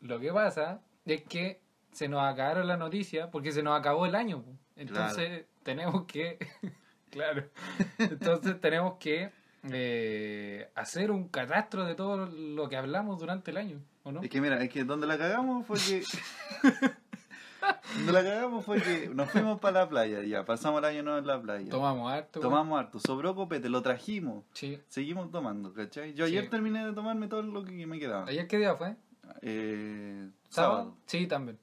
[0.00, 1.60] Lo que pasa es que
[1.92, 4.44] se nos acabaron las noticias porque se nos acabó el año.
[4.76, 6.38] Entonces tenemos que.
[7.10, 7.44] claro.
[7.98, 9.30] Entonces tenemos que
[9.70, 14.22] eh, hacer un catastro de todo lo que hablamos durante el año, ¿o no?
[14.22, 16.02] Es que mira, es que donde la cagamos fue que.
[17.96, 21.18] donde la cagamos fue que nos fuimos para la playa, ya, pasamos el año nuevo
[21.18, 21.68] en la playa.
[21.68, 22.40] Tomamos harto.
[22.40, 24.44] Tomamos harto, sobró copete, lo trajimos.
[24.54, 24.80] Sí.
[24.88, 26.14] Seguimos tomando, ¿cachai?
[26.14, 26.50] Yo ayer Sí.
[26.50, 28.26] terminé de tomarme todo lo que me quedaba.
[28.28, 28.96] ¿Ayer qué día fue?
[29.42, 30.96] Eh, sábado.
[31.06, 31.58] Sí, también.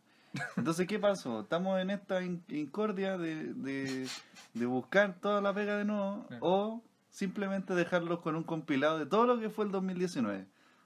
[0.56, 1.42] Entonces, ¿qué pasó?
[1.42, 4.08] Estamos en esta in- incordia de, de,
[4.54, 6.46] de buscar toda la pega de nuevo Claro.
[6.46, 10.46] o simplemente dejarlos con un compilado de todo lo que fue el 2019.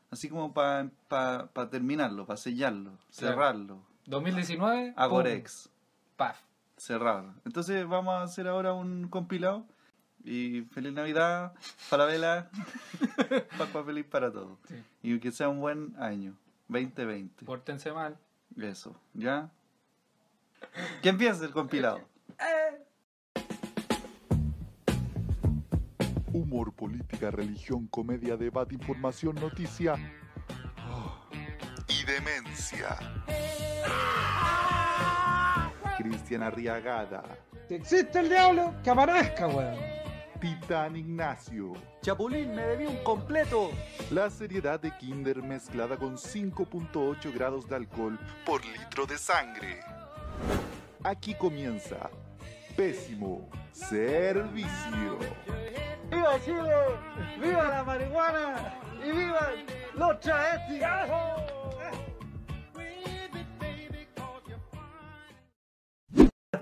[0.10, 0.90] Así como para
[1.70, 3.34] terminarlo, para sellarlo, Claro.
[3.36, 3.82] cerrarlo.
[4.06, 4.92] 2019.
[4.94, 5.70] pum, Agorex,
[6.16, 6.40] Paf.
[6.78, 7.26] cerrar.
[7.46, 9.66] Entonces vamos a hacer ahora un compilado.
[10.24, 11.54] Y feliz Navidad,
[11.90, 12.50] para vela,
[13.58, 14.58] Pascua feliz para todos.
[14.68, 14.76] Sí.
[15.02, 16.36] Y que sea un buen año,
[16.72, 17.46] 2020.
[17.46, 18.18] Pórtense mal.
[18.58, 19.50] Eso, ¿ya?
[21.02, 22.02] Que empiece el compilado.
[26.34, 29.96] Humor, política, religión, comedia, debate, información, noticia.
[30.78, 31.30] Ah,
[31.88, 32.98] Y demencia.
[35.98, 37.24] Cristian Arriagada.
[37.68, 40.01] Si existe el diablo, que aparezca, weón.
[40.42, 41.74] Titán Ignacio.
[42.02, 43.70] Chapulín, me debí un completo.
[44.10, 49.80] La seriedad de Kinder mezclada con 5.8 grados de alcohol por litro de sangre.
[51.04, 52.10] Aquí comienza
[52.76, 55.20] Pésimo Servicio.
[56.10, 56.72] ¡Viva Chile!
[57.40, 58.74] ¡Viva la marihuana!
[59.06, 59.52] ¡Y viva
[59.94, 60.82] los travestis!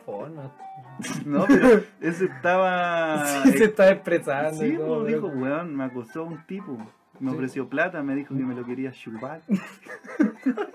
[0.06, 0.69] Forma.
[1.26, 3.26] No, pero ese estaba.
[3.44, 4.66] Sí, se está expresando.
[4.66, 6.78] y Sí, todo, pues, dijo, pero- weón, me acosó un tipo.
[7.20, 7.36] Me Sí.
[7.36, 9.42] ofreció plata, me dijo que me lo quería chupar.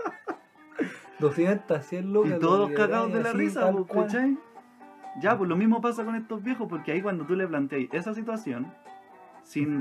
[1.18, 2.32] 200, 100 lucas.
[2.36, 3.86] Y todos cagados de la así, risa, pues.
[4.06, 4.38] ¿cachai?
[5.20, 8.14] Ya, pues lo mismo pasa con estos viejos, porque ahí cuando tú le planteas esa
[8.14, 8.72] situación,
[9.44, 9.80] sin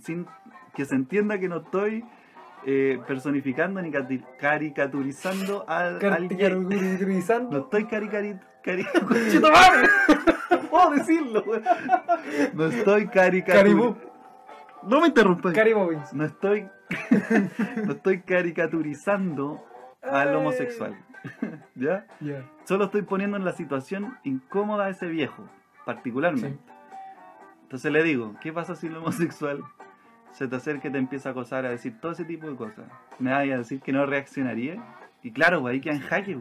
[0.00, 0.26] sin
[0.74, 2.04] que se entienda que no estoy
[2.64, 3.92] eh, personificando ni
[4.38, 6.28] caricaturizando al, al.
[7.50, 8.36] No estoy caricari...
[9.06, 9.88] ¡Conchito madre!
[10.50, 11.64] No puedo decirlo, weón.
[12.54, 13.12] No estoy Caribú.
[13.12, 14.16] caricaturizando.
[14.82, 15.52] No me interrumpas.
[15.54, 16.12] Cari Bobbins.
[16.12, 16.68] No estoy,
[17.84, 19.64] no estoy caricaturizando
[20.02, 20.96] al homosexual.
[21.74, 22.06] ¿Ya?
[22.20, 22.44] Ya.
[22.64, 25.48] Solo estoy poniendo en la situación incómoda a ese viejo,
[25.84, 26.58] particularmente.
[27.62, 29.64] Entonces le digo, ¿qué pasa si el homosexual
[30.30, 32.86] se te acerca y te empieza a acosar, a decir todo ese tipo de cosas?
[33.18, 34.76] ¿Me vas a decir que no reaccionaría?
[35.22, 36.38] Y claro, ahí queda en jaque.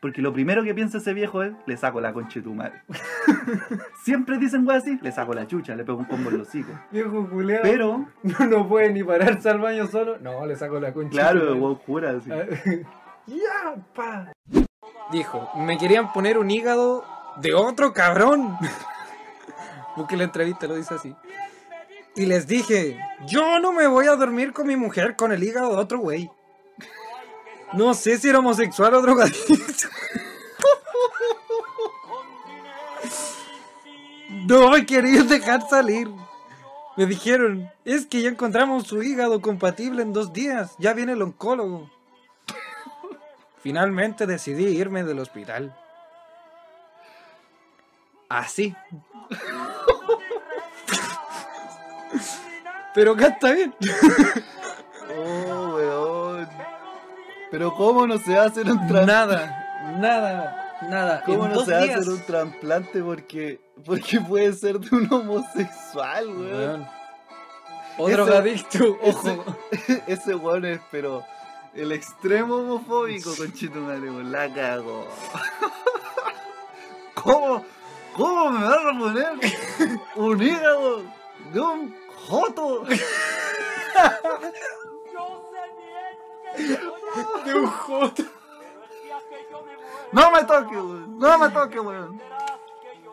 [0.00, 2.80] Porque lo primero que piensa ese viejo es, le saco la concha de tu madre.
[4.02, 6.72] Siempre dicen, güey, así, le saco la chucha, le pego un combo en los hocico.
[6.90, 7.62] Viejo culeado.
[7.62, 10.18] Pero, No, no puede ni pararse al baño solo.
[10.18, 11.10] No, le saco la concha.
[11.10, 12.30] claro, weón jura así.
[13.26, 14.32] ya, pa.
[15.12, 17.04] Dijo, me querían poner un hígado
[17.36, 18.56] de otro cabrón.
[19.96, 21.14] Porque la entrevista lo dice así.
[22.16, 25.74] Y les dije, yo no me voy a dormir con mi mujer con el hígado
[25.74, 26.30] de otro güey.
[27.72, 29.54] No sé si era homosexual o drogadicto.
[34.46, 36.08] No me querían dejar salir.
[36.96, 40.74] Me dijeron, es que ya encontramos su hígado compatible en dos días.
[40.78, 41.90] Ya viene el oncólogo.
[43.62, 45.76] Finalmente decidí irme del hospital.
[48.28, 48.74] Así.
[52.94, 53.74] Pero acá está bien.
[57.50, 59.12] Pero ¿cómo no se va a hacer un trasplante?
[59.12, 61.22] Nada, nada, nada.
[61.24, 62.00] ¿Cómo En no dos se va a días.
[62.00, 63.02] hacer un trasplante?
[63.02, 66.50] Porque, porque puede ser de un homosexual, weón.
[66.52, 66.88] Weón.
[67.98, 69.44] O drogadicto, ojo.
[70.06, 71.24] Ese weón es, pero
[71.74, 74.30] el extremo homofóbico, conchito madre, weón.
[74.30, 75.08] La cago.
[77.14, 77.64] ¿Cómo?
[78.16, 79.32] ¿Cómo me van a poner
[80.16, 81.02] un hígado
[81.52, 81.96] de un
[82.28, 82.84] joto?
[87.44, 87.70] De un.
[90.12, 91.18] No me toque, weón.
[91.18, 92.20] No me toque, weón.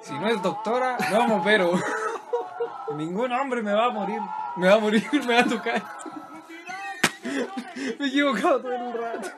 [0.02, 1.74] Si no es doctora, no vamos, pero.
[2.96, 4.22] Ningún hombre me va a morir.
[4.56, 5.84] Me va a morir, me va a tocar.
[7.24, 9.30] Me he equivocado todo el rato.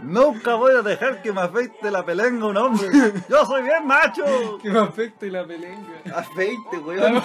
[0.00, 2.88] Nunca voy a dejar que me afeite la pelenga un hombre.
[3.28, 4.58] Yo soy bien macho.
[4.58, 6.02] Que me afecte la pelenga.
[6.14, 7.22] Afeite, weón.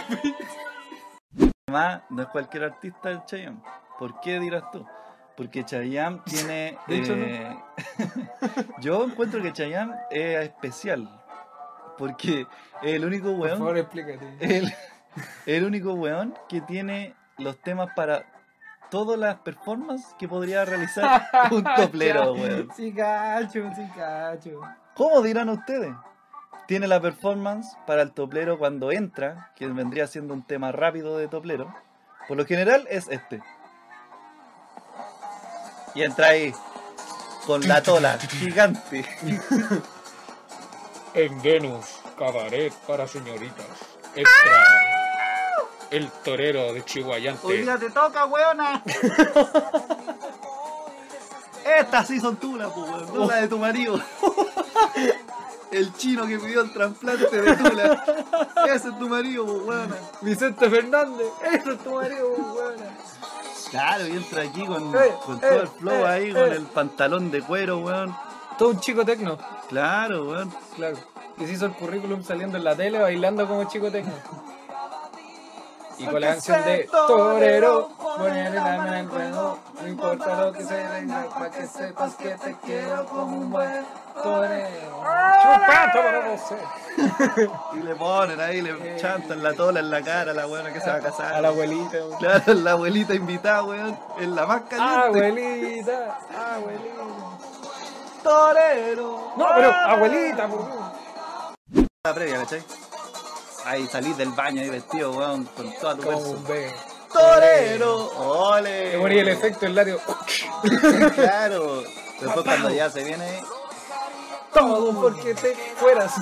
[1.68, 3.62] Además, no es cualquier artista el Chayanne.
[4.00, 4.86] ¿Por qué dirás tú?
[5.40, 6.78] Porque Chayanne tiene...
[6.86, 7.24] De hecho, no.
[7.24, 7.58] eh,
[8.82, 11.10] yo encuentro que Chayanne es especial.
[11.98, 12.46] Porque
[12.82, 13.78] es el único Por favor, weón...
[13.78, 14.36] explícate.
[14.42, 14.74] El,
[15.46, 18.26] el único weón que tiene los temas para
[18.92, 22.68] todas las performances que podría realizar un toplero, weón.
[22.76, 24.60] Sí, cacho, sí, cacho.
[24.94, 25.94] ¿Cómo dirán ustedes?
[26.68, 31.30] Tiene la performance para el toplero cuando entra, que vendría siendo un tema rápido de
[31.30, 31.74] toplero.
[32.28, 33.42] Por lo general es este.
[36.00, 36.54] Y entra ahí
[37.46, 39.04] con la tola gigante.
[41.14, 41.86] En Venus,
[42.18, 43.66] cabaret para señoritas.
[44.16, 44.64] Extra.
[45.92, 47.66] El torero de Chihuayante.
[47.80, 48.82] te toca, weona.
[51.80, 54.02] Estas sí son tulas, pues, weón, no la de tu marido.
[55.72, 58.06] El chino que pidió el trasplante de tula.
[58.68, 59.96] Ese es tu marido, pues, weona.
[60.22, 62.98] Vicente Fernández, eso es tu marido, weona.
[63.72, 66.64] Claro, y entra aquí con, Eh, con eh, todo el flow eh, ahí, con el
[66.64, 68.16] pantalón de cuero, weón.
[68.58, 69.38] Todo un chico tecno,
[69.70, 70.54] Claro, weón.
[70.76, 70.98] claro.
[71.38, 74.12] Que se hizo el currículum saliendo en la tele bailando como chico tecno.
[76.00, 80.54] Y con la canción de Torero, poner la mano en el ruedo, no importa lo
[80.54, 83.86] que se venga, para que sepas que te quiero como un buen
[84.24, 85.04] torero.
[85.42, 87.50] Chupa, torero, sé.
[87.74, 90.80] Y le ponen ahí, le chantan la tola en la cara a la weona que
[90.80, 91.36] se va a casar.
[91.36, 92.18] A la abuelita, weón.
[92.18, 94.00] Claro, la abuelita invitada, weón.
[94.20, 95.06] Es la más caliente.
[95.06, 96.20] Abuelita,
[96.56, 97.04] abuelita.
[98.24, 99.34] Torero.
[99.36, 100.92] No, pero abuelita, por favor.
[102.06, 102.64] La previa, ¿cachai?
[103.70, 106.38] Ahí salís del baño ahí vestido, weón, con toda tu Como fuerza.
[106.38, 106.76] un bebé.
[107.14, 108.08] ¡Torero!
[108.18, 108.98] ¡Ole!
[108.98, 110.00] Moría el efecto el látigo.
[111.14, 111.84] claro.
[112.20, 113.44] Después cuando ya se viene.
[114.52, 116.14] Todo porque te fueras.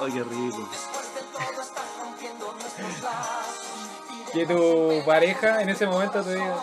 [0.00, 0.68] ¡Oh, qué rico!
[4.32, 6.56] Que tu pareja en ese momento te diga,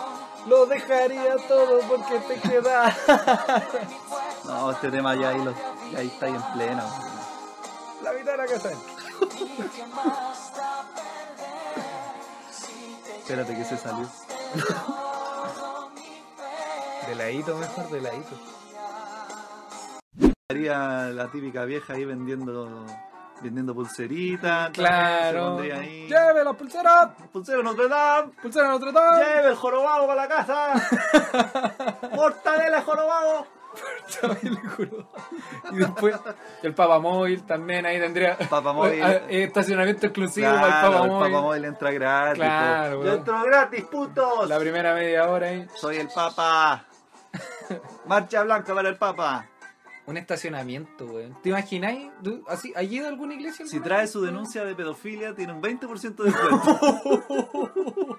[0.46, 2.94] lo dejaría todo porque te queda.
[4.44, 5.54] No, este tema ya ahí, lo,
[5.90, 7.13] ya ahí está ahí en plena.
[8.04, 8.70] La mitad de la casa.
[13.18, 14.06] Espérate que se salió.
[17.08, 18.34] De ladito, mejor de ladito.
[20.18, 22.86] Estaría la típica vieja ahí vendiendo
[23.42, 24.70] vendiendo pulseritas.
[24.70, 25.58] Claro.
[25.58, 26.08] Ahí.
[26.08, 27.14] Lleve la pulsera.
[27.30, 28.32] Pulsero Notre Dame.
[28.40, 29.24] Pulsera Notre Dame.
[29.24, 32.08] Lleve el jorobado para la casa.
[32.14, 33.46] Mortadela jorobado.
[35.72, 36.16] Y después
[36.62, 39.02] el papamóvil también ahí tendría Papamóvil.
[39.02, 41.32] Ah, eh, estacionamiento exclusivo Claro, para el el papamóvil.
[41.32, 42.38] papamóvil entra gratis.
[42.42, 43.04] Claro.
[43.04, 44.48] Yo entro gratis, putos.
[44.48, 45.66] La primera media hora ahí.
[45.74, 46.84] Soy el papa.
[48.06, 49.46] Marcha blanca para el papa.
[50.06, 51.40] Un estacionamiento, weón.
[51.42, 52.10] ¿Te imagináis?
[52.22, 53.66] ¿Tú, así, ¿Has ido a alguna iglesia?
[53.66, 58.18] Si trae su denuncia de pedofilia, tiene un 20% de descuento.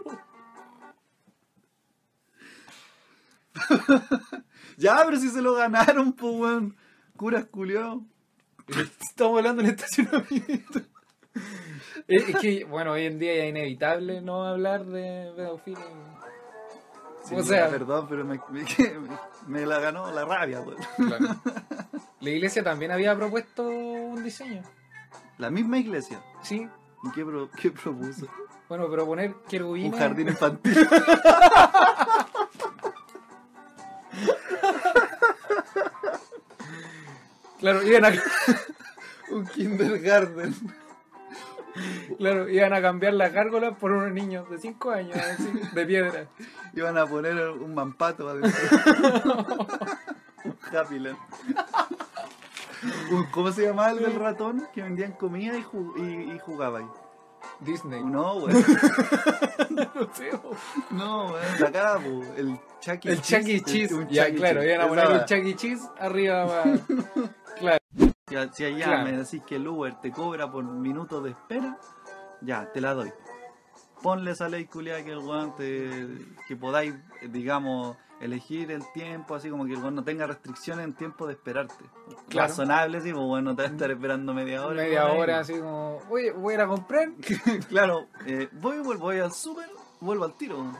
[4.77, 6.75] ya, pero si se lo ganaron, pues, weón.
[7.17, 8.03] Curas culiao.
[9.09, 10.81] Estamos hablando de un estacionamiento.
[12.07, 15.85] es, es que, bueno, hoy en día ya es inevitable no hablar de pedofilia.
[17.23, 18.65] Sí, o sea, perdón, pero me, me-
[19.47, 20.77] me- la ganó la rabia, weón.
[20.97, 21.41] claro.
[22.19, 24.61] la iglesia también había propuesto un diseño.
[25.37, 26.21] La misma iglesia.
[26.43, 26.67] Sí.
[27.03, 28.27] ¿Y qué, pro- qué propuso?
[28.69, 29.93] Bueno, pero poner querubines.
[29.93, 30.75] Un jardín infantil.
[37.65, 38.11] Claro, iban a,
[39.31, 40.53] un kindergarten.
[42.19, 46.27] claro, iban a cambiar las gárgolas por unos niños de 5 años, así, de piedra.
[46.75, 48.51] Iban a poner un mampato adentro.
[50.43, 51.17] un Happyland.
[53.31, 54.67] ¿Cómo se llamaba el del ratón?
[54.71, 56.85] Que vendían comida y, ju- y, y jugaba ahí.
[57.61, 58.03] Disney.
[58.03, 58.65] No, weón.
[59.69, 60.31] No sé,
[60.91, 61.63] No, weón.
[61.67, 63.61] Acá, po, el Chucky El Chuck E.
[63.61, 63.93] Cheese.
[63.93, 64.35] un Ya, E.
[64.35, 65.55] claro, iban a poner Esa el Chuck E.
[65.55, 66.63] Cheese arriba.
[67.57, 67.79] Claro.
[68.53, 69.03] Si allá Claro.
[69.05, 71.77] me decís que el Uber te cobra por minutos de espera,
[72.41, 73.13] ya, te la doy.
[74.01, 76.07] Ponle esa ley culiada que el weón te,
[76.47, 76.93] que podáis,
[77.29, 81.85] digamos, elegir el tiempo, así como que weón no tenga restricciones en tiempo de esperarte.
[82.29, 82.47] Claro.
[82.47, 84.83] Razonable, sí, pues bueno, te va a estar esperando media hora.
[84.83, 87.09] Media hora, así como, oye, voy a ir a comprar.
[87.69, 89.69] claro, eh, voy, vuelvo, voy al súper,
[89.99, 90.73] vuelvo al tiro.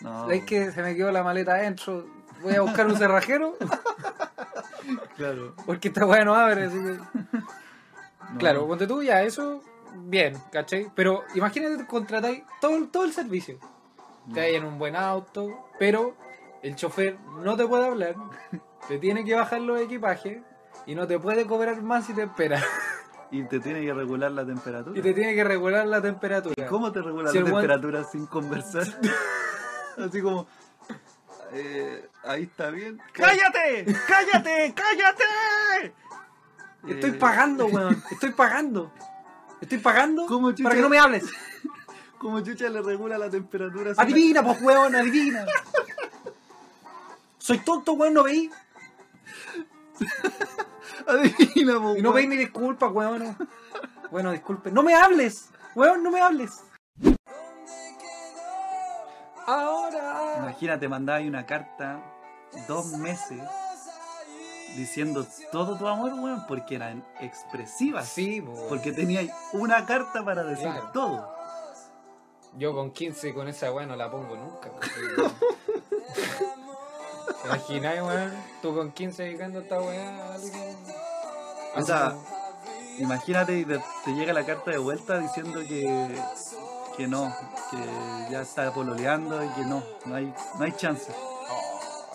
[0.00, 2.06] No, Es que se me quedó la maleta adentro.
[2.42, 3.56] Voy a buscar un cerrajero
[5.16, 5.54] claro.
[5.64, 6.64] porque esta weá no abre.
[6.64, 6.98] Así que...
[6.98, 8.38] no.
[8.38, 9.62] Claro, ponte tú ya, eso,
[9.94, 10.90] bien, ¿cachai?
[10.94, 13.58] Pero imagínate que contratáis todo, todo el servicio.
[14.32, 16.16] Te hay en un buen auto, pero
[16.64, 18.16] el chofer no te puede hablar,
[18.88, 20.42] te tiene que bajar los equipajes
[20.86, 22.62] y no te puede cobrar más si te espera.
[23.30, 24.98] Y te tiene que regular la temperatura.
[24.98, 26.66] Y te tiene que regular la temperatura.
[26.68, 28.84] ¿Cómo te regula Si la temperatura sin conversar?
[29.98, 30.46] Así como.
[31.52, 33.00] eh, ahí está bien.
[33.12, 33.86] ¡Cállate!
[34.06, 34.74] ¡Cállate!
[34.74, 35.94] ¡Cállate!
[36.86, 38.02] Estoy Eh, pagando, weón.
[38.10, 38.92] Estoy pagando.
[39.60, 40.64] Estoy pagando ¿Cómo, chucha?
[40.64, 41.24] para que no me hables.
[42.18, 43.92] Como chucha le regula la temperatura.
[43.96, 45.44] Adivina, pues, weón, adivina.
[47.44, 48.50] Soy tonto, weón, no veí.
[51.06, 52.14] Adivina, po, Y no weón.
[52.14, 53.36] veí ni disculpas, weón.
[54.10, 54.70] Bueno, disculpe.
[54.70, 56.62] No me hables, weón, no me hables.
[59.46, 60.36] Ahora.
[60.38, 62.02] Imagínate, ahí una carta
[62.66, 63.42] dos meses
[64.74, 68.08] diciendo todo tu amor, weón, porque eran expresivas.
[68.08, 68.54] Sí, po.
[68.70, 69.20] Porque tenía
[69.52, 70.90] una carta para decir Claro.
[70.94, 71.34] todo.
[72.56, 74.70] Yo con 15 con esa weá no la pongo nunca.
[74.70, 74.88] porque-
[77.44, 78.32] ¿Te imaginas, weón?
[78.62, 80.36] Tú con 15 dedicando esta weá.
[81.76, 82.16] O sea,
[82.98, 86.08] Imagínate y te, te llega la carta de vuelta diciendo que,
[86.96, 87.34] que no,
[87.70, 87.78] que
[88.30, 91.12] ya está pololeando y que no, no hay, no hay chance.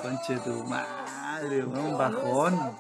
[0.02, 2.78] Conche tu madre, weón, bajón.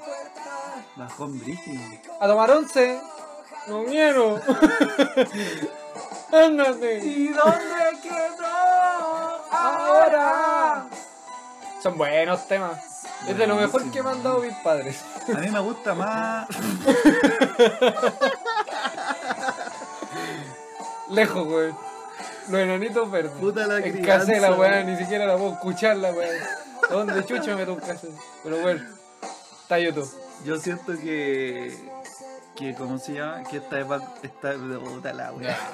[0.95, 1.81] Bajón brígido.
[2.21, 3.01] A tomar once.
[3.67, 4.39] No quiero.
[6.31, 7.05] Ándate.
[7.05, 7.78] ¿Y dónde
[11.81, 12.79] Son buenos temas.
[13.27, 15.03] Es de lo mejor que me han dado mis padres.
[15.33, 16.47] A mí me gusta más.
[21.09, 21.77] Lejos, weón.
[22.49, 23.31] Los enanitos verdes.
[23.33, 24.71] Puta la En crianza, casela, weón.
[24.71, 24.85] weón.
[24.87, 26.35] Ni siquiera la puedo escuchar la weón.
[26.89, 28.09] ¿Dónde chucho me toca hacer?
[28.43, 28.81] Pero bueno.
[29.61, 30.11] Está YouTube.
[30.45, 31.77] Yo siento que.
[32.55, 33.43] que ¿Cómo se llama?
[33.43, 34.03] Que esta época.
[34.21, 35.57] Esta, puta la weá.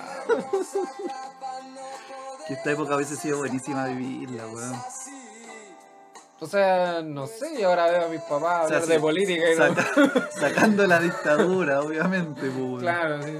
[2.48, 4.76] Que esta época a veces ha sido buenísima vivirla, weón.
[6.46, 9.00] O sea, no sé, y ahora veo a mis papás O sea, hablar sí, de
[9.00, 9.66] política y no.
[9.76, 12.80] Saca- sacando la dictadura, obviamente, pues, weón.
[12.82, 13.32] Claro, sí.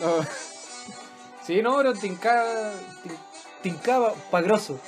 [0.00, 0.08] No.
[1.44, 2.44] Sí, no, pero tincaba.
[3.02, 3.18] tin-
[3.62, 4.78] Tincaba pagroso.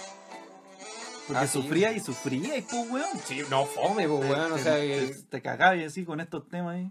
[1.27, 1.61] Porque Ah, sí.
[1.61, 3.09] sufría y sufría, y pues, weón.
[3.27, 4.53] Sí, no fome, pues, weón.
[4.53, 5.15] O sea, te, que.
[5.29, 6.91] te cagabas y así con estos temas ahí.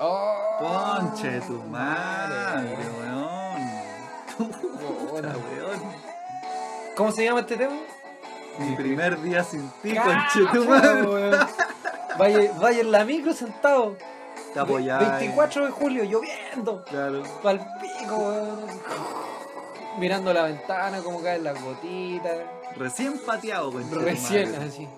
[0.00, 3.68] Oh, Conche tu madre, weón.
[4.36, 5.80] Puta, Puta, weón.
[6.96, 7.76] ¿Cómo se llama este tema?
[8.58, 11.02] Mi primer día sin ti, Cacha, conche de tu madre.
[11.02, 11.46] weón.
[12.18, 13.96] Vaya, vaya en la micro sentado.
[14.52, 15.18] Te apoyaba.
[15.18, 16.84] 24 de julio, lloviendo.
[16.84, 17.22] Claro.
[17.42, 18.60] Pal pico, weón.
[19.98, 22.36] Mirando la ventana, como caen las gotitas.
[22.76, 24.88] Recién pateado, conche de tu Recién, así.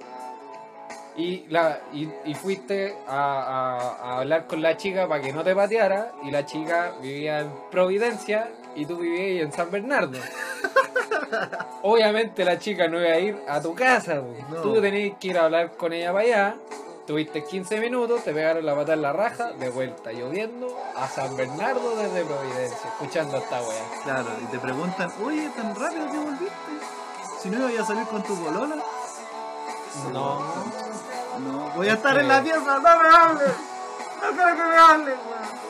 [1.16, 5.42] Y, la, y, y fuiste a, a- a hablar con la chica para que no
[5.42, 6.12] te pateara.
[6.22, 10.18] Y la chica vivía en Providencia y tú vivías en San Bernardo.
[11.82, 14.22] Obviamente la chica no iba a ir a tu casa.
[14.50, 14.62] No.
[14.62, 16.54] Tú tenías que ir a hablar con ella para allá.
[17.06, 21.36] Tuviste 15 minutos, te pegaron la pata en la raja, de vuelta lloviendo a San
[21.36, 24.02] Bernardo desde Providencia, escuchando esta weá.
[24.04, 26.54] Claro, y te preguntan, oye, tan rápido que volviste.
[27.40, 28.76] Si no ibas a salir con tu bolola.
[30.12, 30.40] No.
[31.40, 33.54] No, voy a estar en la pieza, no me hables.
[34.22, 35.60] No quiero que me hables, weón.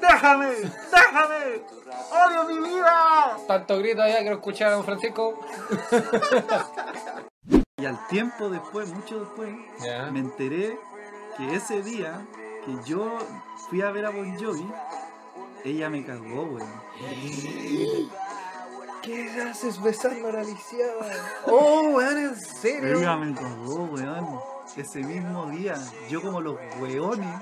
[0.00, 1.62] Déjame, déjame.
[2.10, 3.36] Odio mi vida.
[3.46, 5.40] Tanto grito allá que lo escucharon Francisco.
[7.78, 9.50] Y al tiempo después, mucho después,
[10.12, 10.78] me enteré
[11.36, 12.26] que ese día
[12.64, 13.18] que yo
[13.68, 14.66] fui a ver a Bon Jovi,
[15.64, 16.72] ella me cagó, weón.
[19.02, 21.42] ¿Qué haces besando a la lisiada?
[21.46, 22.98] Oh, weón, en serio.
[22.98, 24.40] Ella me cagó, weón.
[24.76, 25.74] Ese mismo día,
[26.08, 27.40] yo como los weones,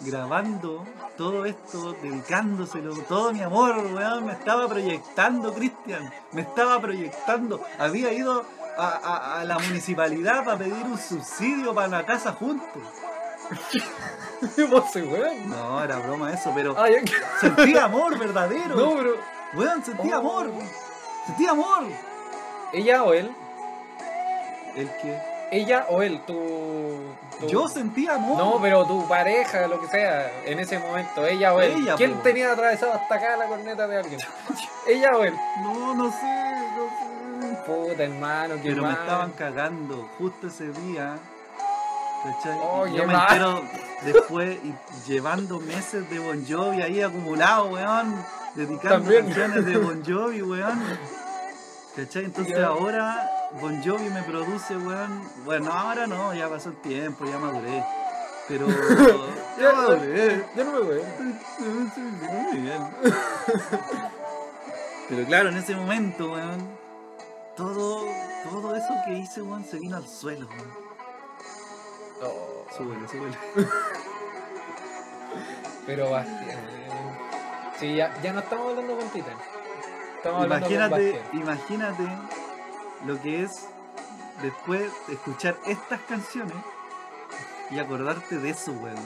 [0.00, 0.84] grabando
[1.16, 6.10] todo esto, dedicándoselo, todo mi amor, weón, me estaba proyectando, Cristian.
[6.32, 7.60] Me estaba proyectando.
[7.78, 8.44] Había ido
[8.78, 12.82] a, a- a la municipalidad para pedir un subsidio para la casa juntos.
[14.70, 15.48] Vos weón.
[15.50, 17.00] No, era broma eso, pero Ah, ya
[17.40, 18.74] sentí amor verdadero.
[18.76, 19.16] No, pero.
[19.54, 20.16] Weón, sentí Oh.
[20.16, 20.50] amor.
[21.26, 21.84] Sentí amor.
[22.72, 23.30] ¿Ella o él?
[24.76, 25.18] ¿El que
[25.50, 26.20] ¿Ella o él?
[26.26, 26.34] Tu.
[27.40, 28.38] tu- Yo sentí amor.
[28.38, 31.72] No, pero tu pareja, lo que sea, en ese momento, ella o él.
[31.82, 32.20] Ella, ¿Quién po.
[32.22, 34.20] tenía atravesado hasta acá la corneta de alguien?
[34.86, 35.34] ¿Ella o él?
[35.62, 37.56] No, no sé, no sé.
[37.66, 41.16] Puta, hermano, qué Pero me estaban cagando justo ese día.
[42.22, 42.58] ¿Cachai?
[42.94, 43.26] Yo me mal.
[43.28, 43.62] entero
[44.02, 44.74] después y
[45.10, 48.14] llevando meses de Bon Jovi ahí acumulado, weón.
[48.54, 49.24] Dedicando También.
[49.26, 50.98] canciones de Bon Jovi, weón.
[51.96, 52.26] ¿Cachai?
[52.26, 53.28] Entonces ahora
[53.58, 55.22] Bon Jovi me produce, weón.
[55.44, 57.84] Bueno, ahora no, ya pasó el tiempo, ya maduré.
[58.46, 58.66] Pero
[59.60, 60.44] ya maduré.
[60.56, 61.02] Yo no me voy.
[61.58, 62.82] Muy bien.
[65.08, 66.68] Pero claro, en ese momento, weón,
[67.56, 68.04] todo,
[68.48, 70.70] todo eso que hice, weón, se vino al suelo, weón.
[72.22, 73.34] Oh, Súbelo, súbelo.
[75.86, 76.60] pero Bastián.
[77.80, 79.32] Sí, ya, ya no estamos hablando con Tita.
[80.16, 81.42] Estamos hablando con Imagínate, Bastián.
[81.42, 82.08] imagínate
[83.06, 83.66] lo que es
[84.42, 86.56] después de escuchar estas canciones
[87.70, 88.96] y acordarte de eso, weón.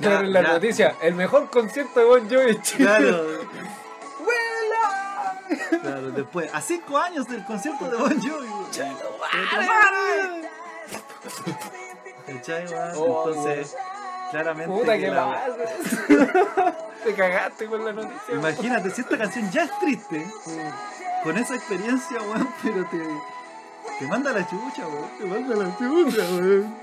[0.00, 0.52] Claro, en la ya.
[0.52, 2.84] noticia, el mejor concierto de Bon Jovi Chile.
[2.84, 3.26] Claro,
[5.82, 8.48] Claro, después, a cinco años del concierto de Bon Jovi.
[12.26, 12.66] ¿Cachai?
[12.96, 13.76] Oh, Entonces,
[14.30, 14.72] claramente.
[14.72, 15.46] Puta que la-.
[17.04, 18.34] Te cagaste con la noticia.
[18.34, 20.26] Imagínate, si esta canción ya es triste,
[21.22, 22.98] con esa experiencia, weón, pero te,
[23.98, 25.10] te manda la chucha, weón.
[25.18, 26.74] Te manda la chucha, weón.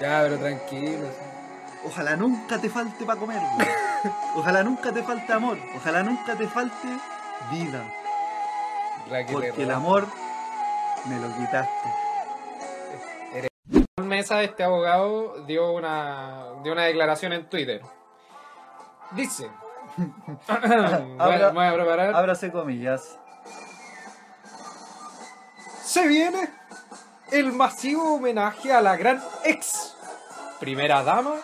[0.00, 1.08] Ya, pero tranquilo.
[1.84, 3.82] Ojalá nunca te falte para comer, weón.
[4.34, 5.58] Ojalá nunca te falte amor.
[5.76, 6.88] Ojalá nunca te falte
[7.50, 7.84] vida.
[9.08, 10.06] Raquel Porque el amor
[11.04, 11.88] me lo quitaste.
[14.02, 17.82] Mesa, este abogado, dio una, dio una declaración en Twitter.
[19.12, 19.48] Dice.
[21.18, 22.14] voy, a, voy a preparar.
[22.14, 23.18] Ábrase comillas.
[25.82, 26.48] Se viene
[27.30, 29.94] el masivo homenaje a la gran ex
[30.60, 31.34] primera dama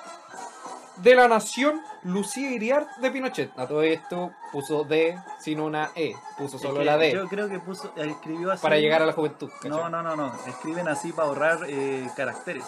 [0.97, 3.57] de la nación, Lucía Iriart de Pinochet.
[3.59, 7.29] A todo esto puso D sin una E, puso solo Es que la D Yo
[7.29, 8.63] creo que puso, escribió así.
[8.63, 9.51] para llegar a la juventud.
[9.51, 9.71] ¿cachai?
[9.71, 10.33] No, no, no, no.
[10.47, 12.65] Escriben así para ahorrar eh, caracteres.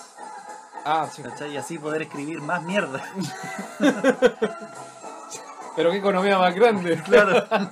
[0.85, 1.23] Ah, sí.
[1.23, 1.53] ¿Cachai?
[1.53, 3.03] Y así poder escribir más mierda.
[5.77, 7.03] Pero qué economía más grande.
[7.05, 7.45] Claro.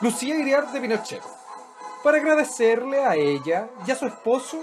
[0.00, 1.22] Lucía Iriart de Pinochet.
[2.02, 4.58] Para agradecerle a ella y a su esposo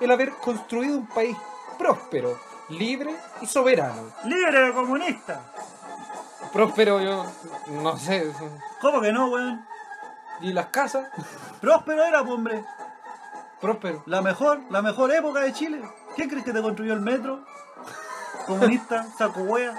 [0.00, 1.36] el haber construido un país
[1.78, 4.12] próspero, libre y soberano.
[4.24, 5.40] ¡Libre de comunista!
[6.52, 7.24] Próspero, yo
[7.82, 8.30] no sé.
[8.80, 9.66] ¿Cómo que no, weón?
[10.40, 11.08] ¿Y las casas?
[11.60, 12.64] Próspero era, po, hombre.
[13.60, 14.02] Próspero.
[14.06, 15.80] La mejor, la mejor época de Chile.
[16.14, 17.44] ¿Quién crees que te construyó el metro?
[18.46, 19.74] Comunista, saco wea.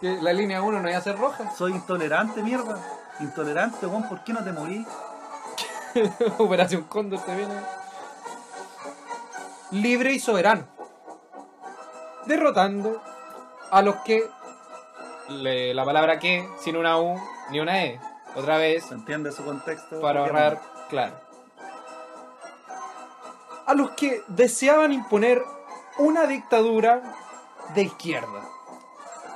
[0.00, 1.50] Que la línea 1 no iba a ser roja.
[1.56, 2.78] Soy intolerante, mierda.
[3.20, 4.86] Intolerante, weón, ¿por qué no te morí?
[6.38, 7.54] Operación Cóndor te viene.
[9.70, 10.64] Libre y soberano.
[12.26, 13.02] Derrotando
[13.70, 14.28] a los que.
[15.28, 17.18] le- la palabra que, sin una U
[17.50, 18.00] ni una E.
[18.34, 20.00] Otra vez, ¿Se entiende su contexto?
[20.00, 20.60] para ¿Por qué ahorrar,
[20.90, 21.14] claro.
[23.66, 25.42] A los que deseaban imponer
[25.98, 27.02] una dictadura
[27.74, 28.42] de izquierda.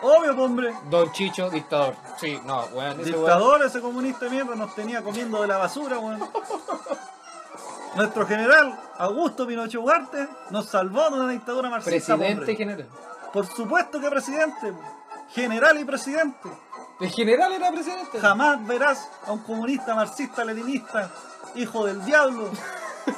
[0.02, 0.74] Obvio, hombre.
[0.88, 1.94] Don Chicho, dictador.
[2.18, 3.02] Sí, no, weón.
[3.02, 6.20] Dictador, ese comunista de mierda, nos tenía comiendo de la basura, weón.
[7.96, 12.16] Nuestro general, Augusto Pinochet Ugarte, nos salvó de una dictadura marxista.
[12.16, 12.56] Presidente hombre.
[12.56, 12.88] general.
[13.32, 14.72] Por supuesto que presidente.
[15.30, 16.48] General y presidente.
[17.00, 18.20] El general era presidente.
[18.20, 21.10] Jamás verás a un comunista marxista leninista,
[21.54, 22.50] hijo del diablo,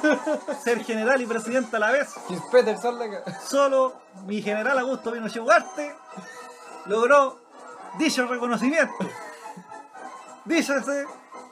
[0.63, 2.13] ser general y presidente a la vez.
[3.45, 3.93] Solo
[4.25, 5.95] mi general Augusto Pinochet Ugarte
[6.85, 7.39] logró
[7.97, 8.93] dicho reconocimiento.
[10.45, 11.05] Díchase,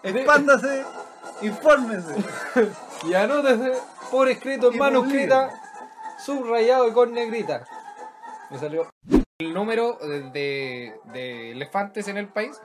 [0.04, 0.84] expándase,
[1.42, 2.16] infórmese.
[3.04, 3.74] Y anótese
[4.12, 5.50] por escrito en manuscrita,
[6.24, 7.66] subrayado y con negrita.
[8.52, 8.88] Me salió.
[9.40, 12.62] El número de, de- de elefantes en el país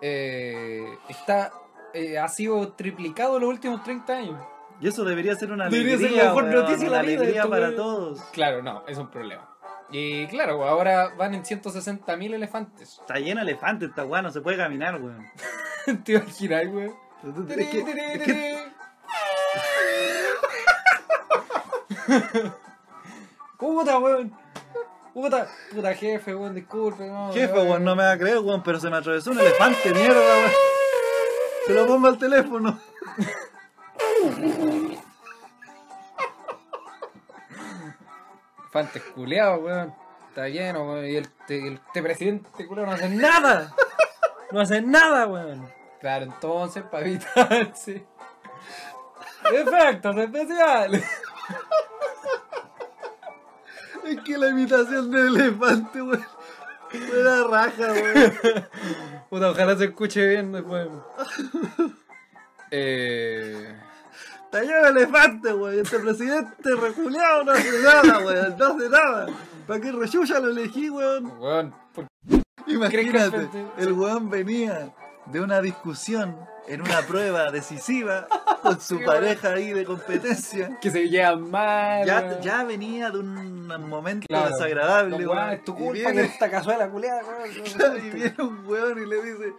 [0.00, 1.52] eh, está
[1.94, 4.40] eh, ha sido triplicado en los últimos 30 años.
[4.80, 7.76] Y eso debería ser una Debería ser la mejor noticia de la vida, alegría para
[7.76, 8.20] todos.
[8.32, 9.48] Claro, no, es un problema.
[9.92, 12.98] Y claro, ahora van en 160.000 elefantes.
[13.00, 15.26] Está lleno de elefantes esta weá, no se puede caminar, weón.
[16.04, 16.90] Te imaginas, güey.
[17.48, 18.72] Es que- es que-
[23.58, 24.32] Puta, weón.
[25.14, 27.32] Puta, puta jefe, weón, disculpe, no.
[27.32, 30.18] Jefe, weón, no me va a creer, weón, pero se me atravesó un elefante, mierda,
[30.18, 30.50] weón.
[31.66, 32.78] Se lo pongo al teléfono.
[38.72, 39.94] Elefantes culeados, weón.
[40.30, 41.04] Está lleno, weón.
[41.06, 43.74] Y el, te- el- presidente culeado no hace nada.
[44.50, 45.70] No hace nada, weón.
[46.00, 48.06] Claro, entonces, para evitarse.
[49.52, 51.04] Efectos especiales.
[54.04, 56.26] Es que la imitación del elefante, weón.
[56.92, 58.68] Era raja, weón.
[59.28, 60.88] Puta, ojalá se escuche bien después.
[62.70, 63.76] Eh.
[64.52, 65.78] De elefante, weón.
[65.80, 68.56] Este presidente reculeado no hace nada, weón.
[68.58, 69.26] No hace nada.
[69.66, 71.32] ¿Para qué rechucha lo elegí, weón?
[71.40, 72.06] Weón, ¿por
[72.66, 74.92] Imagínate, ¿Crees que- el weón venía
[75.26, 76.36] de una discusión
[76.68, 78.26] en una prueba decisiva
[78.62, 80.78] con su Sí, pareja ahí de competencia.
[80.80, 82.04] que se llevan mal.
[82.06, 84.50] Ya, ya venía de un momento Claro.
[84.50, 87.50] desagradable, weón, es tu Y culpa viene- que esta cazuela culeada, weón.
[88.06, 89.52] Y viene un weón y le dice,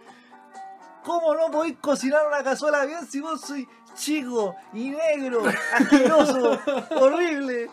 [1.02, 6.58] ¿cómo no podéis cocinar una cazuela bien si vos sois chico y negro, asqueroso,
[7.00, 7.70] horrible?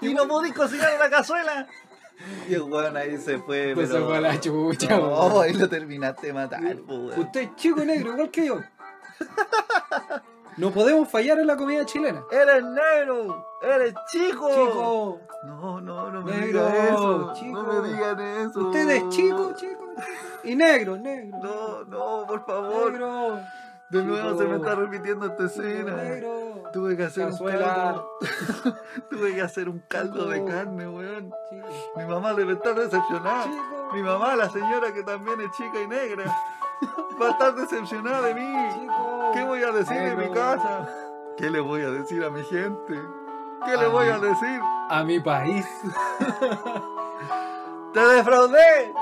[0.00, 1.66] Y no podéis cocinar una cazuela.
[2.48, 4.06] Y el weón ahí se fue, Pues se pero...
[4.06, 5.42] fue a la chucha, No, weón.
[5.44, 7.18] ahí lo terminaste de matar, weón.
[7.18, 8.60] Usted es chico y negro, igual que yo.
[10.58, 12.22] No podemos fallar en la comida chilena.
[12.30, 13.46] ¡Eres negro!
[13.62, 14.48] ¡Eres chico!
[14.50, 17.32] Chico, No, no, no me Negro, digan eso.
[17.34, 17.62] chico.
[17.62, 18.60] No me digan eso.
[18.60, 19.94] usted es chico, chico.
[20.44, 21.38] y negro, negro.
[21.42, 22.92] No, no, por favor.
[22.92, 23.40] Negro.
[23.92, 25.92] De nuevo se me está repitiendo esta escena.
[26.72, 27.74] Tuve que hacer un Cazuela.
[27.74, 28.18] caldo.
[29.10, 31.30] Tuve que hacer un caldo de carne, weón.
[31.50, 31.68] Chico.
[31.96, 33.44] Mi mamá debe estar decepcionada.
[33.44, 33.90] Chico.
[33.92, 36.24] Mi mamá, la señora que también es chica y negra,
[37.20, 38.56] va a estar decepcionada de mí.
[39.34, 40.88] ¿Qué voy a decir en mi casa?
[41.36, 42.98] ¿Qué le voy a decir a mi gente?
[43.66, 44.60] ¿Qué le voy a decir?
[44.88, 45.66] A mi país.
[47.92, 48.94] ¡Te defraudé!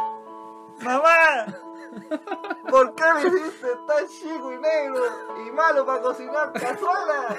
[0.83, 1.70] ¡Mamá!
[2.71, 5.03] ¿Por qué me hiciste tan chico y negro
[5.47, 7.37] y malo para cocinar cazuela?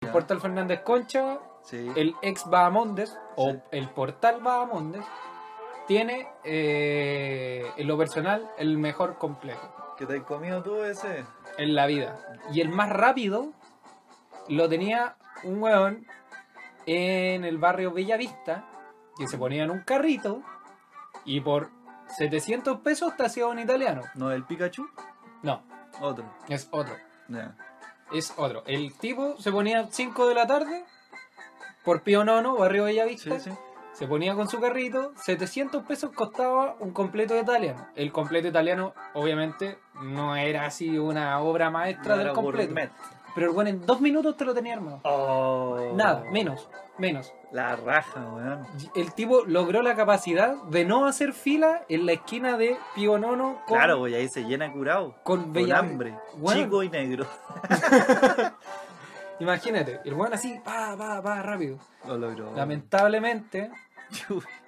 [0.00, 1.90] El portal Fernández Concha, Sí.
[1.94, 5.04] el ex Bahamondes, o el portal Bahamondes,
[5.86, 11.24] tiene eh, en lo personal el mejor complejo ¿Qué te has comido tú ese?
[11.58, 12.18] en la vida.
[12.52, 13.52] Y el más rápido
[14.48, 16.06] lo tenía un weón
[16.86, 18.64] en el barrio Bellavista,
[19.18, 20.42] que se ponía en un carrito
[21.26, 21.68] y por
[22.16, 24.02] 700 pesos te hacía un italiano.
[24.14, 24.88] ¿No el Pikachu?
[25.42, 25.62] No,
[26.00, 26.24] Otro.
[26.48, 26.94] es otro.
[27.28, 27.56] Ya.
[28.12, 28.62] Es otro.
[28.66, 30.84] El tipo se ponía 5 de la tarde
[31.84, 33.38] por Pío Nono, barrio Bellavista.
[33.38, 33.56] Sí, sí.
[33.92, 37.86] Se ponía con su carrito, 700 pesos costaba un completo italiano.
[37.96, 42.68] El completo italiano, obviamente, no era así una obra maestra del Era completo.
[42.68, 42.90] gourmet.
[43.34, 45.00] Pero el bueno en dos minutos te lo tenía armado.
[45.04, 45.92] Oh.
[45.94, 47.32] Nada, menos, menos.
[47.52, 48.66] La raja, weón.
[48.94, 53.60] El tipo logró la capacidad de no hacer fila en la esquina de Pío Nono
[53.66, 55.16] con, Claro, güey, ahí se llena curado.
[55.24, 56.16] con Con hambre.
[56.38, 57.26] Weón, Chico y negro.
[59.40, 61.78] Imagínate, el weón así, va, va, va, rápido.
[62.06, 62.52] Lo logró.
[62.54, 63.70] Lamentablemente,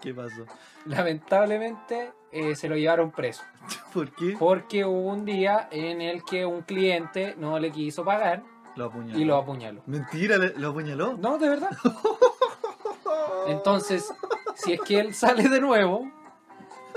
[0.01, 0.47] ¿Qué pasó?
[0.87, 3.43] lamentablemente eh, se lo llevaron preso.
[3.93, 4.35] ¿Por qué?
[4.39, 8.43] Porque hubo un día en el que un cliente no le quiso pagar
[8.77, 9.19] Lo apuñaló.
[9.19, 9.83] y lo apuñaló.
[9.87, 11.15] Mentira, lo apuñaló.
[11.19, 11.71] No, de verdad.
[13.49, 14.13] Entonces,
[14.55, 16.11] si es que él sale de nuevo,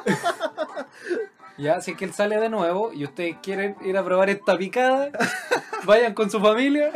[1.58, 4.58] ya, si es que él sale de nuevo y ustedes quieren ir a probar esta
[4.58, 5.10] picada,
[5.86, 6.92] vayan con su familia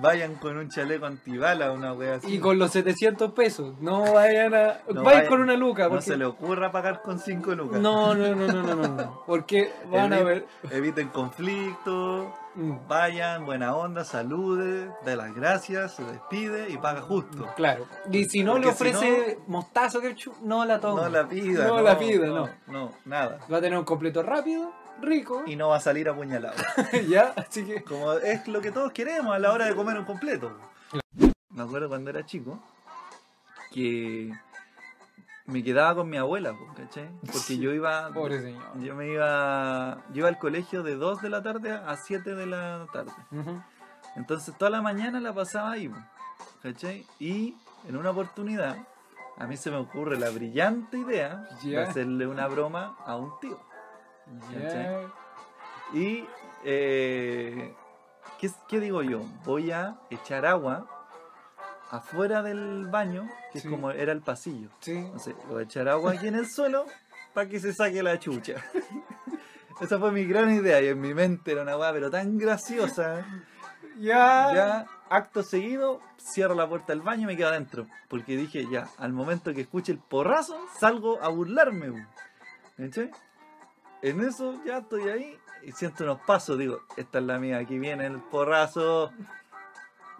[0.00, 2.34] Vayan con un chaleco antibala, una wea así.
[2.34, 3.74] y con los 700 pesos.
[3.80, 4.78] No vayan a.
[4.88, 5.88] No vayan vayan- con una luca.
[5.88, 7.80] No se le ocurra pagar con 5 lucas.
[7.80, 9.22] no, no, no, no, no, no, no.
[9.26, 10.46] Porque van a ver.
[10.70, 12.26] Eviten conflictos.
[12.88, 17.46] Vayan, buena onda, salude, da las gracias, se despide y paga justo.
[17.54, 17.86] Claro.
[18.10, 21.02] Y si no le Porque si ofrece mostazo ketchup, no la toma.
[21.02, 21.68] No la pida.
[21.68, 22.50] No la pida, no.
[22.66, 23.38] No, nada.
[23.50, 25.44] Va a tener un completo rápido, rico.
[25.46, 26.56] Y no va a salir apuñalado.
[27.08, 27.84] ya, así que.
[27.84, 30.50] Como es lo que todos queremos a la hora de comer un completo.
[31.50, 32.58] Me acuerdo cuando era chico
[33.72, 34.32] que
[35.48, 37.08] me quedaba con mi abuela, ¿cachai?
[37.32, 38.10] Porque yo iba.
[38.12, 38.78] Pobre señor.
[38.80, 40.04] Yo me iba.
[40.10, 43.12] Yo iba al colegio de 2 de la tarde a 7 de la tarde.
[44.14, 45.90] Entonces toda la mañana la pasaba ahí,
[46.62, 47.06] ¿cachai?
[47.18, 47.56] Y
[47.88, 48.76] en una oportunidad
[49.38, 53.58] a mí se me ocurre la brillante idea de hacerle una broma a un tío.
[54.52, 55.06] ¿cachai?
[55.94, 56.26] Y,
[56.64, 57.74] eh,
[58.38, 59.22] ¿qué, qué digo yo?
[59.46, 60.97] Voy a echar agua
[61.90, 63.68] afuera del baño, que Sí.
[63.68, 64.68] es como era el pasillo.
[64.80, 64.96] Sí.
[64.96, 66.86] Entonces, voy a echar agua aquí en el suelo
[67.34, 68.54] para que se saque la chucha.
[69.80, 73.24] Esa fue mi gran idea y en mi mente era una weá pero tan graciosa.
[73.98, 74.52] Ya.
[74.54, 77.86] Ya, acto seguido, cierro la puerta del baño y me quedo adentro.
[78.08, 82.06] Porque dije, ya, al momento que escuche el porrazo, salgo a burlarme.
[82.76, 83.10] ¿Cachai?
[84.02, 86.58] En eso ya estoy ahí y siento unos pasos.
[86.58, 89.12] Digo, esta es la mía, aquí viene el porrazo.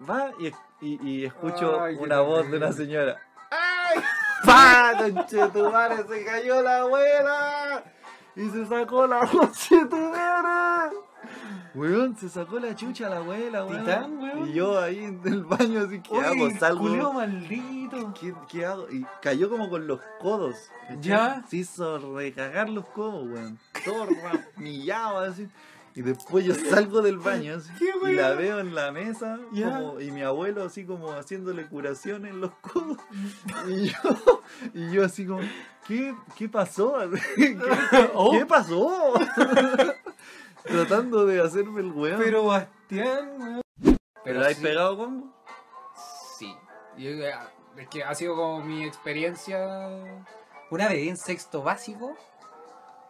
[0.09, 3.17] Va y, y- y escucho Ay, una voz de una señora.
[3.51, 3.99] ¡Ay!
[4.45, 4.93] ¡Pa!
[4.97, 6.03] ¡Conchetumare!
[6.07, 7.83] ¡Se cayó la abuela!
[8.35, 10.95] Y se sacó la conchetumare.
[11.75, 13.79] Weón, se sacó la chucha la abuela, weón.
[13.81, 14.49] Titán, weón.
[14.49, 16.49] Y yo ahí en el baño así, ¿qué hago?
[16.57, 16.79] Salgo.
[16.81, 18.13] culeo maldito.
[18.19, 18.89] ¿Qué, qué hago?
[18.89, 20.55] Y cayó como con los codos.
[21.01, 21.43] ¿Ya?
[21.49, 23.59] Se hizo recagar los codos, weón.
[23.85, 24.07] Todo
[24.55, 25.47] ramillado así.
[25.99, 30.11] Y después yo salgo del baño así, ¿Qué, y la veo en la mesa y
[30.11, 32.97] mi abuelo así como haciéndole curación en los codos.
[33.67, 34.41] Y yo,
[34.73, 35.41] y yo así como,
[35.85, 36.95] ¿qué, qué pasó?
[37.35, 38.31] ¿Qué, qué- Oh.
[38.31, 39.13] qué pasó?
[40.63, 42.21] Tratando de hacerme el weón.
[42.23, 43.97] Pero Bastián, weón.
[44.23, 44.55] ¿Pero sí.
[44.61, 45.33] pegado combo?
[46.37, 46.55] Sí.
[46.97, 47.33] Yo, eh,
[47.75, 49.89] es que ha sido como mi experiencia.
[50.71, 52.15] Una vez en sexto básico,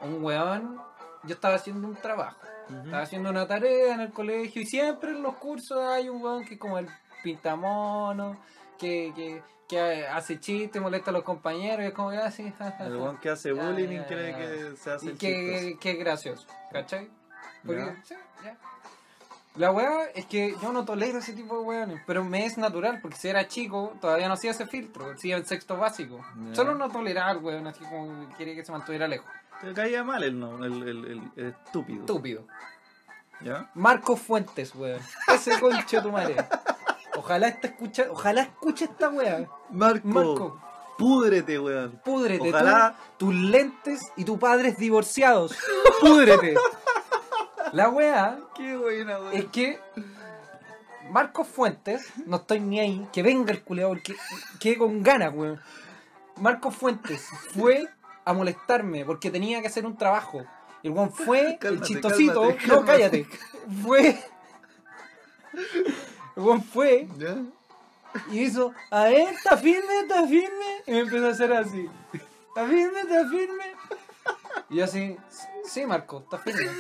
[0.02, 0.82] un weón.
[1.26, 2.40] Yo estaba haciendo un trabajo.
[2.70, 6.46] Estaba haciendo una tarea en el colegio y siempre en los cursos hay un weón
[6.46, 6.88] que es como el
[7.24, 8.38] pintamono,
[8.78, 12.72] que, que, que hace chistes, molesta a los compañeros y es como, ah, sí, ja,
[12.72, 12.98] ja, El ja".
[13.04, 14.38] weón que hace bullying ya, y cree ya.
[14.38, 17.10] que se hace Y el que, que es gracioso, ¿cachai?
[17.66, 18.16] Porque, sí.
[19.56, 23.00] La weá es que yo no tolero ese tipo de weones, pero me es natural,
[23.02, 26.24] porque si era chico, todavía no hacía ese filtro, si en sexto básico.
[26.54, 29.30] Solo no tolerar, weón, así como que quería que se mantuviera lejos.
[29.62, 32.02] Te caía mal el, el, el, estúpido.
[32.02, 32.48] Estúpido.
[33.42, 33.70] ¿Ya?
[33.74, 35.02] Marcos Fuentes, weón.
[35.28, 36.36] Ese conche de tu madre.
[37.16, 39.48] Ojalá esta escucha, ojalá escuche esta weá.
[39.70, 40.62] Marco, Marco,
[40.98, 42.00] púdrete, weón.
[42.04, 42.50] púdrete.
[42.50, 45.58] Ojalá- tú, tus lentes y tu padres divorciados.
[46.00, 46.56] Púdrete.
[47.74, 49.34] La weá Qué buena, weón.
[49.34, 49.80] es que
[51.12, 54.16] Marcos Fuentes, no estoy ni ahí, que venga el culeado porque
[54.60, 55.60] quedé con ganas, weón.
[56.38, 57.90] Marcos Fuentes fue
[58.30, 60.44] a molestarme porque tenía que hacer un trabajo.
[60.82, 62.92] Y el weón fue, el chistosito, cálmate, no, cálmate.
[62.92, 63.28] cállate.
[63.84, 64.24] Fue.
[66.36, 67.38] El weón fue ¿Ya?
[68.32, 70.84] y hizo, a ver, está firme, está firme.
[70.86, 71.90] Y me empezó a hacer así.
[72.14, 73.76] Está firme, está firme.
[74.70, 75.18] Y yo así,
[75.66, 76.72] sí, Marco, está firme.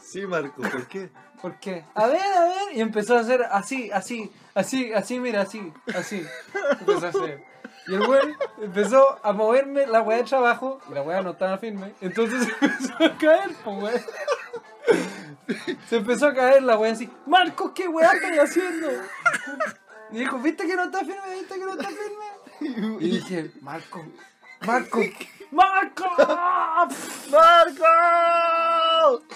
[0.00, 1.10] Sí, Marco, ¿por qué?
[1.42, 1.84] ¿Por qué?
[1.94, 2.76] A ver, a ver.
[2.76, 6.24] Y empezó a hacer así, así, así, así, mira, así, así.
[6.80, 7.55] Empezó a hacer.
[7.88, 11.58] Y el weón empezó a moverme la weá de trabajo y la weá no estaba
[11.58, 11.94] firme.
[12.00, 14.06] Entonces se empezó a caer, pues.
[15.88, 18.88] Se empezó a caer la weá así, Marcos, ¿qué weá estás haciendo?
[20.10, 21.34] Y dijo, ¿viste que no está firme?
[21.34, 22.96] ¿Viste que no está firme?
[23.00, 24.04] Y dije, Marco,
[24.66, 25.00] Marco,
[25.50, 26.04] Marco,
[27.30, 27.84] ¡Marco!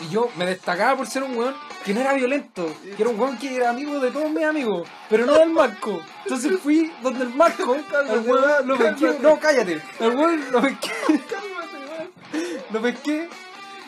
[0.01, 3.19] Y yo me destacaba por ser un weón que no era violento, que era un
[3.19, 6.03] weón que era amigo de todos mis amigos, pero no del Marco.
[6.25, 7.75] Entonces fui donde el Marco,
[8.11, 10.93] el weón lo pesqué, no, cállate, el weón lo pesqué,
[12.71, 13.29] lo pesqué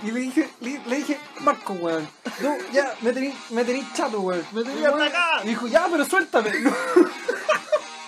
[0.03, 2.09] y le dije, le, le dije, Marco, weón,
[2.41, 4.45] no, ya, me tení, me tení chato, weón.
[4.53, 5.41] Me tení acá.
[5.45, 6.51] Y dijo, ya, pero suéltame.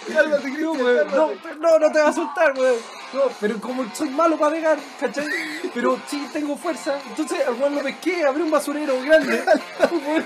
[0.08, 2.76] No, Cálmate, no, Cristian, no, no, no te va a soltar, weón.
[3.12, 5.26] No, pero como soy malo para pegar, ¿cachai?
[5.72, 6.98] Pero sí tengo fuerza.
[7.08, 9.44] Entonces al weón lo pesqué, abrí un basurero grande.
[9.90, 10.24] Weón,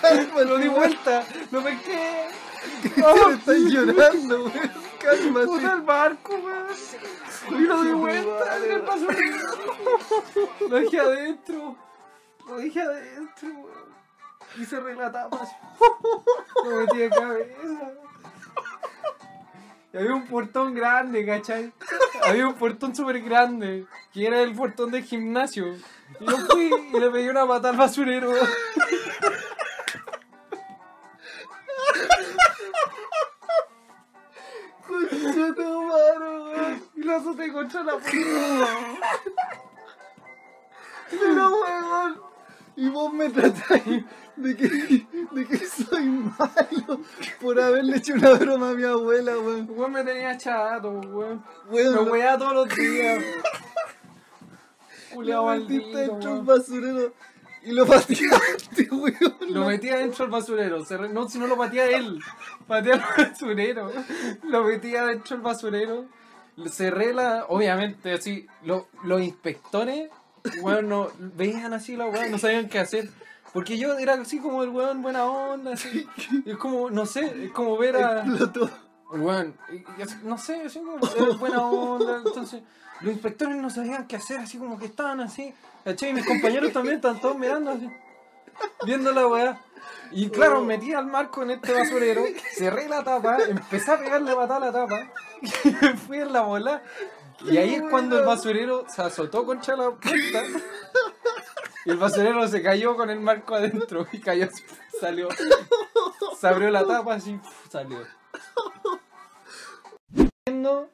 [0.00, 2.28] Cálmate, lo di vuelta, lo pesqué.
[2.82, 4.52] Cristian, estás llorando, weón.
[4.52, 5.64] Puta Cálmate.
[5.64, 6.66] el barco, weón.
[7.50, 9.48] Y lo di vuelta en el basurero.
[10.60, 11.76] Lo dejé adentro.
[12.46, 13.88] Lo dejé adentro, weón.
[14.56, 15.42] Y tapa.
[15.42, 15.54] así.
[16.64, 18.07] Lo metí de cabeza.
[19.92, 21.72] Y había un portón grande, ¿cachai?
[22.22, 25.76] Había un portón súper grande, que era el portón del gimnasio.
[26.20, 28.30] Y yo fui y le pedí una patada al basurero.
[34.86, 36.82] Concha tu weón.
[36.94, 38.68] Y lo azoté contra la puerta.
[41.10, 42.27] Pero, weón.
[42.80, 44.04] Y vos me tratáis
[44.36, 44.68] de que,
[45.32, 47.00] de que soy malo
[47.40, 49.66] por haberle hecho una broma a mi abuela, weón.
[49.68, 51.42] Weón me tenía chato, weón.
[51.68, 53.24] Weón, Me lo- weaba todos los días.
[55.12, 56.46] Culeado maldito, dentro del weón.
[56.46, 57.12] basurero
[57.64, 59.36] y lo pateaste, weón.
[59.48, 60.78] Lo metía dentro del basurero.
[61.12, 62.20] No, si no lo patea él.
[62.66, 63.90] Patea el basurero.
[64.44, 66.04] Lo metía dentro del basurero.
[66.70, 67.46] Cerré la.
[67.48, 68.46] Obviamente, así.
[68.62, 70.10] lo- los inspectores,
[70.60, 73.08] weón, no, veían así la weón, no sabían qué hacer.
[73.52, 76.06] Porque yo era así como el weón buena onda, así.
[76.44, 78.24] Es como, no sé, es como ver a.
[79.10, 79.54] Bueno,
[80.02, 82.62] así- no sé, así como era buena onda, entonces
[83.00, 86.10] los inspectores no sabían qué hacer, así como que estaban así, ¿cachai?
[86.10, 87.88] Y mis compañeros también estaban todos mirando así,
[88.84, 89.62] viendo la weá.
[90.10, 92.22] Y claro, metí al marco en este basurero,
[92.54, 95.08] cerré la tapa, empecé a pegarle patada a la tapa,
[95.64, 96.82] y me fui en la bola.
[97.46, 100.42] Y ahí es cuando el basurero se azotó contra la puerta.
[101.84, 104.48] Y el basurero se cayó con el marco adentro y cayó,
[105.00, 105.28] salió.
[106.38, 107.38] Se abrió la tapa así,
[107.70, 107.98] salió.
[110.46, 110.90] Viendo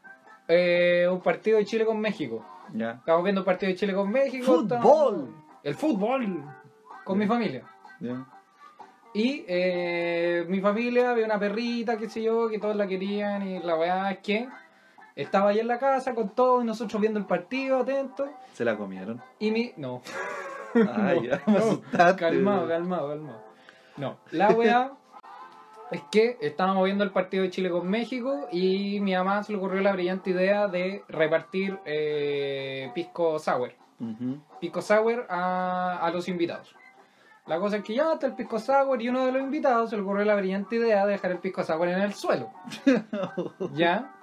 [0.49, 2.45] eh, un partido de Chile con México.
[2.73, 2.93] Ya.
[2.93, 4.45] Estamos viendo un partido de Chile con México.
[4.47, 4.65] ¡Fútbol!
[4.65, 5.29] estamos-
[5.63, 6.45] El fútbol.
[7.05, 7.65] Con mi familia.
[8.01, 8.27] Ya.
[9.15, 13.47] Y eh, mi familia había una perrita, qué sé yo, que todos la querían.
[13.47, 14.49] Y la verdad es que
[15.17, 18.29] estaba ahí en la casa con todos y nosotros viendo el partido, atentos.
[18.53, 19.23] Se la comieron.
[19.39, 19.73] Y mi.
[19.77, 20.03] No.
[20.75, 22.17] Ay, No, ya me no.
[22.17, 23.43] Calmado, calmado, calmado.
[23.97, 24.93] No, la weá
[25.93, 29.59] es que estábamos viendo el partido de Chile con México y mi mamá se le
[29.59, 33.73] ocurrió la brillante idea de repartir eh, pisco sour.
[34.61, 36.75] Pisco sour a, a los invitados.
[37.47, 39.97] La cosa es que ya está el pisco sour y uno de los invitados se
[39.97, 42.51] le ocurrió la brillante idea de dejar el pisco sour en el suelo.
[43.75, 44.14] ¿Ya?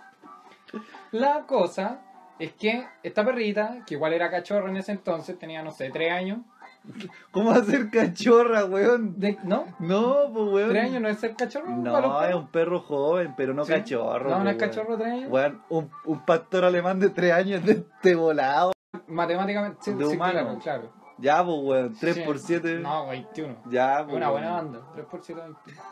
[1.12, 2.02] La cosa
[2.40, 6.12] es que esta perrita, que igual era cachorro en ese entonces, tenía, no sé, tres
[6.12, 6.40] años.
[7.32, 9.20] ¿Cómo hacer cachorra, weón?
[9.20, 9.66] De, ¿No?
[9.80, 10.70] No, pues weón.
[10.70, 11.68] ¿Tres años no es ser cachorro?
[11.68, 12.42] para los No, es perros?
[12.42, 13.74] un perro joven, pero no ¿Sí?
[13.74, 14.30] cachorro.
[14.32, 15.32] No, no pues, es cachorro tres años.
[15.32, 18.72] Weón, un, un pastor alemán de tres años de este volado.
[19.08, 20.40] Matemáticamente, sí, De sí, humano.
[20.42, 21.02] claro, claro.
[21.20, 22.22] Ya, pues weón, 3 Sí.
[22.26, 22.80] por 7.
[22.80, 23.56] No, 21.
[23.70, 24.16] Ya, Es pues.
[24.16, 24.42] una weón.
[24.42, 24.80] buena banda.
[24.96, 25.42] 3 por 7,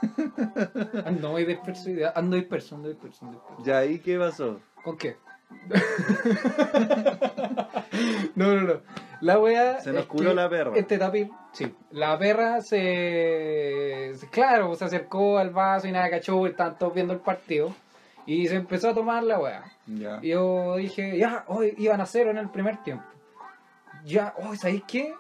[0.02, 1.04] 21.
[1.06, 3.64] Ando muy disperso, ando disperso, ando disperso, ando disperso.
[3.64, 4.60] Ya, ¿y qué pasó?
[4.84, 5.18] ¿Con qué?
[8.36, 8.82] No, no, no.
[9.22, 9.82] La wea.
[9.82, 10.72] Se nos curó la perra.
[10.76, 11.74] Este tapir, sí.
[11.92, 14.14] La perra se.
[14.32, 17.74] Claro, se acercó al vaso y nada, cachó, estaban todos viendo el partido.
[18.26, 19.64] Y se empezó a tomar la wea.
[19.88, 20.20] Ya.
[20.22, 23.04] Y yo dije, ya, hoy iban a cero en el primer tiempo.
[24.06, 25.14] Ya, hoy, ¿sabéis qué?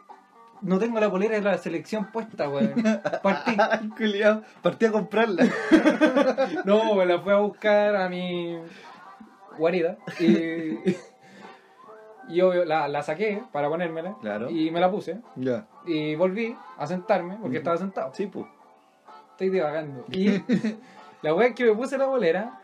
[0.62, 2.74] No tengo la polera de la selección puesta, weón.
[3.24, 3.56] Partí.
[3.58, 5.44] Ay, culiao, partí a comprarla.
[6.66, 8.58] No, me la fui a buscar a mi
[9.60, 9.98] guarida.
[10.20, 10.80] Y.
[12.30, 14.16] y yo la, la saqué para ponérmela.
[14.22, 14.50] Claro.
[14.50, 15.20] Y me la puse.
[15.36, 15.68] Ya.
[15.86, 18.12] Y volví a sentarme, porque estaba sentado.
[18.14, 18.46] Sí, pues.
[19.32, 20.06] Estoy divagando.
[20.12, 20.42] Y
[21.22, 22.60] la wea es que me puse la bolera.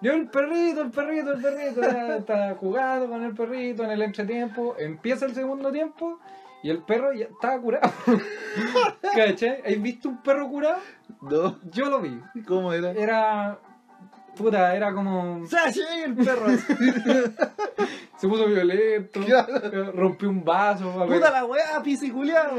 [0.00, 1.82] Yo el perrito, el perrito, el perrito.
[1.82, 4.76] Estaba jugando con el perrito en el entretiempo.
[4.78, 6.18] Empieza el segundo tiempo.
[6.62, 7.90] Y el perro ya estaba curado.
[9.14, 9.62] ¿Cachai?
[9.64, 10.78] ¿Has visto un perro curado?
[11.22, 11.56] No.
[11.70, 12.20] Yo lo vi.
[12.46, 12.90] ¿Cómo era?
[12.92, 13.58] Era.
[14.38, 15.46] Puta, era como.
[15.46, 15.80] ¡Sashi!
[16.04, 16.46] El perro.
[18.16, 19.20] Se puso violento.
[19.24, 19.92] Claro.
[19.92, 20.90] Rompió un vaso.
[21.00, 22.52] a ver- ¡Puta la weá, pisi culiao!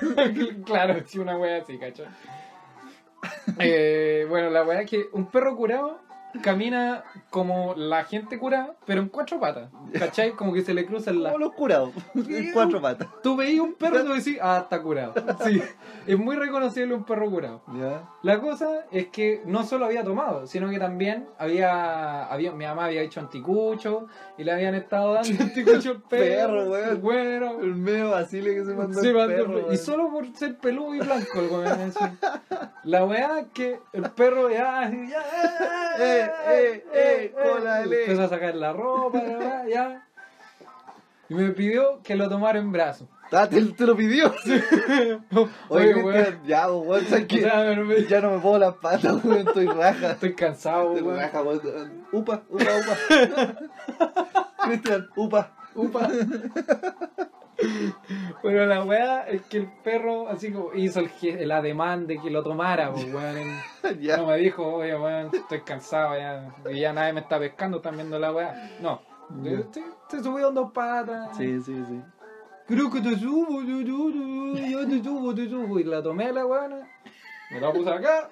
[0.64, 2.06] claro, sí, una wea así, ¿cachai?
[3.58, 6.00] Eh, bueno, la wea es que un perro curado
[6.42, 9.70] camina como la gente curada, pero en cuatro patas.
[9.98, 10.32] ¿Cachai?
[10.32, 11.32] Como que se le cruzan las.
[11.32, 11.90] Como los curados.
[12.14, 13.08] En cuatro patas.
[13.22, 15.14] Tú veías un perro y tú decís, ah, está curado.
[15.44, 15.62] Sí,
[16.06, 17.62] es muy reconocible un perro curado.
[18.22, 22.86] La cosa es que no solo había tomado, sino que también había, había mi mamá
[22.86, 26.24] había hecho anticucho y le habían estado dando anticucho al perro.
[26.58, 27.00] Perro, weón.
[27.02, 29.54] Bueno, El medio vacile que se mandó el perro.
[29.54, 29.72] perro.
[29.72, 31.92] y solo por ser peludo y blanco el.
[32.84, 35.22] La weá es que el perro ya, ya,
[35.98, 39.22] Eh, eh, eh, cola de empezó a sacar la ropa,
[39.68, 40.06] ya.
[41.28, 43.08] Y me pidió que lo tomara en brazos.
[43.30, 44.32] Ah, te, te lo pidió.
[45.68, 46.40] Oye, Oye, weón.
[46.46, 47.04] Ya, weón,
[48.08, 50.12] Ya no me pongo las patas, weón, estoy raja.
[50.12, 51.18] Estoy cansado, Estoy weón.
[51.20, 51.60] raja, weón.
[52.12, 53.54] Upa, upa, upa.
[54.64, 55.52] Cristian, upa.
[55.74, 56.08] Upa.
[58.42, 62.30] Pero la weá es que el perro así como hizo el, el ademán de que
[62.30, 63.58] lo tomara, pues, weón.
[64.18, 66.54] No me dijo, oye, weón, estoy cansado ya.
[66.70, 68.70] Y ya nadie me está pescando, están viendo la weá.
[68.80, 69.00] No.
[69.42, 71.36] Se, se subió en dos patas.
[71.36, 72.00] Sí, sí, sí.
[72.66, 75.78] Creo que te subo, yo, yo, yo, te subo, te subo.
[75.80, 76.68] Y la tomé la weá,
[77.50, 78.30] me la puse acá.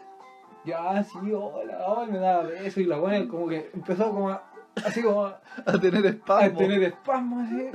[0.65, 2.81] Ya, sí, hola, hola, me daba beso.
[2.81, 4.43] Y la weá como que empezó como a,
[4.85, 6.59] así como a, A tener a espasmo.
[6.59, 7.71] tener espasmos así.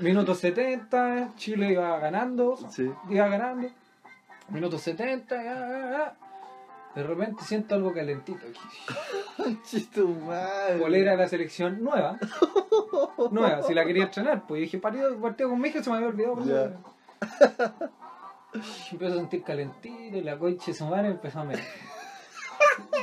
[0.00, 2.90] Minuto 70, Chile iba ganando, Sí.
[3.08, 3.68] iba ganando.
[4.48, 6.16] Minuto 70, ya, ya, ya.
[6.94, 9.58] De repente siento algo calentito aquí.
[9.64, 10.78] Chito madre.
[10.78, 12.18] Polera de la selección nueva.
[13.30, 14.46] Nueva, si la quería estrenar.
[14.46, 16.44] Pues dije, partido, partido con México se me había olvidado.
[16.44, 16.78] Ya.
[17.56, 17.90] favor.
[18.92, 21.64] Empiezo a sentir calentito y la concha de su madre empezó a meter.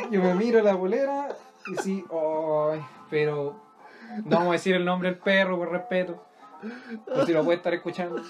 [0.10, 1.28] Yo me miro la bolera
[1.68, 3.60] y sí, ay, pero
[4.24, 6.24] no vamos a decir el nombre del perro por respeto.
[7.06, 8.22] Por si lo puede estar escuchando.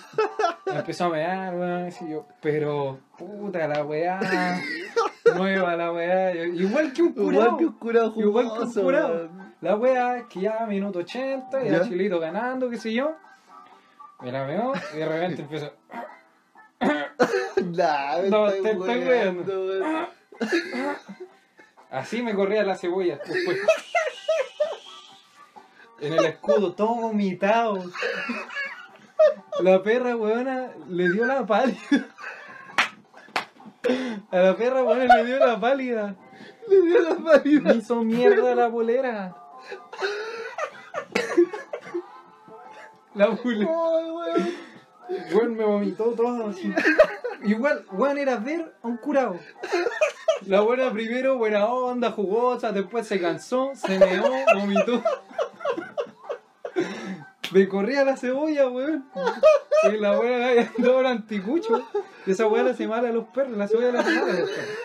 [0.65, 4.61] Me empezó a mear, weón, así yo, pero puta la weá,
[5.35, 7.31] nueva la weá, igual que un curado.
[7.31, 8.29] Igual que un curado jugoso.
[8.29, 9.29] Igual que un curado.
[9.61, 13.15] La wea es que ya minuto 80, y el chilito ganando, qué sé yo.
[14.21, 15.73] Me la veo y de repente empiezo.
[17.61, 20.07] Nah, me No, estoy te estoy weando.
[21.91, 23.59] Así me corría la cebolla después.
[26.01, 27.83] En el escudo, todo vomitado.
[29.59, 31.77] La perra weona le dio la pálida.
[34.31, 36.15] A la perra weona le dio la pálida.
[36.67, 37.73] Le dio la Me pálida.
[37.75, 39.35] hizo mierda la bolera.
[43.13, 43.71] La bolera.
[45.33, 46.73] Weón me vomitó todo así.
[47.43, 49.37] Igual, weón era ver a un curado.
[50.47, 55.03] La buena primero, buena onda, jugosa, después se cansó, se meó, vomitó.
[57.53, 59.05] Me corría la cebolla, weón.
[59.91, 61.87] Y la había dado el anticucho.
[62.25, 64.39] Y esa weá le hace mal a los perros, la cebolla le hace mal a
[64.39, 64.77] los perros.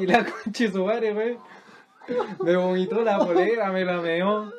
[0.00, 1.38] Y la concha de su madre, weón.
[2.42, 4.50] Me vomitó la polera, me la meó.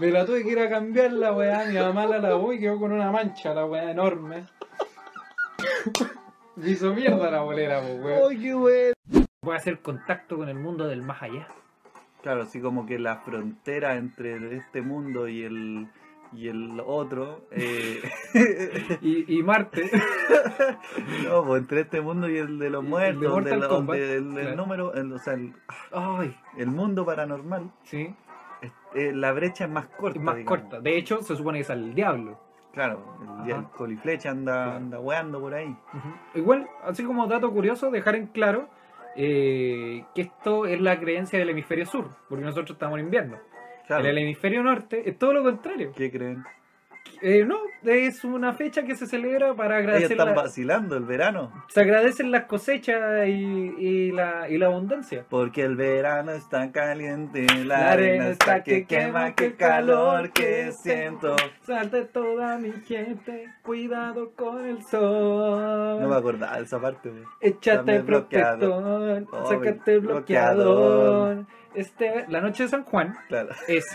[0.00, 2.78] Me la tuve que ir a cambiar la weá, mi mamá la lavó y quedó
[2.78, 4.44] con una mancha, la weá enorme.
[6.56, 8.30] Me hizo mierda la bolera, pues, weón.
[8.30, 8.94] Ay, qué weón.
[9.42, 11.48] Voy a hacer contacto con el mundo del más allá.
[12.22, 15.88] Claro, así como que la frontera entre este mundo y el
[16.32, 18.00] y el otro, eh,
[19.02, 19.90] Y, y Marte.
[21.28, 23.66] no, pues entre este mundo y el de los Y el de muertos, Mortal de
[23.66, 25.52] lo- Kombat, de- el, el número, el, o sea, el,
[25.92, 28.14] Ay, el mundo paranormal, sí.
[28.62, 30.18] es- eh, la brecha es más corta.
[30.18, 30.60] Es más digamos.
[30.60, 30.80] corta.
[30.80, 32.38] De hecho, se supone que es el diablo.
[32.72, 33.02] Claro,
[33.44, 34.76] el, el coliflecha anda, Claro.
[34.76, 35.74] anda weando por ahí.
[36.34, 38.68] Igual, así como dato curioso, dejar en claro
[39.16, 43.38] eh, que esto es la creencia del hemisferio sur, porque nosotros estamos en invierno.
[43.88, 44.04] Claro.
[44.04, 45.92] En el hemisferio norte es todo lo contrario.
[45.96, 46.44] ¿Qué creen?
[47.20, 51.04] Eh, no, es una fecha que se celebra para Ellos agradecer están la- vacilando el
[51.04, 51.50] verano.
[51.68, 55.24] se agradecen las cosechas y, y la, y la abundancia.
[55.28, 61.34] Porque el verano está caliente, la, La arena está que quema, que calor que siento.
[61.62, 66.00] Salte toda mi gente, cuidado con el sol.
[66.00, 67.10] No me acordaba esa parte.
[67.40, 71.46] Échate el protector, Oh, sácate el bloqueador.
[71.78, 73.50] Este, la noche de San Juan Claro.
[73.68, 73.86] es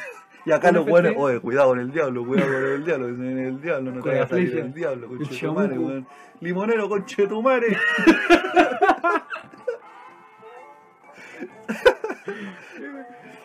[0.45, 3.21] Y acá los buenos, oye, cuidado con el diablo, cuidado con el diablo, que se
[3.21, 6.07] viene el diablo, no te Con vaya la a salir el diablo, conchetumare, weón.
[6.39, 7.77] Limonero, conchetumare.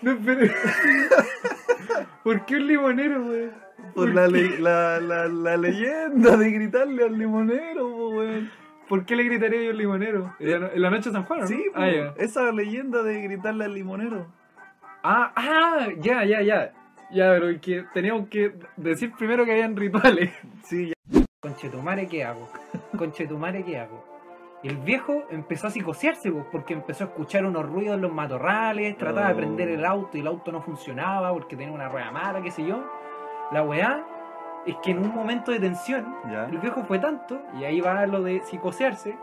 [0.02, 0.52] No, pero...
[2.22, 3.50] ¿Por qué un limonero, güey?
[3.94, 8.50] Por la, le- la, la, la leyenda de gritarle al limonero, weón.
[8.88, 10.34] ¿Por qué le gritaría yo al limonero?
[10.38, 11.46] ¿En la, no- en la noche de San Juan, no?
[11.46, 12.14] Sí, ah, ya.
[12.16, 14.26] esa leyenda de gritarle al limonero.
[15.02, 16.72] Ah, ah, ya, ya, ya.
[17.10, 20.30] Ya, pero que teníamos que decir primero que habían rituales.
[20.64, 21.20] Sí, ya.
[21.40, 22.48] Conchetumare, ¿qué hago?
[22.98, 24.04] Conchetumare, ¿qué hago?
[24.62, 28.12] Y el viejo empezó a psicosearse, pues, porque empezó a escuchar unos ruidos en los
[28.12, 29.36] matorrales, trataba de Oh.
[29.36, 32.66] prender el auto y el auto no funcionaba porque tenía una rueda mala, qué sé
[32.66, 32.84] yo.
[33.52, 34.04] La weá
[34.70, 36.44] es que en un momento de tensión, Ya.
[36.44, 39.16] el viejo fue tanto, y ahí va lo de psicosearse,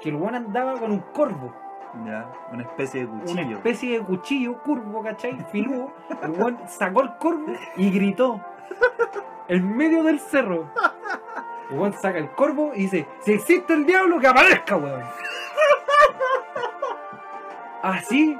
[0.00, 1.52] que el weón andaba con un corvo,
[2.06, 3.56] Ya, una especie de una cuchillo.
[3.58, 5.36] especie de cuchillo curvo, ¿cachai?
[5.50, 5.92] Filudo.
[6.22, 8.40] El weón sacó el corvo y gritó
[9.48, 10.68] en medio del cerro.
[11.70, 15.02] El weón saca el corvo y dice: Si existe el diablo, que aparezca, weón.
[17.82, 18.38] Así,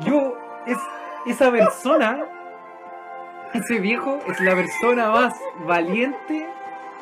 [0.00, 0.36] yo,
[0.66, 0.78] es,
[1.26, 2.24] esa persona,
[3.54, 5.34] ese viejo, es la persona más
[5.66, 6.46] valiente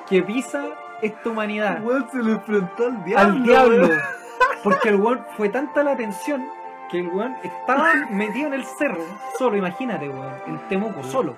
[0.08, 0.64] que pisa
[1.00, 3.32] esta humanidad Weón se le enfrentó al diablo.
[3.32, 3.86] al diablo.
[3.88, 4.00] weón.
[4.62, 6.48] Porque el weón fue tanta la tensión
[6.90, 9.02] que el weón estaba metido en el cerro,
[9.38, 11.36] solo, imagínate, weón, en Temuco, solo.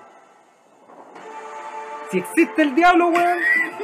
[2.10, 3.38] Si existe el diablo, weón,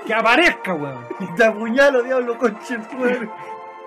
[0.07, 1.07] que aparezca, weón.
[1.37, 3.29] Te apuñalo, diablo, conchetumare.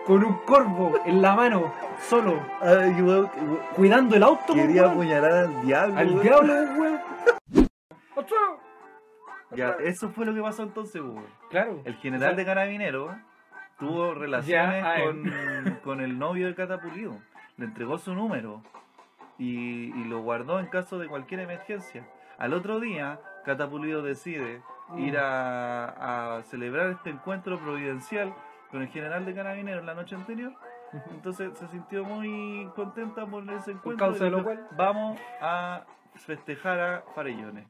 [0.06, 1.74] Con un corvo en la mano,
[2.10, 4.92] solo, Ay, weón, que- weón, cuidando el auto, Quería weón.
[4.94, 5.98] apuñalar al diablo.
[5.98, 6.22] Al weón.
[6.22, 7.00] diablo, weón.
[9.56, 11.26] Ya, eso fue lo que pasó entonces, weón.
[11.50, 11.80] Claro.
[11.86, 13.14] El general de carabineros
[13.80, 17.18] tuvo relaciones ah, con, con el novio de Catapulido.
[17.58, 18.62] Le entregó su número
[19.38, 22.04] y, y lo guardó en caso de cualquier emergencia.
[22.40, 24.62] Al otro día, Catapulido decide
[24.98, 28.34] ir a, a celebrar este encuentro providencial
[28.74, 30.52] con el general de carabineros la noche anterior.
[31.12, 34.06] Entonces se sintió muy contenta por ese encuentro.
[34.08, 37.68] causa de y lo dijo, cual- Vamos a festejar a Farellones.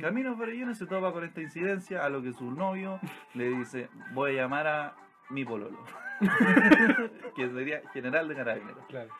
[0.00, 2.98] Camino Farellones se topa con esta incidencia, a lo que su novio
[3.34, 4.94] le dice, voy a llamar a
[5.30, 5.78] mi pololo.
[7.36, 8.84] que sería general de carabineros.
[8.88, 9.10] Claro.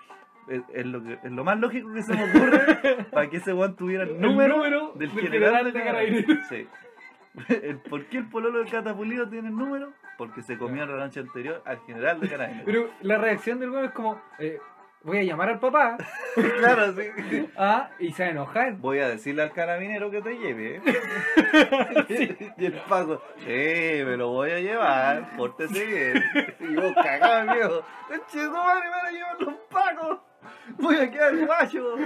[0.49, 3.53] Es, es lo que, es lo más lógico que se me ocurre para que ese
[3.53, 6.47] weón tuviera el número, número del, del general, general de de carabineros.
[6.49, 6.69] Sí.
[7.91, 9.93] ¿Por qué el pololo de Catapulido tiene el número?
[10.19, 12.65] Porque se comió la noche anterior al general de carabineros.
[12.67, 14.59] Pero la reacción del weón es como: eh,
[15.07, 15.97] Voy a llamar al papá
[16.59, 17.49] claro, sí.
[17.57, 18.73] ah, y se va a enojar.
[18.79, 20.83] Voy a decirle al carabinero que te lleve.
[22.09, 22.53] ¿eh?
[22.59, 26.25] y el Paco, sí, me lo voy a llevar, pórtese bien.
[26.59, 27.85] Y vos cagado, viejo.
[28.33, 30.19] Tu madre, me van a llevar los Pacos.
[30.77, 31.97] Voy a quedar guacho.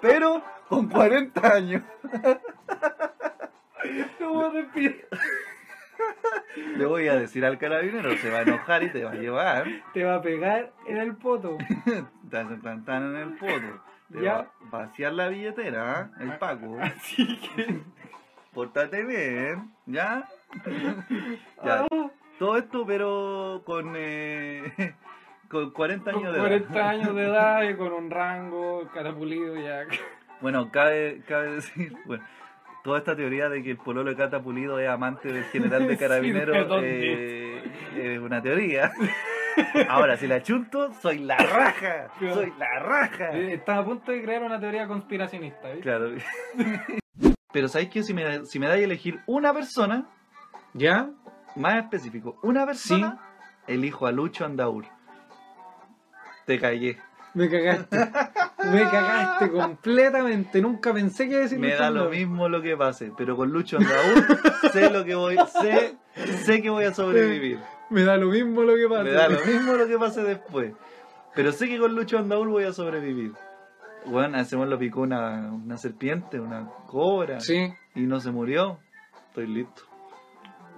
[0.00, 1.82] Pero con 40 años.
[4.18, 5.06] No voy a despedir.
[6.76, 9.66] Le voy a decir al carabinero, se va a enojar y te va a llevar.
[9.92, 11.56] Te va a pegar en el poto.
[12.30, 13.82] Tan, tan, tan en el poto.
[14.12, 14.34] Te Ya.
[14.34, 14.40] va
[14.80, 16.10] a vaciar la billetera, ¿ah?
[16.20, 16.78] el Paco.
[16.80, 17.80] Así que.
[18.54, 20.28] Pórtate bien, ¿ya?
[20.66, 21.04] ya.
[21.62, 21.86] Ah,
[22.38, 24.94] Todo esto, pero con, eh,
[25.48, 26.88] con 40 años con de 40 edad.
[26.88, 29.84] años de edad y con un rango catapulido ya.
[30.40, 32.24] Bueno, cabe, cabe decir, bueno,
[32.84, 35.96] toda esta teoría de que el pololo de Cata Pulido es amante del general de
[35.98, 37.62] carabineros eh,
[37.96, 38.92] es una teoría.
[39.88, 42.08] Ahora, si la chunto, soy la raja.
[42.20, 43.30] Soy la raja.
[43.32, 45.80] Eh, Estaba a punto de crear una teoría conspiracionista, ¿viste?
[45.82, 46.10] Claro.
[47.52, 50.06] Pero ¿sabéis que si me, da- si me dais a elegir una persona,
[50.74, 51.10] ¿Ya?
[51.56, 53.18] más específico, una persona,
[53.66, 54.84] elijo a Lucho Andaur.
[56.46, 56.98] Te callé.
[57.34, 57.96] Me cagaste.
[58.64, 60.60] Me cagaste completamente.
[60.60, 63.36] Nunca pensé que iba a decir Me Lucho da lo mismo lo que pase, pero
[63.36, 64.38] con Lucho Andaur
[64.72, 65.96] sé lo que voy, sé,
[66.44, 67.58] sé que voy a sobrevivir.
[67.90, 69.02] Me da lo mismo lo que pasa.
[69.04, 70.74] Me da lo mismo lo que pase después.
[71.34, 73.32] Pero sé que con Lucho Andaur voy a sobrevivir.
[74.06, 77.72] Bueno, a ese lo picó una, una serpiente, una cobra, Sí.
[77.94, 78.78] y no se murió.
[79.28, 79.82] Estoy listo.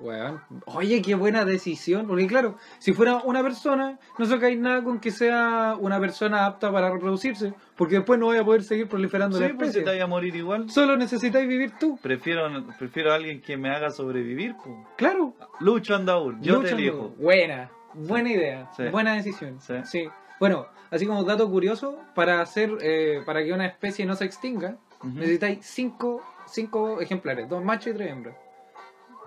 [0.00, 0.40] Weón.
[0.66, 2.06] Oye, qué buena decisión.
[2.06, 6.72] Porque claro, si fuera una persona, no sacáis nada con que sea una persona apta
[6.72, 7.52] para reproducirse.
[7.76, 9.84] Porque después no voy a poder seguir proliferando la Sí, pues si especie.
[9.84, 10.70] te vaya a morir igual.
[10.70, 11.98] Solo necesitáis vivir tú.
[12.02, 12.48] Prefiero,
[12.78, 14.76] prefiero a alguien que me haga sobrevivir, pues.
[14.96, 15.34] Claro.
[15.60, 17.10] Lucho Andaur, yo Lucha, te elijo.
[17.18, 17.70] Buena.
[17.94, 18.70] Buena idea.
[18.76, 18.84] Sí.
[18.90, 19.58] Buena decisión.
[19.84, 20.08] Sí.
[20.38, 24.76] Bueno, así como dato curioso, para hacer, eh, para que una especie no se extinga,
[25.00, 25.08] Ujú.
[25.18, 28.36] necesitáis cinco, cinco ejemplares, dos machos y tres hembras.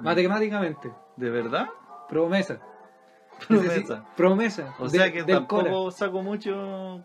[0.04, 0.92] Matemáticamente.
[1.16, 1.68] ¿De verdad?
[2.10, 2.60] Promesa.
[3.48, 4.06] Promesa.
[4.16, 4.76] Promesa.
[4.80, 5.92] O de- sea que tampoco Cora.
[5.92, 7.04] saco mucho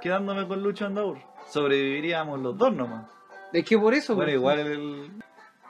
[0.00, 1.18] quedándome con Lucho Andaur.
[1.48, 3.10] Sobreviviríamos los dos nomás.
[3.52, 4.14] Es que por eso.
[4.14, 5.12] Bueno, pues, igual el...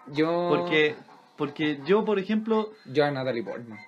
[0.09, 0.49] Yo.
[0.51, 0.97] Porque,
[1.37, 3.79] porque yo, por ejemplo, Yo a Natalie Portman.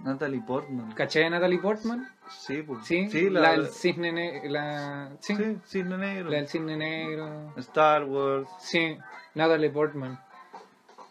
[0.00, 0.92] Natalie Portman.
[0.92, 2.08] ¿Cachai a Natalie Portman?
[2.28, 2.84] Sí, pues.
[2.86, 3.08] Sí.
[3.10, 4.50] sí la, la, del cisne negro.
[4.50, 5.10] La...
[5.20, 5.34] Sí.
[5.36, 6.30] sí, Cisne Negro.
[6.30, 7.52] La del cisne negro.
[7.56, 8.48] Star Wars.
[8.58, 8.98] Sí.
[9.34, 10.18] Natalie Portman.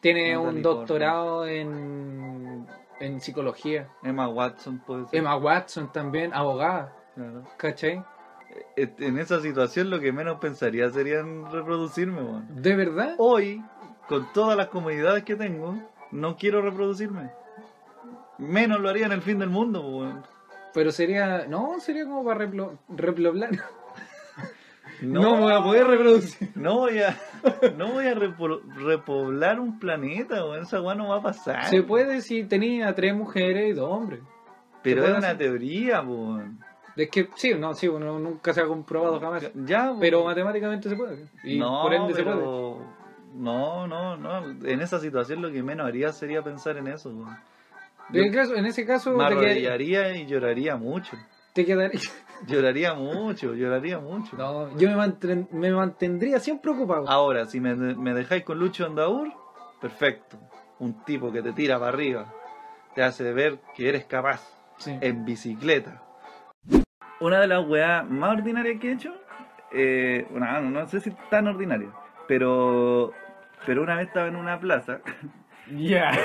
[0.03, 2.67] Tiene un doctorado en,
[2.99, 3.87] en psicología.
[4.03, 5.19] Emma Watson puede ser.
[5.19, 6.93] Emma Watson también, abogada.
[7.15, 7.43] Claro.
[7.57, 8.03] ¿Cachai?
[8.75, 12.47] Eh, En esa situación lo que menos pensaría sería en reproducirme, weón.
[12.61, 13.15] ¿De verdad?
[13.17, 13.63] Hoy,
[14.07, 15.75] con todas las comodidades que tengo,
[16.11, 17.31] no quiero reproducirme.
[18.37, 20.23] Menos lo haría en el fin del mundo, weón.
[20.73, 21.45] Pero sería.
[21.47, 23.51] No, sería como para replo- reploblar.
[25.07, 26.49] No, me voy a poder reproducir.
[26.55, 27.17] No voy a,
[27.77, 30.63] no voy a repo- repoblar un planeta, weón.
[30.63, 31.65] Esa weá no va a pasar.
[31.65, 34.21] Se puede si tenía tres mujeres y dos hombres.
[34.81, 35.37] Pero es una hacer.
[35.37, 36.59] teoría, weón.
[36.95, 39.51] Es que sí, no, sí, uno nunca se ha comprobado jamás.
[39.65, 39.99] Ya, weón.
[39.99, 41.27] Pero matemáticamente se puede.
[41.43, 42.37] Y no, por ende se puede.
[43.35, 44.45] No, no, no.
[44.67, 47.35] En esa situación lo que menos haría sería pensar en eso, weón.
[48.13, 51.17] En, el caso- en ese caso, Me quedaría, arrodillaría y lloraría mucho.
[51.53, 51.99] te quedaría-
[52.47, 54.35] Lloraría mucho, lloraría mucho.
[54.37, 57.07] No, yo me, mantren- me mantendría siempre ocupado.
[57.09, 59.29] Ahora, si me, me dejáis con Lucho Andaur,
[59.81, 60.37] perfecto.
[60.79, 62.33] Un tipo que te tira para arriba.
[62.95, 64.41] Te hace ver que eres capaz.
[64.77, 64.97] Sí.
[65.01, 66.01] En bicicleta.
[67.19, 69.13] Una de las weas más ordinarias que he hecho,
[69.71, 71.89] eh, una- no, no sé si tan ordinaria,
[72.27, 73.13] pero,
[73.65, 74.99] pero una vez estaba en una plaza.
[75.71, 76.11] Ya.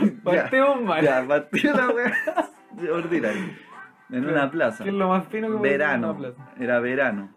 [0.00, 1.02] Ya, Partimos mal.
[1.04, 2.12] ya, partió la wea
[2.92, 3.58] ordinaria.
[4.16, 4.84] En una plaza.
[4.84, 6.50] ¿Qué es lo más fino que Verano, una plaza?
[6.58, 7.30] era verano.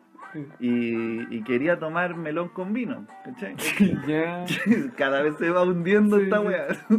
[0.60, 3.08] Y, y quería tomar melón con vino.
[3.26, 3.56] ¿cachai?
[4.98, 6.46] Cada vez se va hundiendo Sí, esta sí.
[6.48, 6.68] weá.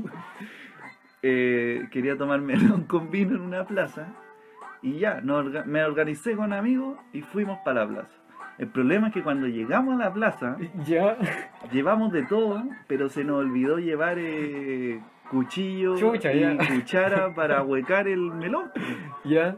[1.22, 4.07] Eh, quería tomar melón con vino en una plaza.
[4.83, 8.14] Y ya, orga- me organicé con amigos y fuimos para la plaza.
[8.59, 11.16] El problema es que cuando llegamos a la plaza, Ya.
[11.72, 15.01] llevamos de todo, pero se nos olvidó llevar eh,
[15.31, 16.57] cuchillo Chucha, y ya.
[16.74, 18.70] cuchara para huecar el melón.
[19.24, 19.57] Ya.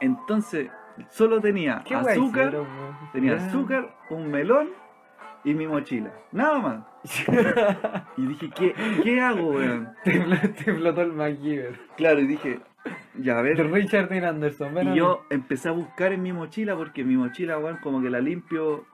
[0.00, 0.70] Entonces,
[1.08, 2.96] solo tenía ¿Qué guay azúcar, hicieron, weón?
[3.12, 3.46] tenía Ya.
[3.46, 4.68] azúcar, un melón
[5.44, 6.10] y mi mochila.
[6.32, 6.84] Nada más.
[8.16, 9.88] Y dije, ¿qué, qué hago, weón?
[10.04, 11.78] Te, fl- te flotó el MacGyver.
[11.96, 12.60] Claro, y dije,
[13.18, 13.70] ya a De ver.
[13.70, 14.74] Richard Dean Anderson.
[14.74, 14.98] ven a Y mí.
[14.98, 18.84] yo empecé a buscar en mi mochila porque mi mochila, weón, como que la limpio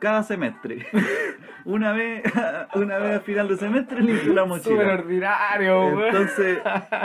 [0.00, 0.86] cada semestre.
[1.64, 2.22] una vez,
[2.74, 4.94] una vez a final de semestre limpio la Súper mochila.
[4.94, 6.04] ordinario, weón.
[6.06, 6.58] Entonces,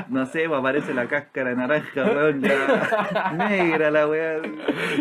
[0.10, 4.06] no sé, pues aparece la cáscara naranja, weón, ya negra la.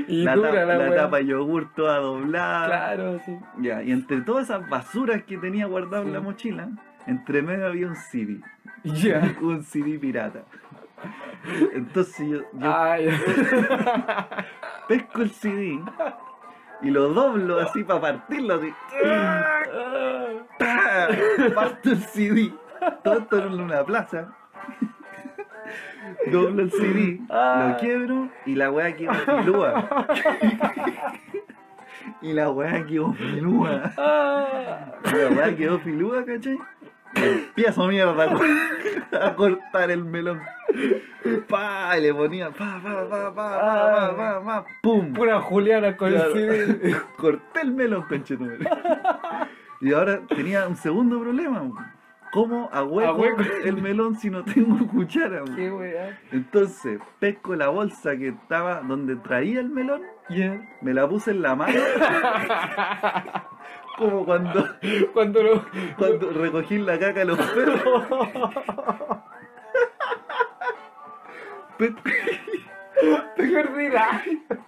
[0.09, 0.97] Y la dura tapa, la la weá.
[0.97, 2.67] tapa de yogur toda doblada.
[2.67, 3.39] Claro, sí.
[3.61, 6.69] Ya, y entre todas esas basuras que tenía guardado en la mochila,
[7.07, 8.41] entre medio había un CD.
[8.83, 9.35] Ya.
[9.41, 10.43] un CD pirata.
[11.75, 13.09] Entonces yo, yo Ay.
[14.89, 15.79] pesco el CD
[16.85, 18.73] y lo doblo así para partirlo así.
[21.55, 22.53] Parto el CD.
[23.03, 24.29] Todo esto en una plaza.
[26.31, 27.71] Doblo el CD, Ah.
[27.73, 29.89] lo quiebro y la weá quedó filúa.
[32.21, 33.93] y la weá quedó filúa.
[35.05, 36.59] Y la weá quedó filúa, ¿cachai?
[37.15, 38.25] empiezo mierda
[39.13, 40.41] a, a cortar el melón.
[41.49, 44.17] Pa, y le ponía pa, pa, pa, pa, pa, pa, ah.
[44.17, 45.13] pa, pa pum.
[45.13, 48.69] Pura Juliana con el Corté el melón, conchetumere.
[49.81, 51.71] Y ahora tenía un segundo problema.
[52.33, 53.23] ¿Cómo ahueco
[53.65, 55.45] el melón si no tengo cuchara?
[55.55, 56.19] Qué weá.
[56.33, 60.61] Entonces, pesco la bolsa que estaba donde traía el melón, yeah.
[60.83, 61.79] me la puse en la mano
[63.99, 64.67] Como cuando,
[65.13, 65.65] Cuando lo.
[65.97, 67.81] cuando recogí la caca de los perros.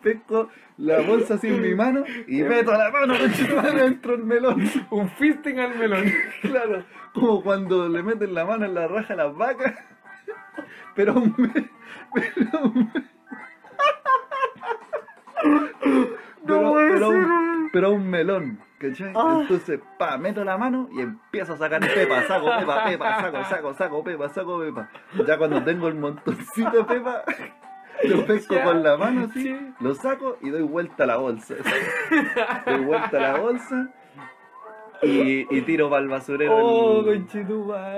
[0.03, 0.49] Pesco,
[0.79, 3.15] la bolsa en mi mano y meto la mano
[3.75, 4.63] dentro del melón.
[4.91, 6.05] Un fisting al melón.
[6.43, 9.75] Claro, como cuando le meten la mano en la raja a las vacas.
[10.95, 11.71] Pero un me-
[12.15, 13.07] pero un me-
[16.47, 18.59] pero, puede pero ser, un, pero un melón.
[18.79, 19.13] ¿Cachai?
[19.15, 19.39] Ah.
[19.43, 23.75] Entonces, pa, meto la mano y empiezo a sacar pepa, saco pepa, pepa, saco, saco,
[23.75, 24.91] saco pepa, saco pepa.
[25.27, 27.23] Ya cuando tengo el montoncito de pepa,
[28.05, 29.73] lo pesco con la mano así, Sí.
[29.81, 31.55] lo saco y doy vuelta a la bolsa.
[32.67, 33.89] doy vuelta a la bolsa
[35.03, 37.27] y, y tiro para el basurero Oh, el,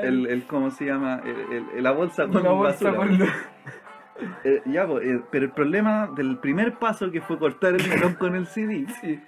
[0.04, 1.20] el, el- ¿cómo se llama?
[1.24, 3.16] El- el- la bolsa con La bolsa basura.
[3.18, 7.88] con Eh, ya, pues, eh, pero el problema del primer paso que fue cortar el
[7.88, 9.20] melón con el CD, Sí.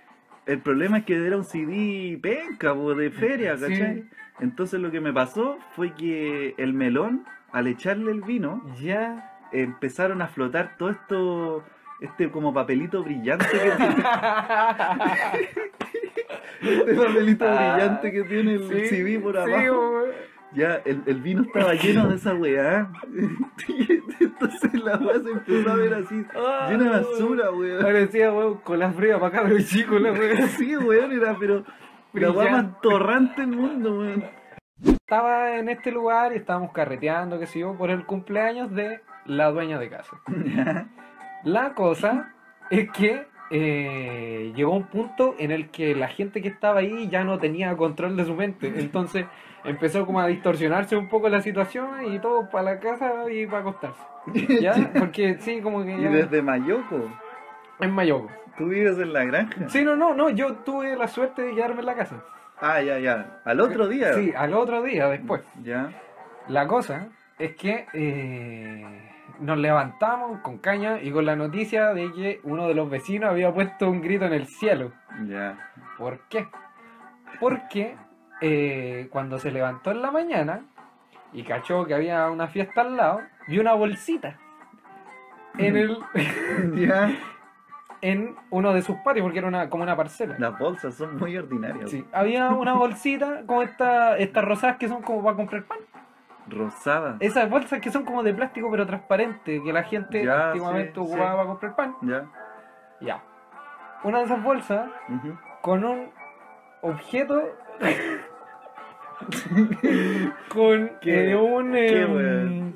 [0.53, 3.63] El problema es que era un CD penca, po, de feria, Sí.
[3.69, 4.05] ¿cachai?
[4.41, 9.39] Entonces lo que me pasó fue que el melón, al echarle el vino, Ya.
[9.53, 11.65] empezaron a flotar todo esto,
[12.01, 13.75] este como papelito brillante que tiene,
[16.63, 19.91] este papelito Ah, brillante que tiene el Sí, CD por sí, abajo.
[19.91, 20.11] weón.
[20.53, 22.91] Ya, el, el vino estaba lleno de esa weá.
[24.21, 27.83] Entonces la weá se empezó a ver así, Ah, llena de basura, weón.
[27.83, 30.49] Parecía, weón, con la fría para acá, pero chico, la weón.
[30.59, 31.65] Sí, weón, era, pero
[32.13, 34.25] la weá más torrante del mundo, weón.
[34.85, 39.51] Estaba en este lugar y estábamos carreteando, qué sé yo, por el cumpleaños de la
[39.51, 40.21] dueña de casa.
[41.45, 42.35] La cosa
[42.71, 47.25] es que eh, llegó un punto en el que la gente que estaba ahí ya
[47.25, 48.73] no tenía control de su mente.
[48.77, 49.27] Entonces
[49.65, 53.61] empezó como a distorsionarse un poco la situación y todo para la casa y para
[53.61, 54.03] acostarse.
[54.61, 54.75] ¿Ya?
[54.99, 57.11] Porque sí, como que Y desde Mayoco,
[57.81, 58.31] En Mayoco.
[58.59, 59.69] tú vives en la granja.
[59.69, 62.23] Sí, no, no, no, yo tuve la suerte de quedarme en la casa.
[62.61, 63.41] Ah, ya, ya.
[63.45, 64.13] Al otro día.
[64.15, 65.43] Sí, al otro día después.
[65.63, 65.91] Ya.
[66.49, 67.09] La cosa
[67.39, 68.85] es que eh,
[69.41, 73.53] nos levantamos con caña y con la noticia de que uno de los vecinos había
[73.55, 74.93] puesto un grito en el cielo.
[75.27, 75.71] Ya.
[75.97, 76.49] ¿Por qué?
[77.41, 77.97] Porque
[78.41, 80.63] eh, cuando se levantó en la mañana
[81.33, 84.37] y cachó que había una fiesta al lado, vio una bolsita
[85.59, 85.99] en, el,
[86.75, 87.11] Ya.
[88.03, 90.37] en uno de sus patios, porque era una, como una parcela.
[90.39, 91.91] Las bolsas son muy ordinarias.
[91.91, 95.79] Sí, había una bolsita con esta, estas rosadas que son como para comprar pan.
[96.49, 97.17] Rosadas.
[97.21, 101.01] Esas bolsas que son como de plástico pero transparente, que la gente Ya, antiguamente sí,
[101.01, 101.37] ocupaba sí.
[101.37, 101.97] para comprar pan.
[102.03, 102.25] Ya.
[103.01, 103.23] Ya.
[104.03, 104.91] Una de esas bolsas
[105.61, 106.11] con un
[106.83, 107.43] objeto
[110.49, 111.35] con ¿Qué?
[111.35, 112.75] un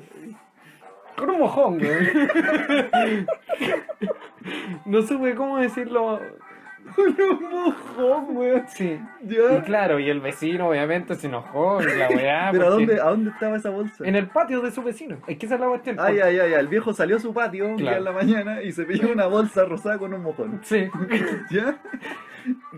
[1.15, 3.27] con un mojón, weón.
[4.85, 6.19] no supe cómo decirlo.
[6.97, 8.63] un mojón, weón.
[8.67, 8.99] Sí.
[9.23, 12.49] Y claro, y el vecino obviamente se enojó y la weá.
[12.51, 14.05] ¿Pero a dónde, a dónde estaba esa bolsa?
[14.07, 15.17] En el patio de su vecino.
[15.27, 15.97] Es que esa es la cuestión.
[15.99, 18.71] Ay, ay, ay, el viejo salió a su patio un día en la mañana y
[18.71, 20.59] se pilló una bolsa rosada con un mojón.
[20.63, 20.89] Sí.
[21.51, 21.77] ¿Ya?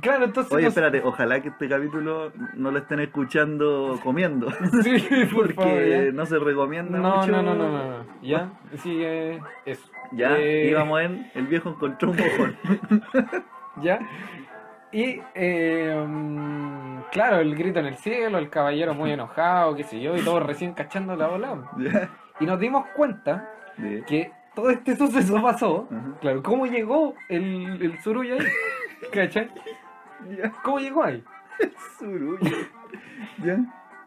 [0.01, 0.53] Claro, entonces.
[0.53, 4.47] Oye, espérate, ojalá que este capítulo no lo estén escuchando comiendo.
[4.81, 4.97] Sí,
[5.33, 7.31] por Porque no se recomienda No, mucho.
[7.31, 8.05] no, no, no, no, no.
[8.21, 9.83] Ya, sí, eh, eso.
[10.13, 12.55] Ya, Eh, íbamos en, el viejo encontró un mojón.
[13.81, 13.99] Ya.
[14.91, 19.99] Y, eh, mm, claro, el grito en el cielo, el caballero muy enojado, qué sé
[19.99, 21.71] yo, y todos recién cachando la bola.
[22.39, 23.51] Y nos dimos cuenta
[24.07, 25.87] que todo este suceso pasó.
[26.21, 28.39] Claro, ¿cómo llegó el, el ahí?
[29.11, 29.49] ¿Cachai?
[30.63, 31.23] ¿Cómo llegó ahí?
[31.99, 32.39] surullo.
[33.43, 33.57] Ya.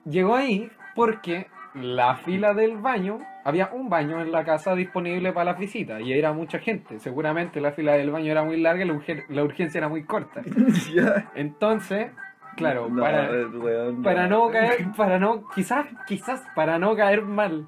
[0.04, 5.53] Llegó ahí porque la fila del baño, había un baño en la casa disponible para
[5.53, 6.99] las visitas y era mucha gente.
[6.99, 10.05] Seguramente la fila del baño era muy larga y la, urgen- la urgencia era muy
[10.05, 10.43] corta.
[11.34, 12.11] Entonces,
[12.57, 17.22] claro, No, para, eh, weón, para no caer, para no, quizás, quizás para no caer
[17.22, 17.66] mal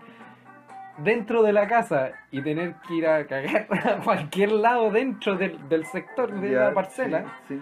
[0.98, 5.68] dentro de la casa y tener que ir a cagar a cualquier lado dentro del,
[5.68, 7.60] del sector de la parcela, Sí, sí.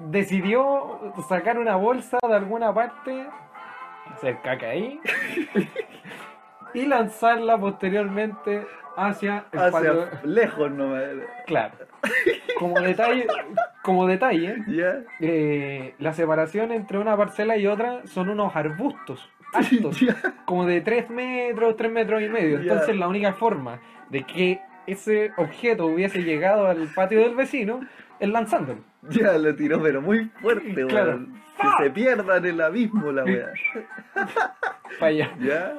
[0.00, 3.24] decidió sacar una bolsa de alguna parte,
[4.14, 5.00] hacer caca ahí,
[6.74, 8.66] y lanzarla posteriormente
[8.96, 10.08] hacia el Hacia patio.
[10.24, 11.02] lejos nomás.
[11.46, 11.74] Claro.
[12.58, 13.26] Como detalle,
[13.82, 14.56] como detalle,
[15.20, 19.98] eh, la separación entre una parcela y otra son unos arbustos altos,
[20.44, 22.58] como de 3 metros, 3 metros y medio.
[22.58, 27.80] Entonces la única forma de que ese objeto hubiese llegado al patio del vecino
[28.20, 28.80] es lanzándolo.
[29.10, 31.10] Ya lo tiró, pero muy fuerte, Claro.
[31.10, 31.40] weón.
[31.60, 33.48] Que se pierda en el abismo la wea.
[34.98, 35.30] Para allá.
[35.40, 35.72] Ya.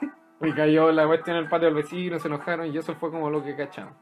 [0.42, 3.30] Y cayó la cuestión en el patio del vecino, se enojaron y eso fue como
[3.30, 3.94] lo que cachamos.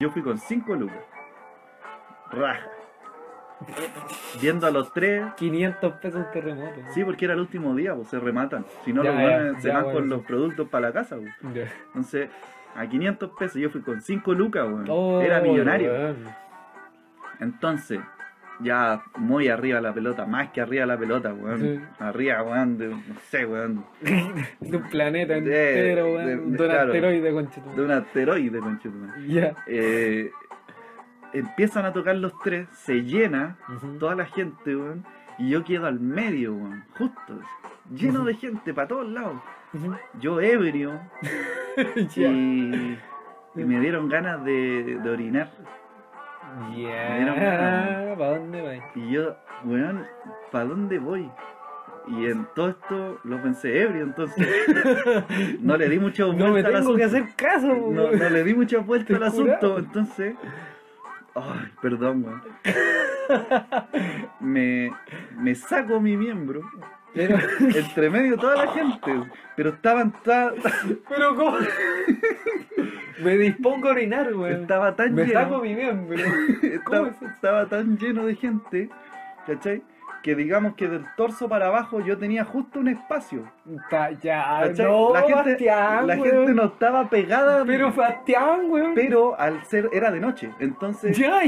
[0.00, 1.04] Yo fui con 5 lucas.
[2.30, 2.68] Raja.
[4.40, 5.24] Viendo a los tres.
[5.36, 6.80] 500 pesos terremoto.
[6.92, 8.64] Sí, porque era el último día, pues se rematan.
[8.84, 9.20] Si no, Ya, los
[9.54, 11.70] ya, se ya, van bueno, con los productos para la casa, pues.
[11.86, 12.30] Entonces,
[12.74, 14.86] a 500 pesos yo fui con 5 lucas, weón.
[14.88, 16.14] Oh, era millonario.
[17.40, 18.00] Entonces,
[18.60, 21.60] ya muy arriba la pelota, más que arriba la pelota, weón.
[21.60, 21.80] Sí.
[21.98, 23.84] Arriba, weón, de, no sé, weón.
[24.60, 26.26] De un planeta entero, de- weón.
[26.26, 26.92] de- De un claro.
[26.92, 27.76] asteroide, conchetumare.
[27.78, 29.26] De un asteroide, conchetumare.
[29.28, 29.54] Ya.
[29.66, 30.30] Eh,
[31.32, 33.58] empiezan a tocar los tres, se llena
[33.98, 35.04] toda la gente, weón,
[35.38, 37.40] y yo quedo al medio, weón, justo,
[37.94, 39.40] lleno de gente para todos lados.
[40.20, 40.98] Yo ebrio
[42.16, 45.50] y, y me dieron ganas de, de orinar.
[46.74, 47.56] Dieron Ya.
[47.56, 48.18] ganas.
[48.18, 48.82] ¿Para dónde vais?
[48.94, 50.06] Y yo, weón,
[50.50, 51.30] ¿para dónde voy?
[52.08, 54.46] Y en todo esto lo pensé ebrio, entonces
[55.60, 56.96] no le di mucha vuelta No me al tengo asunto.
[56.98, 60.36] que hacer caso, No, le di mucha vuelta al asunto, entonces.
[61.34, 62.42] Ay, perdón, weón.
[64.40, 64.92] Me,
[65.36, 66.60] me saco mi miembro
[67.16, 67.36] Pero,
[67.74, 69.12] entre medio toda la gente,
[69.56, 70.52] pero estaban ta-
[71.08, 71.56] pero ¿cómo?
[73.24, 74.60] Me dispongo a orinar, weón.
[74.62, 75.72] estaba tan Me lleno, saco mi
[76.62, 78.90] estaba, es estaba tan lleno de gente,
[79.46, 79.82] ¿cachai?
[80.22, 83.50] Que digamos que del torso para abajo yo tenía justo un espacio.
[83.90, 84.10] Ya,
[84.60, 88.92] la gente, Bastián, la gente no estaba pegada, Pero Bastián, weón.
[88.94, 91.40] pero al ser era de noche, entonces Ya,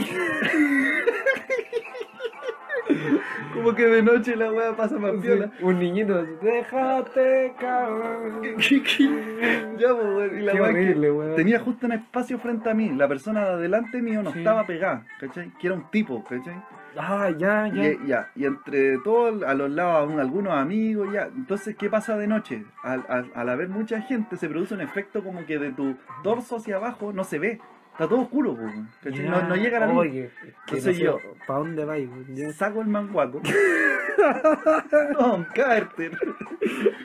[3.55, 5.51] como que de noche la weá pasa más piola.
[5.61, 8.57] un niñito, déjate caer.
[9.79, 11.37] ya, pues, weón, y la Qué weá horrible, weón.
[11.37, 12.91] tenía justo un espacio frente a mí.
[12.91, 14.39] La persona de adelante mío no Sí.
[14.39, 15.51] estaba pegada, ¿cachai?
[15.59, 16.63] Que era un tipo, ¿cachai?
[16.97, 17.85] Ah, ya, ya.
[17.93, 21.29] Y, ya, y entre todos, a los lados, un- algunos amigos, ya.
[21.35, 22.65] Entonces, ¿qué pasa de noche?
[22.83, 26.57] Al, al- al haber mucha gente, se produce un efecto como que de tu torso
[26.57, 27.61] hacia abajo no se ve.
[27.99, 28.73] Está todo oscuro, pues,
[29.03, 29.29] ¿cachai?
[29.29, 29.97] No, no llega la luz.
[29.97, 30.31] Oye,
[30.69, 31.19] Entonces yo-
[31.49, 32.09] ¿Para dónde vais?
[32.33, 32.53] Ya.
[32.53, 33.41] Saco el manguaco.
[35.19, 36.13] Don Carter.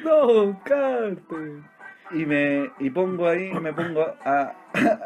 [0.03, 1.51] No, Carter.
[2.11, 4.53] Y me y pongo ahí, me pongo a,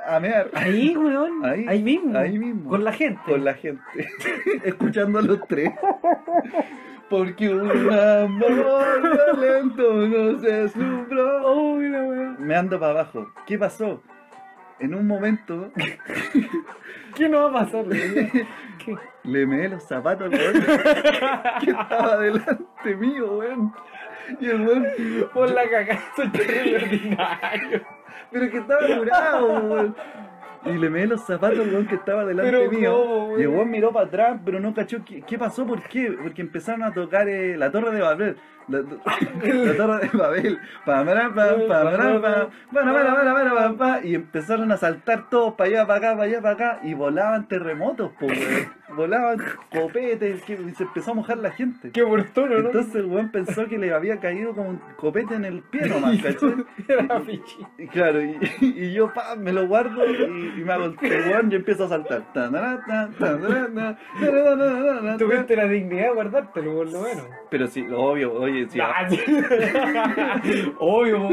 [0.10, 0.50] a mear.
[0.54, 1.46] Ahí, weón.
[1.46, 2.18] Ahí, Ahí, mismo.
[2.18, 2.70] ahí mismo.
[2.70, 3.22] Con la gente.
[3.26, 3.82] con la gente,
[4.66, 5.72] escuchando a los tres.
[7.10, 10.68] Porque un amor violento no se
[11.12, 12.36] la weón.
[12.46, 13.32] Me ando para abajo.
[13.46, 14.04] ¿Qué pasó?
[14.80, 15.72] En un momento
[17.16, 17.86] ¿Qué no va a pasar?
[19.24, 20.64] le meé los zapatos al weón
[21.66, 23.74] que estaba delante mío, weón.
[24.40, 24.86] Y el weón,
[25.34, 27.82] Por la cagada, soy terrible ordinario.
[28.32, 29.96] pero que estaba curado, weón.
[30.66, 32.92] Y le meé los zapatos al weón que estaba delante Pero mío.
[32.94, 36.16] ¿cómo, y el weón miró para atrás, pero no cachó qué, qué pasó, ¿por qué?
[36.22, 38.38] Porque empezaron a tocar eh, la torre de Babel.
[38.68, 40.60] La, la torre de Babel.
[40.86, 44.78] Pa, para, pa, pa, para, pa, para, para, para, para, para, pa, y empezaron a
[44.78, 46.80] saltar todos para allá, para acá, para allá, para acá.
[46.84, 48.28] Y volaban terremotos, po.
[48.96, 49.38] Volaban
[49.72, 51.92] copetes, que se empezó a mojar la gente.
[51.92, 52.68] Qué oportuno, ¿no?
[52.68, 56.18] Entonces el weón pensó que le había caído como un copete en el pie nomás,
[56.24, 56.66] ¿cachai?
[57.78, 61.52] Y claro, y, y yo pa, me lo guardo y, y me hago el weón
[61.52, 62.24] y empiezo a saltar.
[65.18, 67.26] Tuviste la dignidad de guardártelo, por lo menos.
[67.50, 69.20] Pero sí, obvio, oye, sí, Ah, sí.
[70.80, 71.30] Obvio.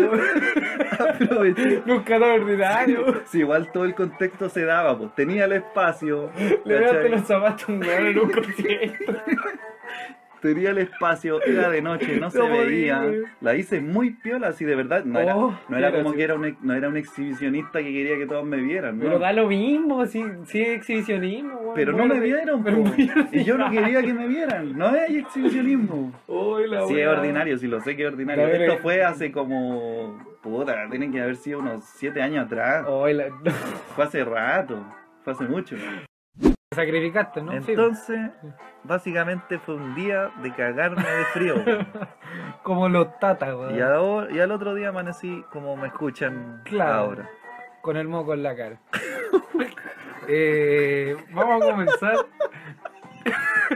[1.86, 3.22] Nunca tan ordinario.
[3.26, 6.30] Sí, igual todo el contexto se daba, pues tenía el espacio,
[6.64, 9.12] Le daste los zapatos un en un concierto.
[10.44, 13.02] tenía el espacio, era de noche, no se No podía, veía.
[13.02, 13.22] güey.
[13.40, 15.04] La hice muy piola, así de verdad.
[15.04, 18.16] No era, Oh, no era como que era un, no era un exhibicionista que quería
[18.16, 19.04] que todos me vieran, ¿no?
[19.04, 21.74] Pero da lo mismo, si, si es exhibicionismo, weón.
[21.74, 22.84] Pero no Bueno, me vieron, pero
[23.32, 24.76] y yo no quería que me vieran.
[24.76, 26.12] No hay exhibicionismo.
[26.68, 28.46] La Sí, es ordinario, sí lo sé que es ordinario.
[28.46, 30.18] Esto fue hace como.
[30.42, 32.84] Puta, tienen que haber sido unos 7 años atrás.
[32.84, 33.30] La-.
[33.94, 34.84] Fue hace rato.
[35.22, 35.76] Fue hace mucho.
[36.74, 37.52] Sacrificaste, ¿no?
[37.62, 37.72] Sí.
[37.72, 38.30] Entonces,
[38.82, 41.54] básicamente fue un día de cagarme de frío.
[42.62, 43.74] Como los tatas, weón.
[43.74, 46.92] y, y al otro día amanecí como me escuchan Claro.
[46.94, 47.30] ahora.
[47.82, 48.78] Con el moco en la cara.
[50.28, 52.16] eh, vamos a comenzar.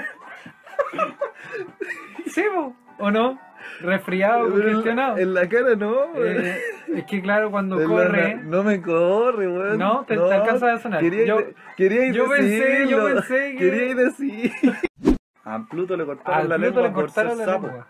[2.26, 2.74] ¿Sí, po?
[2.98, 3.38] ¿O no?
[3.80, 5.16] Resfriado, congestionado.
[5.16, 6.58] la, en la cara no, Eh,
[6.96, 8.34] es que claro, cuando En la- corre.
[8.42, 9.78] no me corre, weón.
[9.78, 11.00] No, te- te alcanza a sonar.
[11.00, 11.40] Quería, Yo-
[11.76, 13.14] quería yo pensé- yo decirlo.
[13.14, 14.52] pensé que- Quería decir.
[15.44, 17.66] A Pluto le cortaron Al la Pluto lengua le por cortaron ser la sapo.
[17.68, 17.86] lengua.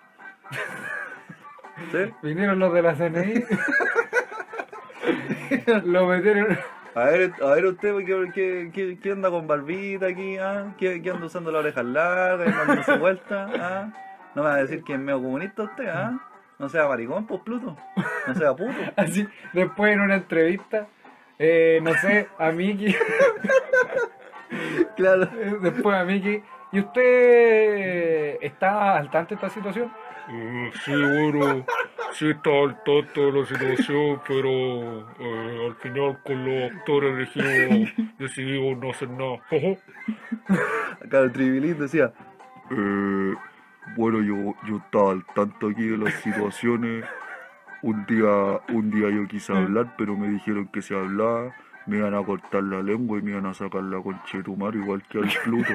[1.93, 1.99] ¿Sí?
[2.23, 3.45] Vinieron los de la CNI.
[5.85, 6.59] lo metieron.
[6.95, 10.37] A ver, a ver usted, ¿qué, qué, qué, qué anda con barbita aquí?
[10.39, 10.75] Ah?
[10.79, 12.49] ¿Qué, qué anda usando las orejas largas?
[12.55, 13.49] ¿No dándose vuelta?
[13.59, 13.93] ¿Ah?
[14.39, 15.89] ¿No me va a decir que es medio comunista usted?
[15.89, 16.17] ¿Ah?
[16.61, 17.77] No sea maricón, pues Pluto.
[18.25, 18.73] No sea puto.
[18.97, 20.87] Así, después en una entrevista,
[21.41, 22.95] eh, no sé, a Miki,
[24.97, 25.25] Claro.
[25.25, 29.93] eh, después a Miki, ¿y usted está al tanto de esta situación?
[30.31, 31.67] Eh, sí, bueno,
[32.13, 37.91] sí está al tanto de la situación, pero eh, al final con los actores elegimos,
[38.21, 39.41] decidimos no hacer nada.
[41.05, 42.13] Acá el tribilín decía,
[42.71, 43.35] Eh,
[43.97, 47.05] bueno, yo, yo estaba al tanto aquí de las situaciones.
[47.83, 51.53] Un día, un día yo quise hablar, pero me dijeron que si hablaba
[51.87, 54.57] me iban a cortar la lengua y me iban a sacar la concha de tu
[54.57, 55.73] madre, igual que al Pluto.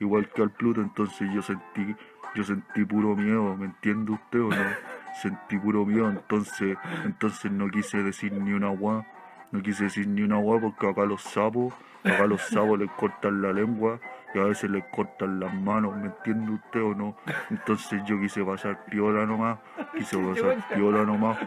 [0.00, 1.94] igual que al Pluto, entonces yo sentí,
[2.34, 4.64] yo sentí puro miedo, ¿me entiende usted o no?
[5.20, 9.06] Sentí puro miedo, entonces, entonces no quise decir ni una guá,
[9.50, 13.42] no quise decir ni una guá porque acá los sapos, acá los sapos les cortan
[13.42, 14.00] la lengua
[14.34, 17.16] y a veces les cortan las manos, ¿me entiende usted o no?
[17.50, 19.58] Entonces yo quise pasar piola nomás,
[19.96, 21.38] quise pasar piola nomás.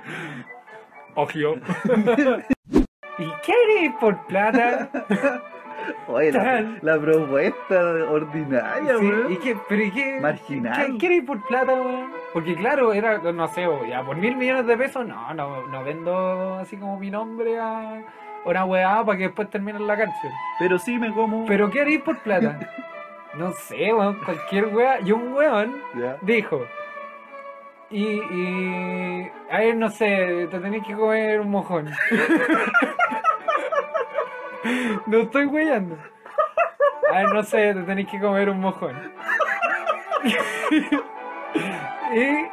[1.15, 1.29] Ojo.
[3.17, 4.89] ¿Y qué eres por plata?
[6.07, 6.79] Oye, la, Tal.
[6.81, 7.79] la propuesta
[8.09, 9.31] ordinaria, Sí, weón.
[9.31, 9.57] ¿y qué?
[9.69, 10.19] ¿Pero y qué?
[10.19, 10.85] Marginal.
[10.93, 12.11] ¿Qué, qué eres por plata, weón?
[12.33, 15.83] Porque claro, era, no sé, o ya por mil millones de pesos, no, no, no
[15.83, 18.01] vendo así como mi nombre a
[18.45, 20.31] una weá para que después termine en la cárcel.
[20.59, 21.45] Pero sí me como.
[21.45, 22.59] ¿Pero qué haréis por plata?
[23.35, 25.01] No sé, weón, cualquier weá.
[25.01, 25.75] Y un weón
[26.21, 26.65] dijo,
[27.89, 31.85] y, y a ver, no sé, te tenés que comer un mojón.
[35.05, 35.97] no estoy weyando.
[37.11, 39.13] A ver, no sé, te tenés que comer un mojón.
[42.13, 42.47] y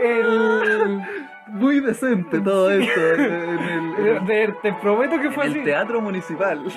[0.00, 1.02] el...
[1.50, 3.00] Muy decente todo esto.
[3.00, 5.64] en el, en Te, te prometo que el- fue en el así.
[5.64, 6.64] teatro municipal.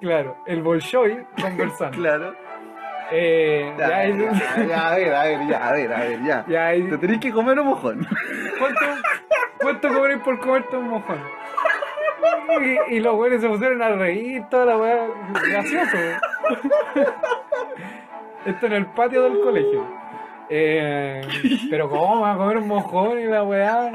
[0.00, 1.98] Claro, el Bolshoi conversando.
[1.98, 2.32] claro.
[3.10, 6.44] Eh, Ya, ya, ya, ya, a ver, a ver, ya, a ver, a ver, ya.
[6.46, 8.06] ya, Te tenés que comer un mojón.
[8.60, 8.80] ¿Cuánto,
[9.60, 11.18] cuánto cobráis por comerte un mojón?
[12.90, 15.08] Y, y los güeyes se pusieron a reír, toda la weá.
[15.50, 15.96] Gracioso.
[18.46, 19.84] Esto en el patio del colegio.
[20.50, 21.26] Eh,
[21.70, 23.90] pero ¿cómo va a comer un mojón y la weá?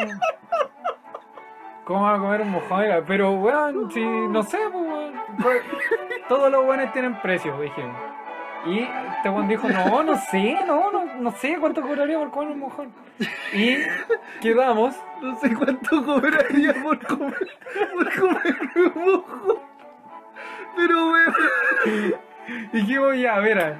[1.83, 2.85] ¿Cómo va a comer un mojón?
[2.85, 4.57] y la- Pero weón, si no sé,
[5.41, 5.61] pues
[6.29, 7.95] Todos los weones tienen precio, dijimos.
[8.65, 12.51] Y este weón dijo, no, no sé, no, no, no sé cuánto cobraría por comer
[12.53, 12.93] un mojón.
[13.53, 13.77] Y
[14.41, 17.47] quedamos No sé cuánto cobraría por comer,
[17.93, 18.57] por comer
[18.95, 19.57] un mojón.
[20.77, 21.33] Pero, weón.
[22.71, 23.77] Dijimos, ya, mira.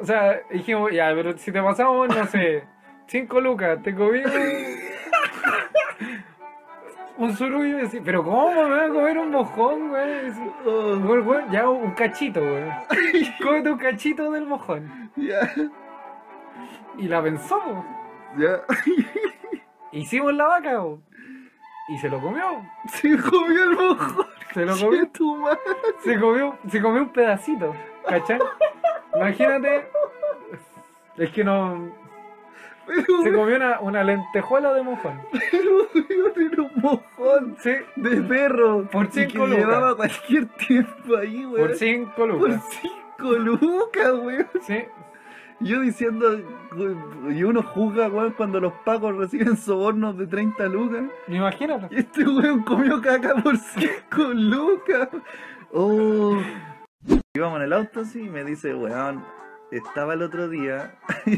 [0.00, 2.64] O sea, dijimos, ya, pero si te pasamos, no sé,
[3.06, 4.20] 5 lucas, te comí
[7.16, 10.30] un, surullo y decís, pero ¿cómo me voy a comer un mojón, güey?
[11.00, 12.64] "Güey, güey, ya un cachito, güey.
[13.42, 15.10] Cómete un cachito del mojón.
[15.16, 15.52] ya,
[16.98, 17.84] Y la pensó, po.
[18.36, 18.62] ya.
[19.92, 21.00] hicimos la vaca, po.
[21.88, 22.62] y se lo comió.
[22.88, 24.26] Se comió el mojón.
[24.52, 25.00] Se lo comió.
[25.04, 25.58] Che, tu madre.
[26.02, 27.74] Se comió, se comió un pedacito,
[28.08, 28.38] ¿cachai?
[29.14, 29.86] Imagínate,
[31.16, 31.88] es que no,
[32.86, 35.20] Pero, se comió una, una lentejuela de mojón.
[35.50, 35.88] pero,
[36.36, 38.84] era un mojón Sí, de perro.
[38.90, 39.56] Por y cinco que lucas.
[39.58, 41.68] llevaba cualquier tiempo ahí, weón.
[41.68, 42.62] por 5 Por lucas.
[42.82, 44.46] cinco lucas, weón.
[44.62, 44.84] Sí,
[45.60, 46.36] Yo diciendo,
[47.30, 51.04] y uno juzga, weón, cuando los pacos reciben sobornos de 30 lucas.
[51.28, 51.96] imagínate.
[51.96, 55.08] Este weón comió caca por 5 lucas.
[55.72, 56.36] Oh.
[57.36, 59.24] Íbamos en el auto así y me dice, weón,
[59.72, 60.94] estaba el otro día,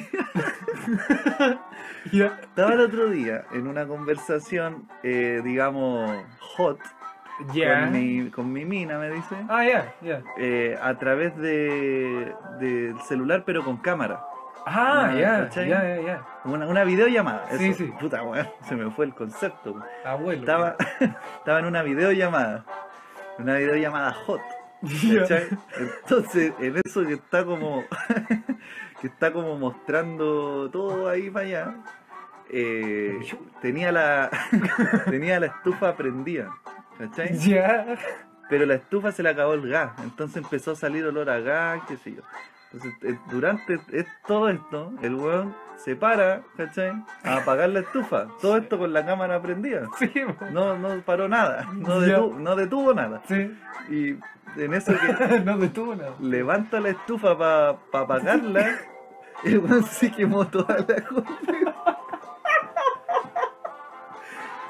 [2.13, 6.79] estaba el otro día en una conversación, eh, digamos, hot
[7.39, 10.21] con, mi, con mi mina, me dice, Ah, ya, ya.
[10.37, 12.31] eh, a través de
[12.61, 14.21] del celular pero con cámara.
[14.67, 16.27] Ah, ya, ya, ya.
[16.45, 17.47] Una, videollamada.
[17.57, 17.85] Sí, eso.
[17.85, 17.93] sí.
[17.99, 19.83] Puta, weón, se me fue el concepto.
[20.05, 20.41] Abuelo.
[20.41, 20.77] Estaba,
[21.39, 22.67] estaba en una videollamada.
[23.39, 24.43] Una videollamada hot.
[24.83, 27.85] Entonces, en eso que está como
[29.01, 31.74] que está como mostrando todo ahí para allá,
[32.51, 33.18] eh,
[33.61, 34.31] tenía la
[35.11, 36.55] tenía la estufa prendida,
[36.99, 37.37] ¿cachai?
[37.39, 37.97] Ya.
[38.49, 41.83] Pero la estufa se le acabó el gas, entonces empezó a salir olor a gas,
[41.89, 42.22] qué sé yo.
[42.72, 43.81] Entonces, eh, durante
[44.27, 46.93] todo esto, el weón se para, ¿cachai?
[47.24, 48.29] A apagar la estufa.
[48.41, 49.89] Todo esto con la cámara prendida.
[49.99, 50.12] Sí.
[50.53, 53.22] No, no paró nada, no, detuvo, no detuvo nada.
[53.27, 53.57] Sí.
[53.89, 54.16] Y
[54.57, 55.57] en eso que no
[55.97, 56.15] nada.
[56.21, 58.79] levanta la estufa para apagarla,
[59.45, 61.99] el weón se quemó toda la cosa.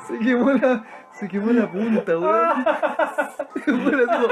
[0.09, 2.65] Se quemó la, se quemó la punta, weón.
[3.55, 4.29] Se quemó la-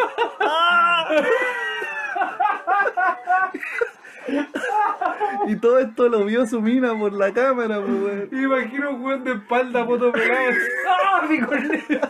[5.47, 8.29] Y todo esto lo vio su mina por la cámara, pues, weón.
[8.33, 10.51] Imagino un weón de espalda, poto pelado.
[10.89, 12.09] ¡Ah, mi corneta!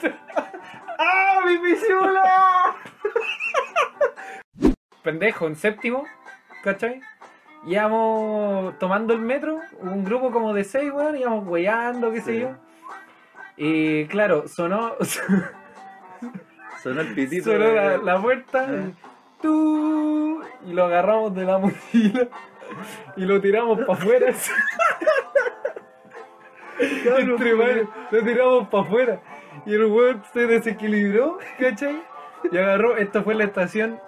[0.99, 2.77] ¡Ah, mi pichula!
[5.03, 6.05] Pendejo, en séptimo,
[6.63, 7.01] ¿cachai?
[7.67, 12.51] Íbamos tomando el metro, un grupo como de seis, weón, íbamos weyando, qué sé yo.
[13.57, 14.95] Y claro, sonó,
[16.83, 17.51] Sonó el pitito.
[17.53, 18.91] sonó la, la puerta, Ah.
[19.45, 22.29] Tú, y lo agarramos de la mochila
[23.15, 24.35] y lo tiramos para afuera.
[26.79, 29.21] Entre varios, lo tiramos para afuera.
[29.67, 32.03] Y el weón se desequilibró, ¿cachai?
[32.51, 34.01] Y agarró, esto fue la estación,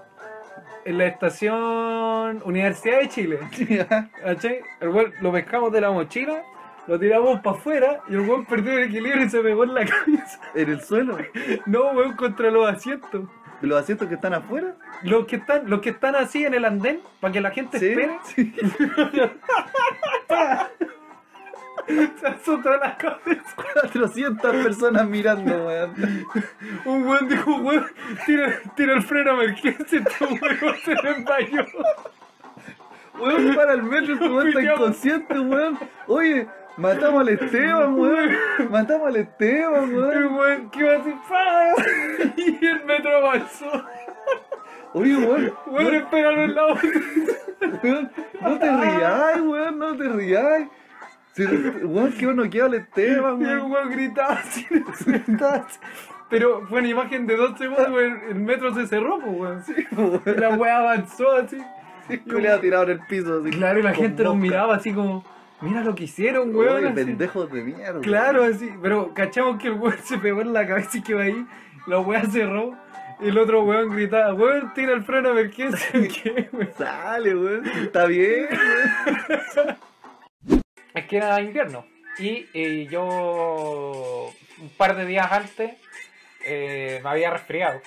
[0.85, 3.39] en la estación Universidad de Chile,
[4.25, 4.61] ¿cachai?
[4.81, 6.43] El weón lo pescamos de la mochila,
[6.87, 9.85] lo tiramos para afuera y el weón perdió el equilibrio y se pegó en la
[9.85, 10.41] cabeza.
[10.55, 11.19] En el suelo.
[11.67, 13.29] No, weón, contra los asientos.
[13.63, 14.75] Los asientos que están afuera.
[15.03, 17.87] Los que están, los que están así en el andén, para que la gente Sí,
[17.87, 18.55] espere, sí.
[22.21, 23.55] se azotó la cabeza.
[23.83, 25.95] 400 personas mirando, weón.
[26.85, 27.87] Un weón dijo, weón,
[28.27, 31.65] tira, tira el freno a emergencia, este weón se desmayó.
[33.19, 35.79] Weón, para el metro, este weón está inconsciente, weón.
[36.07, 38.31] Oye, matamos al Esteban, weón.
[38.71, 40.35] Matamos al Esteban, weón.
[40.35, 41.15] weón que iba así.
[42.61, 43.85] Y el metro avanzó.
[44.93, 45.53] Oye, weón.
[45.67, 46.91] Weón, espéralo en la otra.
[47.83, 48.11] Weón,
[48.41, 50.69] no te rías, weón, no te rías.
[51.33, 53.73] Si, weón, que uno queda al Esteban, Y el weón.
[53.73, 54.67] weón gritaba así,
[55.07, 55.79] gritaba así.
[56.29, 60.23] Pero fue una imagen de dos segundos, weón, el metro se cerró, pues, weón.
[60.27, 61.59] Y la weá avanzó así.
[62.09, 63.51] Ha tirado en el piso, así.
[63.51, 65.25] Claro, y la gente nos miraba así como,
[65.61, 66.87] mira lo que hicieron, weón.
[66.87, 66.95] Así.
[66.95, 68.01] pendejos de mierda.
[68.01, 71.47] Claro, así, pero cachamos que el weón se pegó en la cabeza y quedó ahí,
[71.87, 72.77] la weá cerró,
[73.21, 75.89] y el otro weón gritaba, weón, tira el freno a emergencia,
[76.23, 76.71] ¿qué, weón?
[76.77, 77.67] Sale, weón.
[77.67, 79.77] Está bien, weón.
[80.95, 81.85] Es que era invierno,
[82.19, 85.73] y eh, yo un par de días antes
[86.45, 87.81] eh, me había resfriado.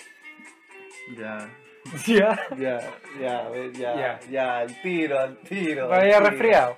[1.17, 1.49] Ya.
[2.05, 2.38] Ya.
[2.57, 2.80] Ya,
[3.20, 4.57] ya, ya, Ya.
[4.59, 5.89] al tiro, al tiro.
[5.89, 6.30] Me había tiro.
[6.30, 6.78] resfriado.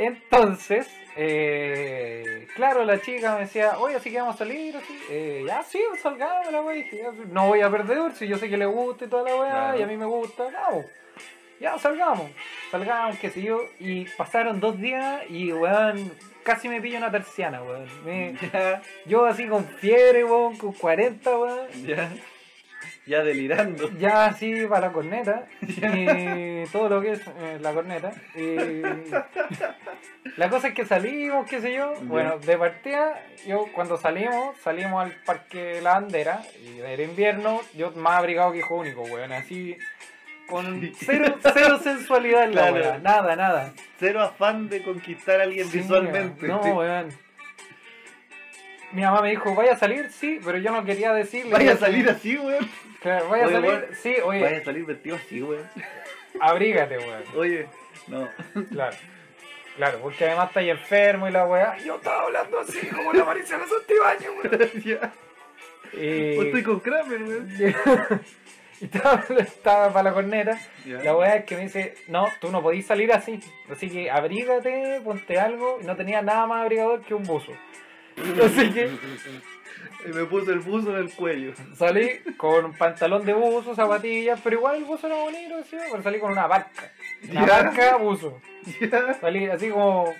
[0.00, 4.98] Entonces, eh, claro, la chica me decía, oye, así que vamos a salir, así.
[5.10, 8.66] Eh, ya, sí, salgamos, la ya, no voy a perder, si yo sé que le
[8.66, 9.78] gusta y toda la weá, Claro.
[9.78, 10.86] y a mí me gusta, vamos.
[11.60, 12.30] Ya, salgamos,
[12.70, 13.60] salgamos, qué sé yo.
[13.78, 16.10] Y pasaron dos días y, weón,
[16.42, 17.86] casi me pillo una terciana, weón.
[18.06, 18.34] Me-
[19.04, 21.86] yo así con fiebre, weón, con 40, weón.
[21.86, 22.08] ya.
[23.10, 23.90] Ya delirando.
[23.98, 28.12] Ya así para la corneta y todo lo que es eh, la corneta.
[28.36, 28.82] Y
[30.36, 31.92] la cosa es que salimos, qué sé yo.
[32.02, 37.90] Bueno, de partida, yo cuando salimos, salimos al parque La Bandera y era invierno, yo
[37.96, 39.32] más abrigado que hijo único, weón.
[39.32, 39.76] Así
[40.46, 42.98] con cero, cero sensualidad en la Claro.
[43.00, 43.72] nada, nada.
[43.98, 46.46] Cero afán de conquistar a alguien Sí, visualmente.
[46.46, 47.08] No, weón.
[48.92, 50.10] Mi mamá me dijo, ¿vaya a salir?
[50.10, 51.52] Sí, pero yo no quería decirle.
[51.52, 52.68] Vaya a salir así, weón.
[53.00, 53.70] Claro, ¿Vaya a Oye, salir?
[53.70, 53.84] weón.
[53.94, 55.66] Sí, oye, Vaya a salir vestido así, weón.
[56.40, 57.22] abrígate, weón.
[57.36, 57.66] Oye,
[58.08, 58.28] no.
[58.70, 58.96] Claro.
[59.76, 61.76] Claro, porque además está ahí enfermo y la weá.
[61.78, 64.82] Yo estaba hablando así como la Maricela Santibáñez, weón.
[64.84, 65.12] ya.
[65.92, 67.50] Y, Pues estoy con Kramer, weón.
[68.80, 70.60] y estaba, estaba para la corneta.
[70.84, 73.40] La weá es que me dice, no, tú no podís salir así.
[73.70, 75.78] Así que abrígate, ponte algo.
[75.82, 77.52] Y no tenía nada más abrigador que un buzo.
[78.44, 78.90] Así que
[80.06, 81.52] Y me puso el buzo en el cuello.
[81.74, 85.76] salí con un pantalón de buzo, zapatillas, pero igual el buzo era bonito, ¿sí?
[85.90, 86.90] pero salí con una barca.
[87.30, 88.40] Una barca, buzo.
[89.20, 90.12] Salí así como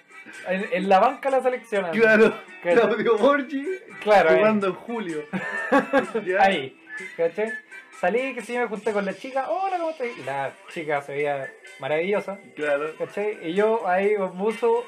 [0.48, 1.84] en, en la banca la selección.
[1.86, 1.98] así.
[1.98, 2.34] Claro.
[2.62, 3.64] Claudio Borgi
[4.02, 4.36] Claro, ahí.
[4.38, 5.24] jugando en julio.
[6.40, 6.78] Ahí,
[7.16, 7.50] ¿cachai?
[7.98, 10.06] Salí, que sí, me junté con la chica, hola, ¿cómo estás?
[10.24, 11.50] La chica se veía
[11.80, 12.94] maravillosa, Claro.
[12.98, 13.38] ¿cachai?
[13.48, 14.84] Y yo ahí con buzo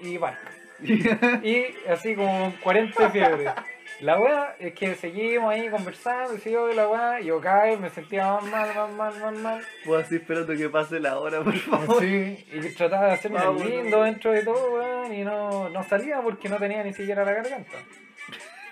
[0.00, 0.50] y barca.
[1.42, 3.44] Y así como 40 de fiebre.
[4.00, 7.76] La weá es que seguimos ahí conversando, y sigo de la weá, y yo caí,
[7.76, 9.64] me sentía más mal, más mal, más mal.
[9.84, 12.00] Pues así esperando que pase la hora, por favor.
[12.00, 13.66] Sí, y trataba de hacerme Vámonos.
[13.68, 17.32] lindo dentro de todo, weón, y no, no salía porque no tenía ni siquiera la
[17.32, 17.78] garganta.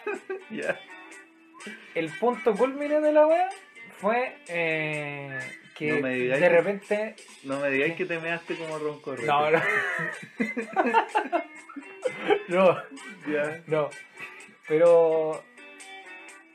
[0.51, 0.79] Ya.
[1.97, 3.49] el punto culmine de la wea
[3.99, 5.37] fue eh,
[5.75, 7.17] que No me digáis de que- repente.
[7.43, 9.59] No me digáis que te measte como ronco No, no.
[12.49, 12.77] no,
[13.29, 13.61] Ya.
[13.67, 13.91] no.
[14.69, 15.43] Pero.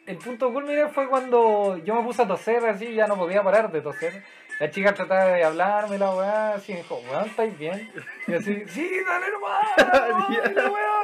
[0.07, 3.71] El punto culmine fue cuando yo me puse a toser así, ya no podía parar
[3.71, 4.23] de toser.
[4.59, 7.91] La chica trataba de hablarme, la weá, así me dijo, weón, ¿estáis bien?
[8.27, 9.27] Y así, sí, dale
[10.35, 10.51] Ya.
[10.51, 11.03] la weá.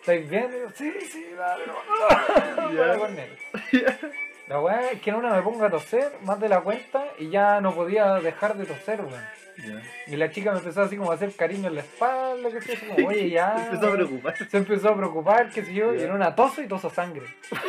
[0.00, 0.50] ¿Estáis bien?
[0.54, 2.72] Y yo, sí, sí, dale nomás.
[3.72, 3.98] Ya.
[4.48, 7.30] La weá es que en una me pongo a toser más de la cuenta y
[7.30, 9.24] ya no podía dejar de toser, weón.
[10.06, 12.78] Y la chica me empezó así como a hacer cariño en la espalda, que sé,
[12.86, 13.56] como, oye, ya.
[13.58, 14.48] Se empezó a preocupar.
[14.48, 17.26] Se empezó a preocupar, qué sé yo, y en una toso y toso sangre.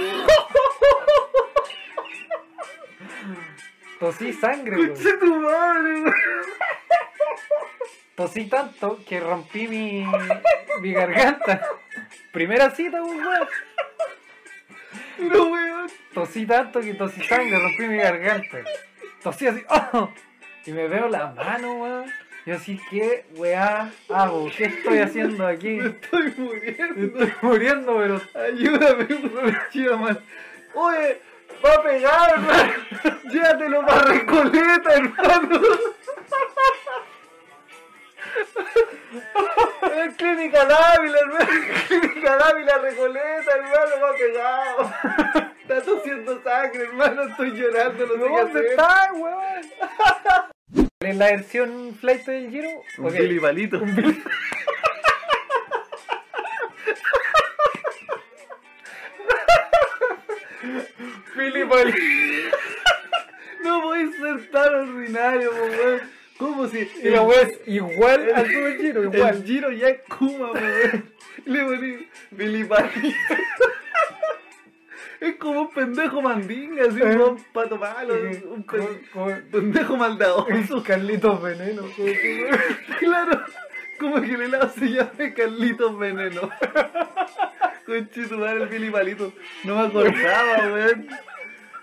[3.99, 4.89] Tosí sangre, weón.
[4.89, 6.13] ¡Conche tu madre, weón!
[8.15, 10.05] Tosí tanto que rompí mi,
[10.81, 11.67] mi garganta.
[12.31, 13.47] Primera cita, weón.
[15.19, 15.87] No, weón.
[16.13, 18.57] Tosí tanto que tosí sangre, rompí mi garganta.
[19.23, 19.63] Tosí así,
[19.93, 20.09] ¡oh!
[20.65, 22.11] Y me veo la mano, weón.
[22.45, 24.49] Yo así, ¿qué weá hago?
[24.55, 25.79] ¿Qué estoy haciendo aquí?
[25.79, 27.05] Estoy muriendo.
[27.05, 29.07] Estoy muriendo, pero Ayúdame,
[29.69, 30.17] chido man.
[30.73, 31.21] Oye,
[31.63, 32.73] va a pegar, hermano.
[33.29, 35.59] Llévatelo para Recoleta, hermano.
[39.97, 41.47] Es Clínica Dávila, hermano.
[41.87, 44.93] Clínica Dávila, Recoleta, hermano, va pegado.
[45.61, 47.23] Está tosiendo sangre, hermano.
[47.23, 48.65] Estoy llorando, no sé ¿dónde hacer.
[48.65, 50.89] está, weón?
[51.01, 52.69] ¿En la versión flight del Giro?
[52.97, 53.13] Un Ok.
[53.13, 53.79] Billy Balito.
[61.35, 62.51] Billy Bali-
[63.63, 66.01] No voy a ser tan ordinario, weón.
[66.37, 69.43] ¿Cómo si Y la weá es igual al Super Giro, el igual.
[69.43, 71.11] Giro ya es Kuma, weón?
[71.45, 73.17] Le poní Billy Balito.
[75.19, 77.17] Es como un pendejo mandinga, así Eh.
[77.17, 78.13] un pato malo,
[78.51, 80.83] un pen- como- pendejo maldadoso.
[80.83, 81.81] Carlitos Veneno.
[81.95, 82.07] como
[82.99, 83.41] Claro,
[83.99, 86.51] como que el helado se llama Carlitos Veneno.
[87.87, 89.33] Conchito, el Billy Palito.
[89.63, 91.07] No me acordaba, weón.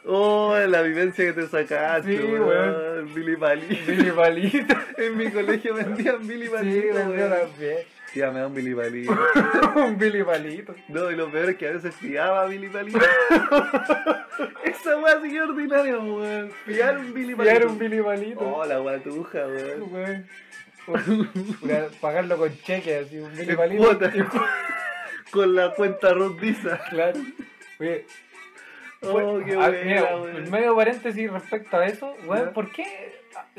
[0.06, 2.46] Oh, la vivencia que te sacaste, Sí, weón.
[2.48, 3.14] weón.
[3.14, 3.86] Billy Palito.
[3.86, 4.74] Billy Palito.
[4.98, 7.78] En mi colegio vendían Billy Sí, Palito, también.
[8.12, 9.18] Tía, me da un Billy Palito.
[9.76, 10.74] Un Billy Palito.
[10.88, 12.98] No, y lo peor es que a veces fiaba Billy Palito.
[14.64, 16.50] Esa weá sigue ordinaria, weón.
[16.66, 17.54] Fiar un Billy Palito.
[17.54, 18.40] Pillar un Billy Palito.
[18.40, 20.26] Oh, la guatuja, weón.
[20.86, 21.88] Weón.
[22.00, 23.82] Pagarlo con cheque, así, un Billy En Palito.
[23.84, 24.12] cuota.
[25.30, 26.78] Con la cuenta Visa.
[26.90, 27.20] Claro.
[27.80, 28.06] Oye,
[29.08, 32.52] Oh, qué ah, buena, mira, en medio paréntesis respecto a eso, weón.
[32.52, 32.84] ¿por qué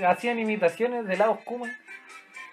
[0.06, 1.68] hacían imitaciones de helados Kuma?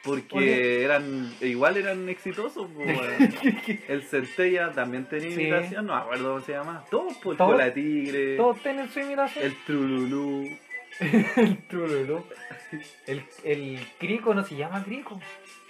[0.04, 2.98] Porque eran, igual eran exitosos, weón.
[3.88, 5.42] El Centella también tenía Sí.
[5.42, 6.84] imitación, no me acuerdo cómo se llama.
[6.90, 7.56] Todos, por Todos.
[7.56, 9.44] la Tigre, Todos tienen su imitación.
[9.44, 10.48] el Trululú.
[11.00, 12.22] El trululú.
[13.06, 15.18] El, el crico no se llama crico.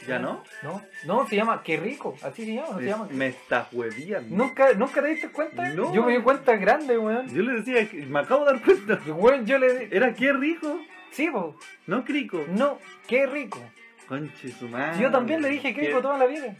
[0.06, 0.42] ¿Ya no?
[0.62, 2.16] No, no, se llama qué rico.
[2.22, 3.08] Así se llama, no se llama.
[3.10, 4.34] Me estás hueviando.
[4.36, 5.68] ¿Nunca, ¿Nunca te diste cuenta?
[5.70, 5.92] No.
[5.94, 7.28] Yo me di cuenta grande, weón.
[7.34, 9.00] Yo le decía, que- me acabo de dar cuenta.
[9.12, 9.88] Weón, yo le.
[9.94, 10.80] Era qué rico,
[11.10, 11.56] Sí, po.
[11.86, 12.44] no crico.
[12.48, 13.60] No, qué rico.
[14.08, 15.00] Conche su madre.
[15.00, 16.54] Yo también le dije crico toda la vida.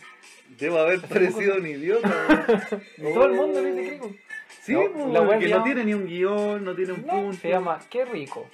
[0.59, 2.09] Debo haber parecido un idiota.
[2.99, 3.15] weón.
[3.15, 4.15] Todo el mundo le dice crico.
[4.63, 7.05] Sí, No, po, la weá que se no tiene ni un guion, no tiene un
[7.05, 7.37] No, punto.
[7.39, 8.49] se llama qué rico.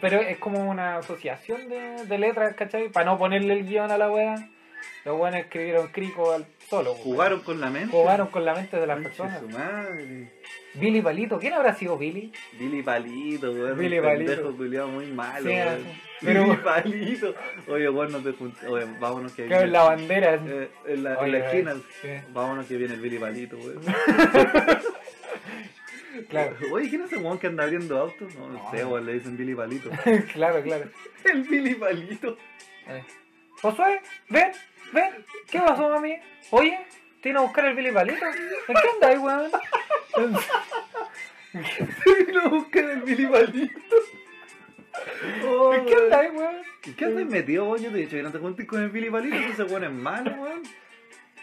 [0.00, 2.88] Pero es como una asociación de, de letras, ¿cachai?
[2.90, 4.48] Para no ponerle el guion a la wea.
[5.04, 6.94] Los weones escribieron crico al solo.
[6.94, 7.90] Jugaron con la mente.
[7.90, 9.40] Jugaron con la mente de las Conche personas.
[9.40, 10.32] su madre.
[10.74, 12.32] Billy Palito, ¿quién habrá sido Billy?
[12.58, 13.78] Billy Palito, weón.
[13.78, 14.56] Billy un Palito.
[14.56, 15.84] culiao muy malo, Sí, weón.
[16.20, 17.34] Pero- Billy Palito.
[17.68, 18.64] Oye, weón, no te juntes.
[18.68, 20.34] Oye, vámonos que en la bandera.
[20.34, 21.74] Eh, en la, en Oye, la esquina.
[22.02, 22.08] sí.
[22.32, 23.80] Vámonos que viene el Billy Palito, weón.
[26.26, 28.34] Claro, Oye, ¿quién es ese weón que anda abriendo autos?
[28.36, 28.70] No, no No.
[28.70, 29.90] sé, weón, le dicen Billy Palito.
[30.32, 30.90] claro, claro.
[31.24, 32.36] el Billy Palito.
[32.88, 33.04] Eh.
[33.62, 34.52] Josué, ven,
[34.92, 35.24] ven.
[35.50, 36.16] ¿Qué pasó, mami?
[36.50, 36.78] Oye,
[37.22, 38.24] ¿tienes a buscar el Billy Palito?
[38.26, 39.50] ¿En qué andáis, weón?
[42.26, 43.80] Vino a buscar el Billy Palito.
[45.46, 46.04] Oh, ¿En qué weón.
[46.04, 46.54] andáis, weón?
[46.86, 47.82] ¿En ¿Qué andas metido, weón?
[47.82, 49.92] Yo te he dicho que no te juntes con el Billy Palito, ese weón es
[49.92, 50.62] malo, weón.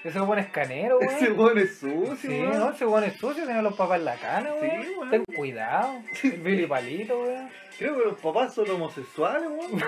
[0.05, 1.13] Ese weón es canero, weón.
[1.15, 2.59] Ese weón es sucio, Sí, weón.
[2.59, 5.09] no, ese weón es sucio, tiene los papás en la cana, Sí, weón.
[5.09, 5.99] Ten cuidado.
[6.23, 7.49] El Billy Palito, weón.
[7.77, 9.83] Creo que los papás son homosexuales, weón.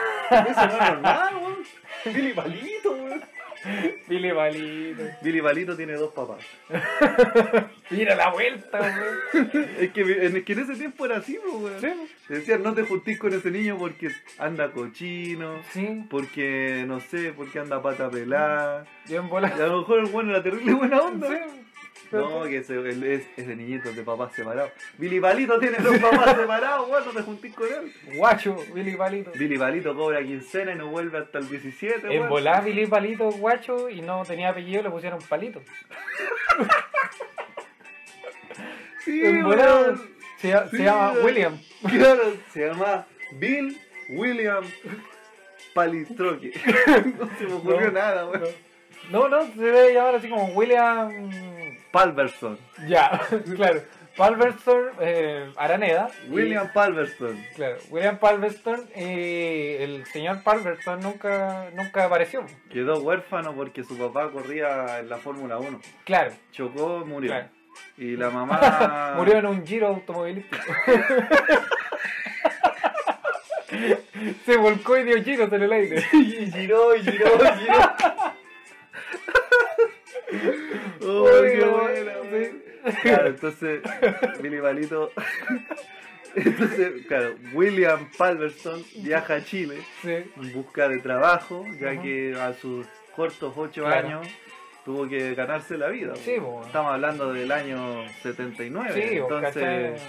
[0.49, 1.57] Eso no es normal, weón.
[2.15, 3.06] Billy Palito, weón.
[4.07, 5.03] Billy Palito.
[5.21, 6.39] Billy Palito tiene dos papás.
[7.89, 9.65] Mira la vuelta, weón.
[9.79, 11.81] Es que, en, es que en ese tiempo era así, pues, weón.
[11.81, 16.05] Sí, Te Decían, no te juntís con ese niño porque anda cochino, sí.
[16.09, 18.85] porque, no sé, porque anda pata pelada.
[19.07, 19.63] Bien Y volado.
[19.63, 21.27] a lo mejor el bueno era terrible buena onda.
[21.29, 21.61] Sí.
[22.11, 24.71] No, que ese, es, es de niñitos de papás separados.
[24.97, 27.93] Billy Palito tiene dos papás separados, weón, no te juntís con él.
[28.15, 29.31] Guacho, Billy Palito.
[29.33, 32.29] Billy Palito cobra quincena y no vuelve hasta el 17, En weón.
[32.29, 35.61] volar Billy Palito, guacho, y no tenía apellido, le pusieron palito.
[39.03, 40.01] Sí, En volar weón.
[40.37, 41.25] se, llama- se Sí, llama weón.
[41.25, 41.59] William.
[41.89, 42.23] Claro,
[42.53, 43.77] se llama Bill
[44.09, 44.63] William
[45.73, 46.51] Palistroque.
[47.19, 48.49] no se me ocurrió No, nada, weón.
[49.11, 51.29] No, no, se debe llamar así como William.
[51.91, 52.57] Palverson.
[52.87, 53.21] Ya,
[53.55, 53.81] claro.
[54.15, 56.09] Palmerston eh, Araneda.
[56.27, 57.37] y- William Palverson.
[57.55, 62.43] Claro, William Palmerston y el señor Palmerston nunca, nunca apareció.
[62.71, 65.79] Quedó huérfano porque su papá corría en la Fórmula 1.
[66.03, 67.29] Claro, Chocó, murió.
[67.29, 67.49] claro.
[67.95, 69.13] Y la mamá.
[69.17, 70.63] Murió en un giro automovilístico.
[74.45, 76.03] Se volcó y dio giros en el aire.
[76.13, 77.95] Y giró, y giró, y giró.
[81.01, 82.93] Oh, Uy, qué buena, sí.
[83.01, 83.81] Claro, entonces,
[84.41, 85.11] Billy Palito
[86.35, 90.11] Entonces, claro, William Palmerston viaja a Chile Sí.
[90.35, 92.85] en busca de trabajo, ya que a sus
[93.15, 94.07] cortos ocho Claro.
[94.07, 94.27] años
[94.85, 96.15] tuvo que ganarse la vida.
[96.17, 96.35] Sí.
[96.65, 100.01] Estamos hablando del año 79, Sí, entonces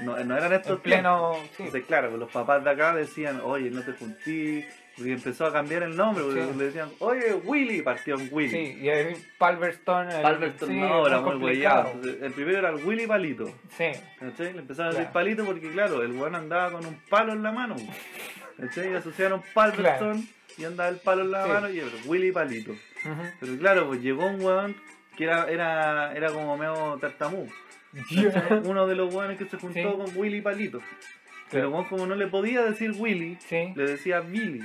[0.00, 1.34] no, no eran estos En pleno.
[1.34, 1.38] Sí.
[1.40, 1.58] tiempos.
[1.60, 4.64] Entonces, claro, los papás de acá decían, oye, no te juntí,
[4.96, 6.58] porque empezó a cambiar el nombre, porque Sí.
[6.58, 8.50] le decían, oye, Willy, partió en Willy.
[8.50, 10.10] Sí, y ahí Palmerston.
[10.10, 11.62] el- Palmerston sí, no, era muy.
[11.62, 13.46] Entonces, El primero era el Willy Palito.
[13.76, 13.86] Sí.
[14.20, 14.52] ¿Cachai?
[14.52, 15.12] Le empezaron a decir Claro.
[15.12, 17.76] palito porque, claro, el weón andaba con un palo en la mano.
[18.58, 18.92] ¿Cachai?
[18.92, 21.48] Y asociaron Palmerston y andaba el palo en la Sí.
[21.50, 22.72] mano y era Willy Palito.
[23.40, 24.76] Pero claro, pues llegó un weón
[25.16, 27.48] que era, era, era como medio tartamú.
[27.94, 28.60] ¿cachai?
[28.64, 30.80] Uno de los weones que se juntó con Willy Palito.
[31.50, 33.72] Pero como no le podía decir Willy, Sí.
[33.74, 34.60] le decía Billy.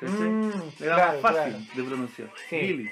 [0.00, 0.50] Mm,
[0.80, 1.58] Le era claro, más fácil claro.
[1.76, 2.28] de pronunciar.
[2.48, 2.58] Sí.
[2.58, 2.90] Billy.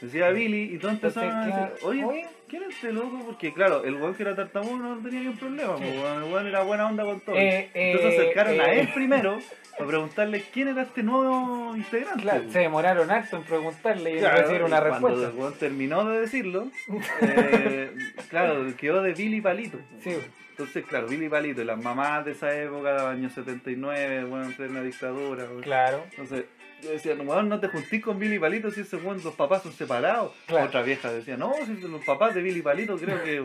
[0.00, 2.26] Decía Billy y todos Entonces, empezaron a decir, oye, oye.
[2.48, 3.22] ¿quién es este loco?
[3.26, 5.84] Porque claro, el weón que era tartamudo no tenía ningún problema, Sí.
[5.84, 7.36] pues, weón, el weón era buena onda con todo.
[7.36, 8.80] Eh, Entonces eh, se acercaron a eh.
[8.80, 9.38] él primero
[9.72, 12.22] para preguntarle quién era este nuevo integrante.
[12.22, 12.52] Claro, pues.
[12.52, 15.28] se demoraron harto en preguntarle y Claro, recibir una y Cuando respuesta.
[15.28, 16.68] el weón terminó de decirlo,
[18.30, 19.78] claro, quedó de Billy Palito.
[20.02, 20.16] Sí.
[20.58, 24.46] Entonces, claro, Billy Palito, y las mamás de esa época, de los años 79, bueno,
[24.46, 25.46] en plena dictadura.
[25.60, 26.02] Claro.
[26.12, 26.46] Entonces,
[26.82, 30.32] yo decía, no, no te juntís con Billy Palito si ese los papás son separados.
[30.46, 30.64] Claro.
[30.64, 33.42] Otra vieja decía, no, si los papás de Billy Palito creo que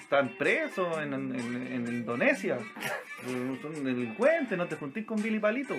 [0.00, 2.58] están presos en, en, en Indonesia.
[3.60, 5.74] Son delincuentes, no te juntís con Billy Palito.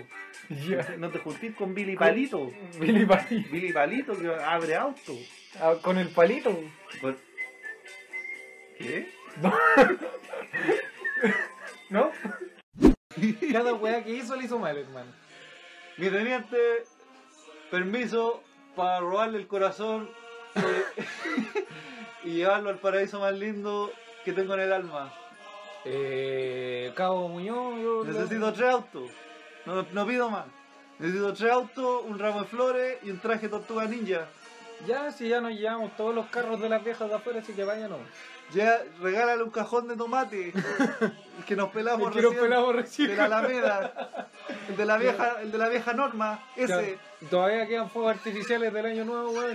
[0.98, 2.52] No te juntís con Billy Palito.
[2.78, 3.50] Billy Palito.
[3.50, 5.14] Billy Palito que abre auto.
[5.62, 6.62] Ah, con el palito.
[7.00, 7.16] Pues-
[8.78, 9.23] ¿Qué?
[11.90, 12.12] ¿No?
[13.52, 15.12] Cada weá que hizo le hizo mal, hermano.
[15.98, 16.58] Mi teniente,
[17.70, 18.42] permiso
[18.76, 20.10] para robarle el corazón
[20.56, 20.64] eh,
[22.24, 23.92] y llevarlo al paraíso más lindo
[24.26, 25.14] que tengo en el alma.
[25.86, 28.04] Eh, Cabo Muñoz, yo.
[28.06, 29.12] Necesito tres autos.
[29.66, 30.46] No, no pido más.
[31.00, 34.28] Necesito tres autos, un ramo de flores y un traje tortuga ninja.
[34.88, 37.64] Ya, si ya nos llevamos todos los carros de las viejas de afuera, así que
[37.64, 37.92] vayan.
[38.52, 40.53] Ya, regálale un cajón de tomate.
[41.38, 43.07] el que nos pelamos El que nos recién, pelamos recién.
[43.10, 44.28] De la Alameda.
[44.70, 46.44] El de la vieja, el de la vieja norma.
[46.56, 46.98] Ese.
[47.30, 49.53] Todavía quedan fuegos artificiales del año nuevo, weón.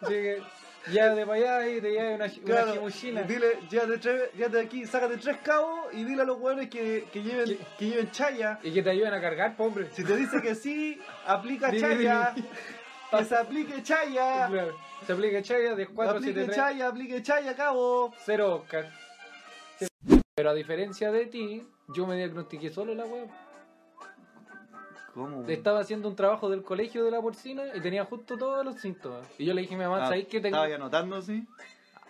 [0.00, 0.42] Así que
[0.90, 3.22] ya de para allá y te llevas una, una Claro, chimuchina.
[3.22, 7.22] dile, llévate, tres, llévate aquí, sácate tres cabos y dile a los hueones que, que
[7.22, 8.58] lleven, que lleven chaya.
[8.62, 9.88] Y que te ayuden a cargar, po, hombre.
[9.92, 12.32] Si te dice que sí, aplica Dile, chaya.
[12.34, 12.48] dile.
[13.10, 14.46] Que se aplique chaya.
[14.48, 14.76] Claro.
[15.06, 18.12] Se aplica Chaya de Aplique 473 chaya, aplique chaya, cabo.
[18.24, 18.90] 0 Oscar.
[20.34, 23.28] Pero a diferencia de ti, yo me diagnostiqué solo la web.
[25.14, 25.44] ¿Cómo?
[25.48, 29.26] Estaba haciendo un trabajo del colegio de la porcina y tenía justo todos los síntomas.
[29.38, 30.56] Y yo le dije a mi mamá, Ah, ¿sabéis qué tengo?
[30.56, 31.46] Estaba ya anotando, sí.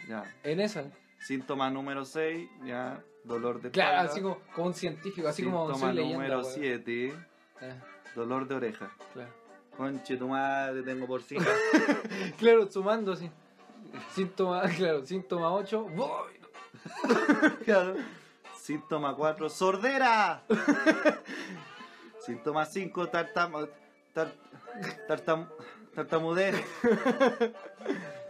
[0.06, 0.22] Ya.
[0.44, 0.84] En esa.
[1.18, 3.02] Síntoma número 6, ya.
[3.24, 4.12] Dolor de Claro, espalda.
[4.12, 6.16] así como, como un científico, así como Síntoma soy leyenda.
[6.16, 6.52] número weón.
[6.54, 7.14] 7,
[7.62, 7.74] Ah,
[8.14, 8.90] dolor de oreja.
[9.12, 9.30] claro.
[9.76, 11.44] Conche tu madre, tengo porcina.
[12.38, 13.30] Claro, sumando así.
[14.14, 15.84] Síntoma, claro, síntoma 8.
[15.94, 16.32] ¡voy!
[17.64, 17.94] Claro.
[18.56, 20.42] Síntoma 4, sordera.
[22.20, 23.52] Síntoma 5, tartam,
[24.12, 24.34] tar-
[25.08, 25.48] tartam,
[25.94, 26.54] tartamudez.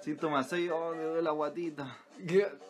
[0.03, 1.97] Síntoma 6, oh, me duele la guatita.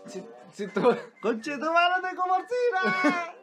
[0.07, 3.35] Sí- Síntoma, Conche tu madre, tengo porcina.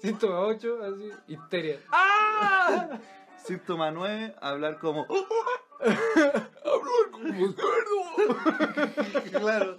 [0.00, 1.78] síntoma 8, así, histeria.
[1.92, 2.88] ¡Ah!
[3.44, 5.06] Síntoma 9, hablar como.
[5.06, 5.22] Como
[7.52, 9.30] cerdo.
[9.40, 9.76] claro.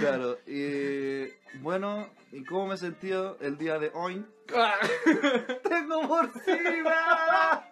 [0.00, 0.38] Claro.
[0.46, 1.28] Y
[1.60, 4.26] bueno, ¿y cómo me he sentido el día de hoy?
[4.54, 4.74] ¡Ah!
[5.62, 7.64] ¡Tengo porcina!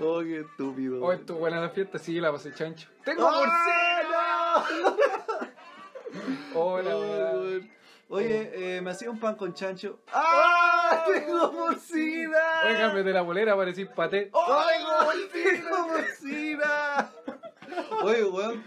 [0.00, 1.04] oh, qué estúpido.
[1.04, 2.88] Oh, estuvo buena la fiesta, sí, la pasé chancho.
[3.04, 5.04] ¡Tengo ¡Ah, porcina!
[6.54, 7.42] Hola, Ay, weón.
[7.42, 7.70] weón.
[8.08, 9.98] Oye, eh, me hacía un pan con chancho.
[10.12, 11.04] ¡Ah!
[11.12, 12.38] ¡Tengo porcina!
[12.64, 14.30] Oye, cámbiate la bolera, parecís paté.
[14.32, 17.10] ¡Ay, tengo porcina!
[18.02, 18.64] Oye, weón,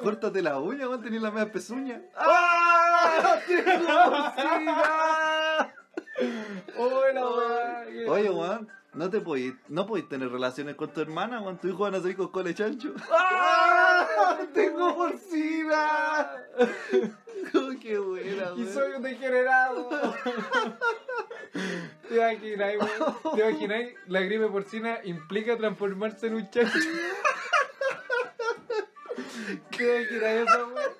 [0.00, 2.02] córtate la uña, weón, tenés la media pezuña.
[2.14, 3.38] ¡Ah!
[3.46, 5.74] ¡Tengo porcina!
[6.76, 8.08] Hola, weón.
[8.08, 11.78] Oye, weón, no te podís, no podís tener relaciones con tu hermana, weón, tu hijo
[11.78, 12.94] van a salir con cole chancho.
[13.10, 14.38] ¡Ah!
[14.54, 16.30] ¡Tengo porcina!
[17.54, 19.88] Oh, ¡Qué buena, Y soy un degenerado.
[22.08, 23.16] ¿Te imaginas, weón?
[23.34, 23.84] ¿Te imaginas?
[24.06, 26.78] La gripe porcina implica transformarse en un chancho.
[29.70, 30.92] ¿Qué imaginas eso, weón?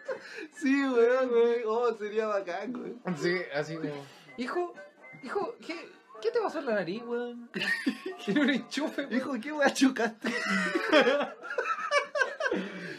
[0.54, 1.62] Sí, weón, weón.
[1.66, 3.00] Oh, sería bacán, weón.
[3.18, 4.04] Sí, así como.
[4.38, 4.74] Hijo,
[5.22, 5.88] hijo, ¿qué,
[6.22, 7.50] qué te pasó en la nariz, weón?
[8.24, 9.12] Tiene un enchufe, weón.
[9.14, 10.30] Hijo, ¿qué weón chocaste?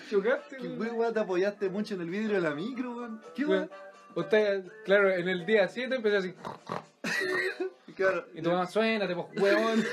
[0.10, 0.96] chocaste, ¿Qué weón.
[0.98, 3.22] weón te apoyaste mucho en el vidrio de la micro, weón?
[3.36, 3.70] ¿Qué Weón.
[3.70, 3.72] weón?
[4.16, 6.34] Usted, claro, en el día 7 empezó así.
[7.88, 9.84] Y claro, Y tu mamá, suénate, pues, huevón.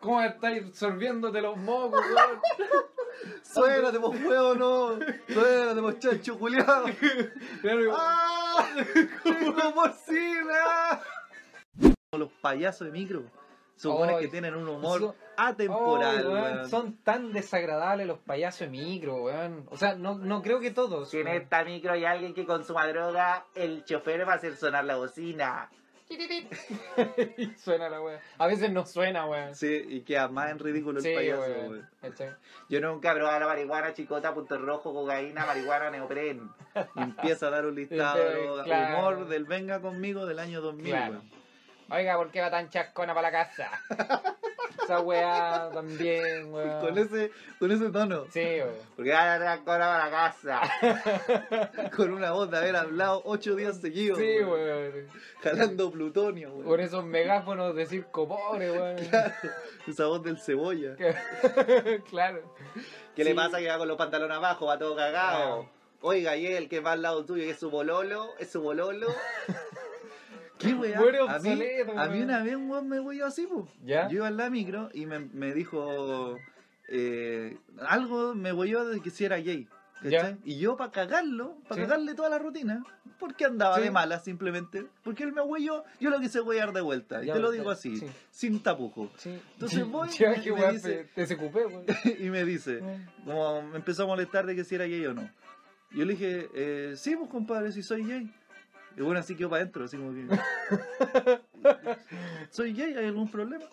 [0.00, 2.40] ¿Cómo estáis sorbiéndote los mocos, weón?
[3.42, 4.98] suénate, pues huevo, no.
[5.28, 6.86] Suénate, pues chancho culiado.
[7.60, 8.66] Claro, ¡Ah!
[9.22, 11.00] ¡Tengo porcina!
[12.12, 13.22] Los payasos de micro.
[13.76, 16.68] Suponen Ay, que tienen un humor son- atemporal, Oh, weón, weón.
[16.70, 19.66] Son tan desagradables los payasos de micro, weón.
[19.70, 21.10] O sea, no, no creo que todos.
[21.10, 24.84] Si en esta micro hay alguien que consuma droga, el chofer va a hacer sonar
[24.84, 25.70] la bocina.
[27.36, 28.18] Y suena la weón.
[28.38, 29.54] A veces no suena, weón.
[29.54, 31.42] Sí, y queda más en ridículo el Sí, payaso.
[32.00, 32.30] ¿Cachai?
[32.68, 36.50] Yo nunca he probado la marihuana, chicota, punto rojo, cocaína, marihuana, neopren.
[36.96, 38.18] Y empieza a dar un listado
[38.58, 38.98] de claro.
[38.98, 41.12] humor del Venga conmigo del año 2000, Claro.
[41.12, 41.30] weón.
[41.90, 43.70] Oiga, ¿por qué va tan chascona para la casa?
[44.82, 46.80] Esa weá también, weón.
[46.80, 48.26] Con ese, con ese tono.
[48.30, 48.74] Sí, weón.
[48.96, 50.60] Porque va a dar cola para la casa.
[51.96, 54.18] Con una voz de haber hablado ocho días seguidos.
[54.18, 55.08] Sí, weón.
[55.42, 56.64] Jalando plutonio, weón.
[56.66, 58.96] Con esos megáfonos de circo pobre, weón.
[59.86, 60.96] Esa voz del cebolla.
[62.08, 62.54] claro.
[63.14, 64.66] ¿Qué le pasa que va con los pantalones abajo?
[64.66, 65.62] Va todo cagado.
[65.68, 65.78] Ah.
[66.04, 69.06] Oiga, y él que va al lado tuyo, que es su bololo, es su bololo.
[70.62, 70.98] ¿Qué weá?
[71.28, 71.50] A, mí,
[71.96, 73.66] a mí una vez un weón me weyó así, pues.
[73.84, 76.36] Yo iba en la micro y me, me dijo.
[76.88, 77.56] eh,
[77.86, 79.68] algo me weyó de que si era gay.
[80.44, 81.80] Y yo, para cagarlo, para Sí.
[81.82, 82.84] cagarle toda la rutina,
[83.20, 83.82] porque andaba Sí.
[83.82, 87.22] de mala simplemente, porque él me weyó, yo lo quise weyar de vuelta.
[87.22, 88.06] Y Ya, te lo ya, digo así, sí.
[88.32, 89.10] sin tapujo.
[89.24, 91.84] Entonces voy Ya, y me weá, dice- te SQP, weón.
[92.18, 92.82] y me dice,
[93.24, 95.30] como me empezó a molestar de que si era gay o no.
[95.92, 98.28] Yo le dije, eh, sí, pues compadre, si soy gay.
[98.96, 100.26] Y bueno, así quedó para adentro, así como que.
[102.50, 102.94] ¿Soy gay?
[102.94, 103.64] ¿Hay algún problema?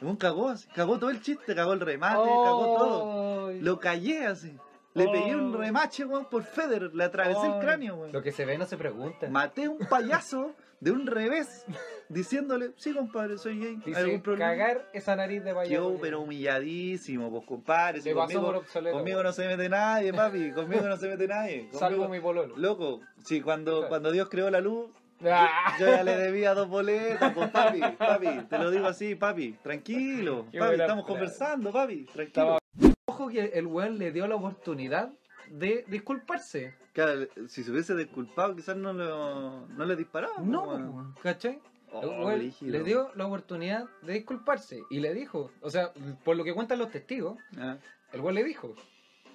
[0.00, 3.52] Y bueno, cagó así, cagó todo el chiste, cagó el remate, cagó todo.
[3.52, 4.56] Lo callé así.
[4.94, 5.58] Le pegué un Oh.
[5.58, 8.12] remache, weón, por Federer, le atravesé el cráneo, weón.
[8.12, 9.28] Lo que se ve no se pregunta.
[9.28, 10.54] Maté a un payaso
[10.84, 11.64] de un revés,
[12.10, 13.68] diciéndole, sí, compadre, soy gay.
[13.76, 14.50] ¿Hay Dice, algún problema?
[14.50, 15.72] cagar esa nariz de payaso.
[15.92, 18.02] Yo, pero humilladísimo, pues compadre.
[18.02, 18.96] si conmigo, obsoleto.
[18.96, 19.26] conmigo weón.
[19.26, 20.52] no se mete nadie, papi.
[20.52, 21.68] Conmigo no se mete nadie.
[21.72, 22.54] Salvo mi pololo.
[22.56, 23.88] Loco, si cuando, Claro.
[23.88, 24.90] cuando Dios creó la luz,
[25.26, 25.74] Ah.
[25.80, 30.46] yo ya le debía dos boletas, pues papi, papi, te lo digo así, papi, tranquilo,
[30.52, 32.58] Qué papi, estamos conversando, papi, tranquilo.
[33.06, 35.10] Ojo que el weón le dio la oportunidad
[35.48, 36.74] de disculparse.
[36.94, 40.38] Claro, si se hubiese disculpado, quizás no, lo, no le disparaba.
[40.40, 41.58] No, weón, ¿cachai?
[41.92, 42.30] Oh,
[42.60, 45.92] le dio la oportunidad de disculparse y le dijo, o sea,
[46.24, 47.76] por lo que cuentan los testigos, Ah,
[48.12, 48.74] el weón le dijo,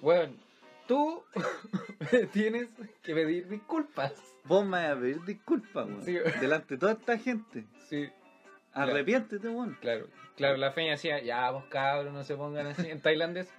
[0.02, 0.36] weón,
[0.88, 1.22] tú
[2.32, 2.68] tienes
[3.02, 4.12] que pedir disculpas.
[4.44, 6.02] Vos me vas a pedir disculpas, weón.
[6.04, 6.16] Sí.
[6.40, 7.64] Delante de toda esta gente.
[7.88, 8.08] Sí,
[8.72, 9.76] Arrepiéntete, weón.
[9.80, 10.06] claro.
[10.40, 13.52] Claro, la feña decía, ya vos cabros, no se pongan así en tailandés.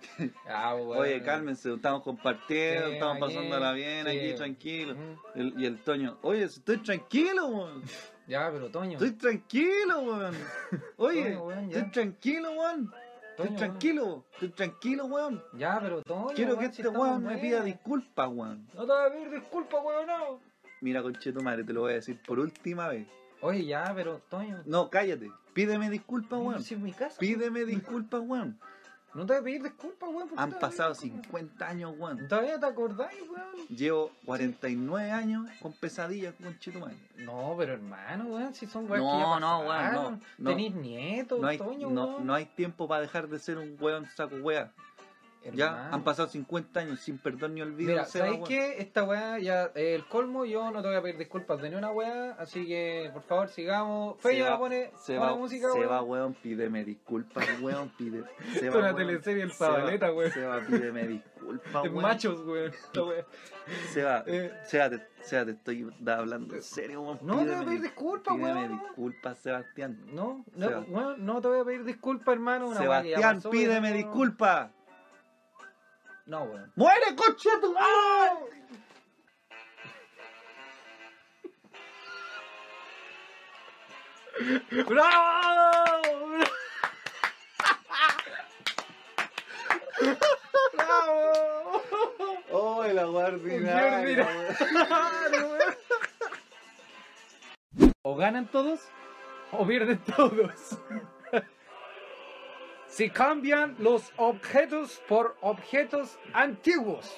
[0.45, 1.01] Ya, vos, weón.
[1.03, 4.17] Oye, cálmense, estamos compartiendo, Sí, estamos aquí, pasándola bien sí.
[4.17, 4.95] aquí, tranquilo.
[5.35, 7.83] El- y el Toño, oye, estoy tranquilo, weón.
[8.27, 8.93] Ya, pero Toño.
[8.93, 10.35] Estoy tranquilo, weón.
[10.97, 12.93] Oye, Toño, weón, estoy tranquilo, weón.
[13.29, 15.43] Estoy Toño, tranquilo, estoy tranquilo, weón.
[15.53, 16.33] Ya, pero Toño.
[16.35, 18.67] Quiero que weón, este weón me pida disculpas, weón.
[18.73, 20.39] No te voy a pedir disculpas, weón, no.
[20.81, 23.07] Mira, conchetumare, te lo voy a decir por última vez.
[23.41, 24.61] Oye, ya, pero Toño.
[24.65, 25.29] No, cállate.
[25.53, 26.63] Pídeme disculpas, weón.
[26.63, 27.17] si es mi casa.
[27.19, 28.59] Pídeme disculpas, weón.
[29.13, 30.29] No te voy a pedir disculpas, weón.
[30.29, 31.41] ¿por qué Han pasado pedir disculpas?
[31.41, 32.27] 50 años, weón.
[32.29, 33.67] ¿Todavía te acordáis, weón?
[33.67, 36.95] Llevo 49 años con pesadillas, conchetumare.
[37.17, 40.49] No, pero hermano, weón, si son weón No, que ya no, weón, no, no.
[40.51, 42.25] Tenís nietos, No hay, Toño, no, weón.
[42.27, 44.35] no hay tiempo para dejar de ser un weón saco
[45.43, 45.53] wea.
[45.53, 45.95] Ya Hermano.
[45.95, 47.91] han pasado 50 años sin perdón ni olvido.
[47.91, 48.47] Mira, ¿sabéis weón.
[48.47, 48.77] qué?
[48.79, 50.45] Esta weá ya es el colmo.
[50.45, 52.31] Yo no te voy a pedir disculpas de ni una weá.
[52.39, 54.19] Así que, por favor, sigamos.
[54.21, 56.09] Feya Seba- pone, Seba, pone música, Seba, weón.
[56.09, 58.23] weón, pídeme disculpas, weón, pide.
[58.55, 58.95] Es una weón.
[58.95, 60.31] teleserie El Zabaleta, weón.
[60.31, 62.01] Seba, pídeme disculpas, weón.
[62.01, 62.71] machos, weón.
[62.71, 63.25] Esta weá.
[63.93, 64.51] Seba, Eh.
[64.65, 67.19] Seba, te, Seba, te estoy hablando en serio, weón.
[67.21, 68.79] No te voy a Pídeme pedir dis- disculpas, Pídeme weón.
[68.79, 69.97] disculpas, Sebastián.
[70.13, 72.67] No, no, weón, no te voy a pedir disculpas, hermano.
[72.69, 74.71] Una weá que Sebastián, pasó, pídeme disculpas.
[76.25, 76.71] No, weón.
[76.75, 78.61] ¡Muere, coche tu madre!
[84.87, 86.37] ¡Bravo!
[90.73, 91.81] ¡Bravo!
[92.51, 94.27] ¡Oh, la guardinaria!
[98.03, 98.79] O ganan todos
[99.51, 100.77] o pierden todos.
[102.91, 107.09] Si cambian los objetos por objetos antiguos.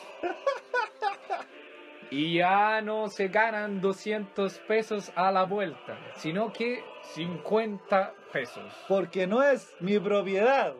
[2.12, 6.84] Y ya no se ganan 200 pesos a la vuelta, sino que
[7.16, 8.72] 50 pesos.
[8.88, 10.76] Porque no es mi propiedad,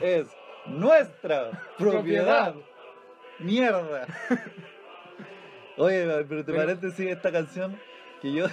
[0.00, 0.26] es
[0.64, 2.54] nuestra propiedad.
[3.40, 4.06] Mierda.
[5.76, 7.78] Oye, pero te Pero- paréntesis esta canción
[8.22, 8.46] que yo,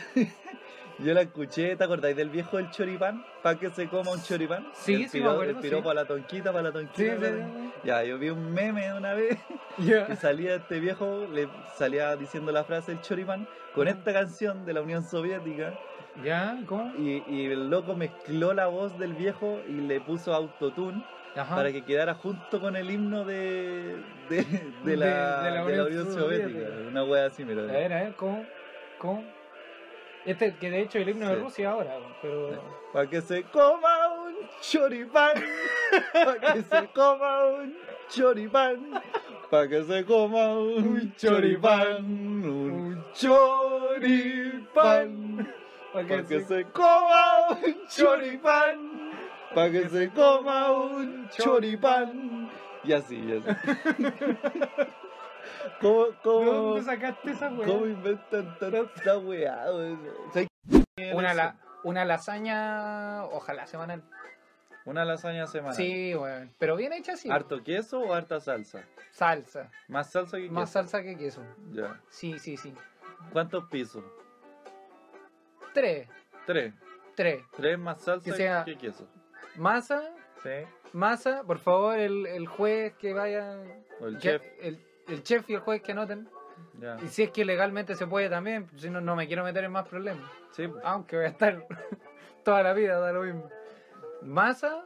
[0.99, 3.23] yo la escuché, ¿te acordáis del viejo del choripán?
[3.41, 4.65] ¿Para que se coma un choripán?
[4.73, 5.75] Sí, el sí me acuerdo, El sí.
[5.89, 7.01] a la tonquita, para la tonquita.
[7.01, 7.49] Sí, para-.
[7.83, 9.37] Ya, yo vi un meme una vez
[9.77, 10.07] Ya.
[10.07, 14.73] que salía este viejo, le salía diciendo la frase el choripán con esta canción de
[14.73, 15.75] la Unión Soviética
[16.23, 16.57] ¿Ya?
[16.65, 16.91] ¿Cómo?
[16.97, 21.03] y, y el loco mezcló la voz del viejo y le puso autotune
[21.35, 21.55] Ajá.
[21.55, 23.97] para que quedara junto con el himno de,
[24.29, 24.43] de,
[24.83, 26.11] de la, De- de la Unión.
[26.11, 26.69] Soviética.
[26.89, 27.61] Una wea así, mira.
[27.61, 28.45] A ver, a ver, ¿cómo?
[28.97, 29.36] ¿Cómo?
[30.27, 31.41] Este, que de hecho el himno de Sí.
[31.41, 32.61] Rusia ahora, pero...
[32.91, 35.33] Para que se coma un choripán.
[36.13, 37.77] Para que se coma un
[38.09, 39.01] choripán.
[39.49, 42.05] Para que se coma un choripán.
[42.05, 44.73] Un choripán.
[45.93, 49.11] Para Para que se coma un choripán.
[49.55, 52.49] Para que se coma un choripán.
[52.83, 53.47] Y así, y así.
[55.81, 57.67] ¿Cómo, ¿De cómo, dónde sacaste esa weá?
[57.67, 59.65] cómo inventan tanta weá?
[61.13, 64.03] Una, la, una lasaña, ojalá semanal.
[64.85, 65.75] Una lasaña semanal.
[65.75, 66.53] Sí, weón.
[66.57, 67.29] Pero bien hecha sí.
[67.29, 68.83] ¿Harto queso o harta salsa?
[69.11, 69.69] Salsa.
[69.87, 70.53] Más salsa que queso.
[70.53, 71.43] Más salsa que queso.
[71.71, 71.99] Ya.
[72.09, 72.73] Sí, sí, sí.
[73.33, 74.03] ¿Cuántos pisos?
[75.73, 76.07] Tres.
[76.45, 76.73] Tres.
[77.15, 77.43] Tres.
[77.55, 79.07] Tres más salsa Que queso.
[79.55, 80.01] Masa,
[80.43, 80.49] Sí.
[80.93, 83.57] masa, por favor, el, el juez que vaya.
[83.99, 84.41] O el que- chef.
[84.61, 86.29] El, el chef y el juez que anoten.
[86.79, 86.97] Ya.
[87.03, 89.71] Y si es que legalmente se puede también, si no, no me quiero meter en
[89.71, 90.29] más problemas.
[90.51, 90.67] Sí.
[90.67, 90.83] pues.
[90.85, 91.65] Aunque voy a estar
[92.43, 93.49] toda la vida, da lo mismo.
[94.21, 94.83] Masa,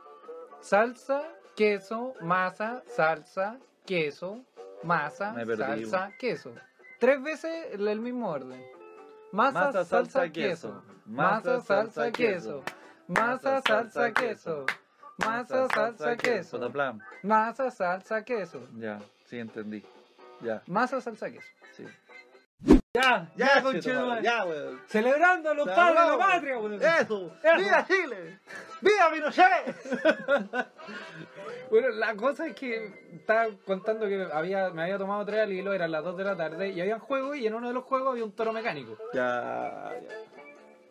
[0.60, 1.24] salsa,
[1.56, 4.44] queso, masa, salsa, queso,
[4.84, 6.54] masa, Me perdí, salsa, queso.
[7.00, 8.64] Tres veces el, mismo orden.
[9.32, 10.84] Masa, salsa, queso.
[11.06, 12.64] Masa, salsa, queso.
[13.08, 14.66] Masa, salsa, queso.
[15.18, 16.72] Masa, salsa, queso.
[17.24, 18.68] Masa, salsa, queso.
[18.78, 19.84] Ya, sí, entendí.
[20.44, 20.62] Ya.
[20.68, 21.48] Masa, salsa, queso.
[21.74, 21.86] Sí.
[22.94, 24.22] Ya, Ya, conchetumare.
[24.22, 24.82] Ya, weón.
[24.88, 26.74] Celebrando a los Se padres de la patria, weón.
[26.74, 26.88] Eso.
[27.44, 27.58] Eso.
[27.58, 28.40] ¡Viva Chile!
[28.82, 29.76] ¡Viva Pinochet!
[31.72, 35.72] Bueno, la cosa es que estaba contando que había, me había tomado tres al hilo,
[35.72, 38.12] eran las 2 de la tarde, y había juegos, y en uno de los juegos
[38.12, 38.98] había un toro mecánico.
[39.14, 40.16] Ya, ya.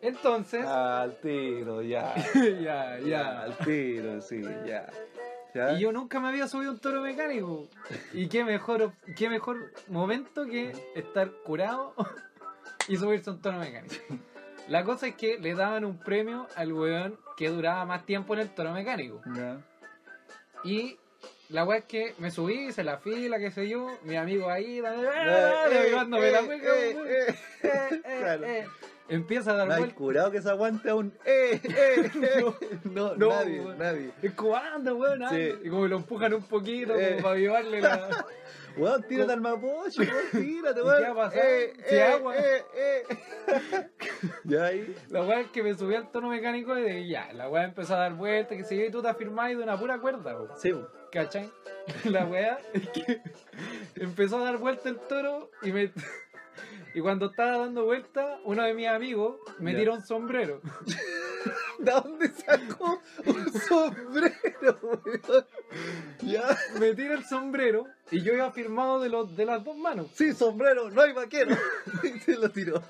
[0.01, 2.15] Entonces, Al tiro, ya.
[2.59, 3.41] ya, ya.
[3.43, 4.87] Al tiro, sí, ya.
[5.53, 5.73] ¿Ya?
[5.73, 7.67] Y yo nunca me había subido un toro mecánico.
[8.13, 11.93] Y qué mejor, qué mejor momento que estar curado
[12.87, 13.95] y subirse a un toro mecánico.
[14.67, 18.41] La cosa es que le daban un premio al weón que duraba más tiempo en
[18.41, 19.21] el toro mecánico.
[19.35, 19.59] Ya.
[20.63, 20.97] Y
[21.49, 24.79] la weá es que me subí, hice la fila, qué sé yo, mi amigo ahí,
[24.79, 24.95] la
[29.11, 29.93] Empieza a dar vueltas.
[29.93, 32.51] curado que se aguante a un eh, eh, eh.
[32.85, 33.77] No, No, nadie, weón.
[33.77, 34.11] nadie.
[34.21, 35.29] Es como anda, weón, anda.
[35.35, 35.53] Sí.
[35.63, 37.19] Y como lo empujan un poquito, Eh.
[37.21, 38.25] para llevarle la.
[38.77, 40.97] Weón, tírate al mapocho, weón, tírate, ¿Y weón.
[41.01, 41.41] qué ha pasado?
[41.43, 42.37] Eh, Si eh, agua.
[42.37, 43.03] eh, eh.
[44.45, 44.95] Ya ahí.
[45.09, 47.95] La weá es que me subí al tono mecánico y de ya, la weá empezó
[47.95, 50.51] a dar vueltas, que se yo y tú te afirmás de una pura cuerda, weón.
[50.57, 50.87] Sí, weón.
[51.11, 51.51] ¿Cachai?
[52.05, 53.21] La weá es que
[53.95, 55.91] empezó a dar vuelta el toro y me.
[56.93, 60.61] Y cuando estaba dando vuelta, uno de mis amigos me tiró un sombrero.
[61.79, 65.45] ¿De dónde sacó un sombrero, weón?
[66.21, 66.57] Ya.
[66.79, 70.07] Me tira el sombrero y yo iba firmado de, los, de las dos manos.
[70.13, 71.55] Sí, sombrero, no hay vaquero.
[72.03, 72.81] Y se lo tiró.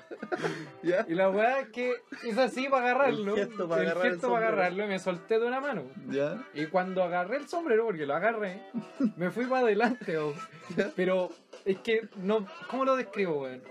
[0.82, 1.06] Ya.
[1.08, 3.36] Y la weá es que hice así para agarrarlo.
[3.36, 5.84] El gesto para agarrar el gesto para agarrarlo y me solté de una mano.
[6.10, 6.44] Ya.
[6.54, 8.62] Y cuando agarré el sombrero, porque lo agarré,
[9.16, 10.34] me fui para adelante, weón.
[10.96, 11.30] Pero
[11.64, 12.46] es que no.
[12.68, 13.62] ¿Cómo lo describo, weón?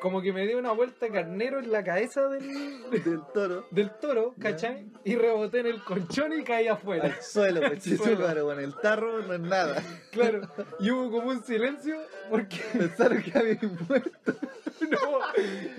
[0.00, 3.66] Como que me dio una vuelta carnero en la cabeza del, Del toro.
[3.70, 4.86] del toro, ¿cachai?
[5.04, 7.04] Y reboté en el colchón y caí afuera.
[7.04, 8.16] Al suelo, pues suelo.
[8.16, 9.82] claro, con el tarro no es nada.
[10.10, 10.40] Claro.
[10.80, 11.96] Y hubo como un silencio
[12.30, 13.58] porque Pensaron que había
[13.88, 14.34] muerto.
[14.90, 15.18] no,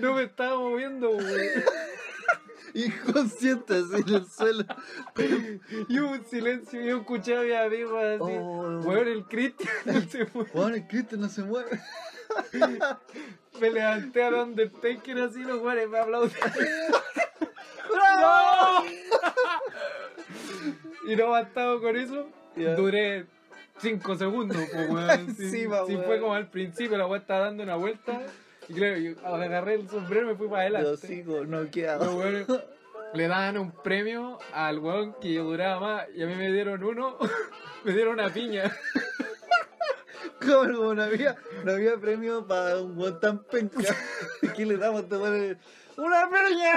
[0.00, 1.64] no me estaba moviendo, weón.
[2.74, 4.64] Inconsciente así en el suelo.
[5.88, 8.32] Y hubo un silencio y yo escuché a mi amigo así.
[8.38, 8.80] Oh.
[8.84, 10.46] Weón, el Cristian se fue.
[10.46, 11.80] Juan, el Cristo no se mueve.
[13.60, 16.52] Me levanté a donde Undertaker así, los weones me aplaudieron.
[17.90, 18.84] ¡Bravo!
[21.08, 22.76] Y no bastaba con eso, Ya.
[22.76, 23.26] duré
[23.78, 25.34] 5 segundos, pues weón.
[25.36, 26.04] Sí, weón.
[26.04, 28.22] fue como al principio, la weá estaba dando una vuelta.
[28.68, 31.06] Y claro, yo agarré el sombrero y me fui para adelante.
[31.08, 32.14] sigo Los noqueados.
[32.14, 32.46] weones
[33.14, 36.82] le daban un premio al weón que yo duraba más y a mí me dieron
[36.84, 37.18] uno,
[37.84, 38.70] me dieron una piña.
[40.46, 43.78] Como como no había, no había premio para un buen tan penca.
[44.48, 45.58] Aquí le damos a weón
[45.96, 46.72] ¡Una peña!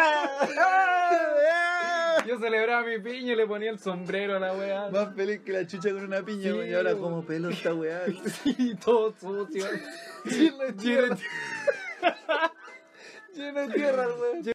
[2.28, 4.90] Yo celebraba mi piña y le ponía el sombrero a la weá.
[4.90, 8.04] Más feliz que la chucha con una piña, Sí, y ahora como pelo esta weá.
[8.46, 9.66] Y todo sucio.
[10.26, 11.18] De tierra.
[13.34, 14.52] Lleno de tierra, weón.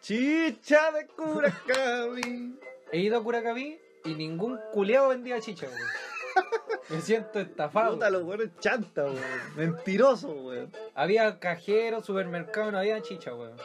[0.00, 2.58] Chicha de Curacaví.
[2.92, 5.88] He ido a Curacaví y ningún culeado vendía chicha, weón.
[6.88, 7.94] Me siento estafado.
[7.94, 9.16] Puta, los weones chanta, weón.
[9.56, 10.70] Mentiroso, weón.
[10.94, 13.56] Había cajero, supermercado, no había chicha, weón.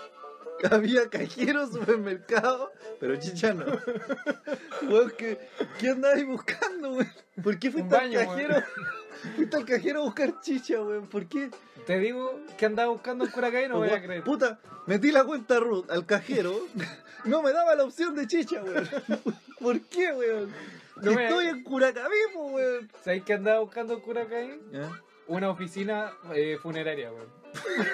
[0.72, 3.66] Había cajero, supermercado, pero chicha no.
[4.88, 5.40] Weón, ¿qué,
[5.80, 7.12] ¿qué andabas buscando, weón?
[7.44, 8.64] ¿Por qué fuiste baño, al cajero?
[9.36, 11.08] Fuiste al cajero a buscar chicha, weón.
[11.08, 11.50] ¿Por qué?
[11.88, 14.24] Te digo que andaba buscando en Curacaví, no voy a creer.
[14.24, 16.56] Puta, metí la cuenta Ruth al cajero.
[17.26, 18.88] No me daba la opción de chicha, weón.
[19.60, 20.54] ¿Por qué, weón?
[21.02, 22.90] No me- Estoy en Curacaví, weón.
[23.04, 24.60] ¿Sabes qué andaba buscando en Curacaví?
[25.28, 27.30] Una oficina eh, funeraria, weón.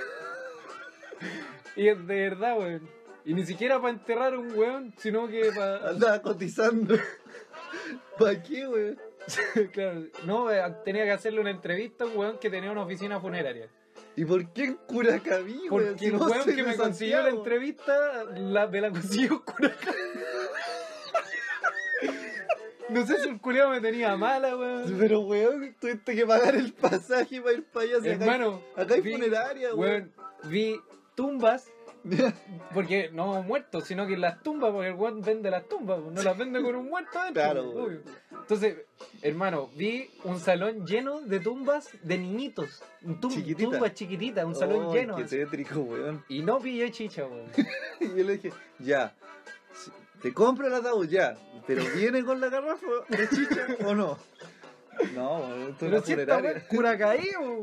[1.76, 2.90] y es de verdad, weón.
[3.26, 5.90] Y ni siquiera para enterrar a un weón, sino que para...
[5.90, 6.96] Andaba cotizando.
[8.18, 9.00] ¿Para qué, weón?
[9.74, 13.20] claro, no, eh, tenía que hacerle una entrevista a un weón que tenía una oficina
[13.20, 13.68] funeraria.
[14.16, 15.70] ¿Y por qué en Curacaví, weón?
[15.70, 19.98] Porque Si el weón que me consiguió la entrevista, la, me la consiguió en Curacaví.
[22.89, 24.95] No sé si el culiao me tenía mala, weón.
[24.99, 28.01] Pero, weón, tuviste que pagar el pasaje para ir para allá.
[28.01, 30.11] si acá hay- Hermano, acá hay vi- funeraria, weón.
[30.43, 30.80] weón, vi
[31.15, 31.69] tumbas
[32.73, 36.38] Porque no muertos, sino que las tumbas, porque el weón vende las tumbas, no las
[36.38, 37.43] vende con un muerto adentro.
[37.43, 38.01] Claro, obvio.
[38.31, 38.77] Entonces,
[39.22, 42.81] hermano, vi un salón lleno de tumbas de niñitos.
[43.19, 43.72] Tum- Chiquitita.
[43.72, 45.18] Tumbas chiquititas, un salón lleno.
[45.18, 45.35] Qué así.
[45.38, 46.23] tétrico, weón.
[46.30, 47.47] Y no pillé chicha, weón.
[47.99, 49.14] Y yo le dije, ya,
[50.22, 51.35] te compro el ataúd, ya,
[51.65, 54.18] pero ¿viene con la garrafa de chicha o no?
[55.14, 56.68] No, esto es Pero una si funeraria.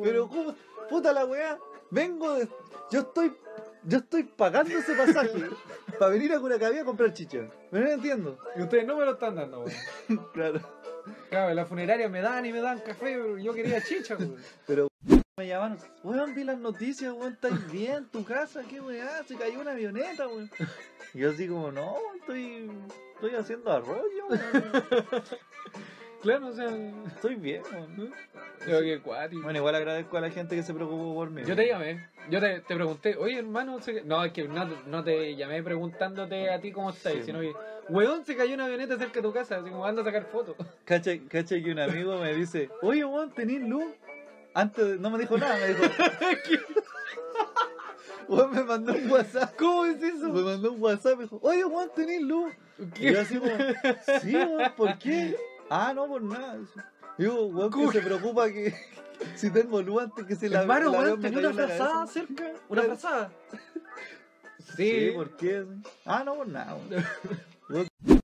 [0.02, 0.55] Pero, ¿cómo?
[0.89, 1.59] Puta la weá,
[1.90, 2.48] vengo de...
[2.90, 3.35] Yo estoy...
[3.86, 5.51] Yo estoy pagando ese pasaje
[5.98, 7.51] para venir a Curacaví a comprar chicha.
[7.70, 8.39] ¿Me no entiendo?
[8.56, 10.26] Y ustedes no me lo están dando, weón.
[10.32, 10.60] Claro.
[11.28, 14.89] Claro, en la funeraria me dan y me dan café, pero yo quería chicha, weón.
[15.36, 18.06] Me llamaron, weón, vi las noticias, weón, ¿estás bien?
[18.06, 18.62] ¿Tu casa?
[18.62, 19.22] ¿Qué weá?
[19.24, 20.51] Se cayó una avioneta, weón.
[21.15, 22.70] Y yo así como, no, estoy...
[23.15, 24.24] Estoy haciendo arroyo.
[26.23, 26.70] Claro, o sea.
[27.09, 27.62] Estoy bien.
[28.66, 29.43] Yo cuático.
[29.43, 31.43] Bueno, igual agradezco a la gente que se preocupó por mí.
[31.45, 35.05] Yo te llamé, yo te, te pregunté, oye hermano, se- no, es que no, no
[35.05, 37.24] te llamé preguntándote a ti cómo estás, Sí.
[37.24, 37.53] sino que,
[37.91, 40.57] weón, se cayó una avioneta cerca de tu casa, así como anda a sacar fotos.
[40.86, 43.85] Cacha, cacha que un amigo me dice, oye, weón, ¿tenís luz?
[44.55, 45.82] Antes no me dijo nada, me dijo.
[48.28, 49.55] Weón me mandó un WhatsApp.
[49.59, 50.28] ¿Cómo es eso?
[50.32, 52.52] Me mandó un WhatsApp, me dijo, oye, weón, ¿tenís luz?
[52.98, 53.52] Y yo así como,
[54.22, 55.36] sí, weón, ¿por qué?
[55.70, 56.59] Ah, no, por nada.
[57.18, 58.74] Digo, weón, ¿Cómo que se preocupa que
[59.36, 62.52] si tengo luz antes que se la hermano, avión weón, tenía una la frazada cerca,
[62.68, 63.30] una frazada.
[64.76, 65.64] Sí, ¿por qué?
[66.05, 66.76] Ah, no, por nada.
[67.68, 67.86] weón.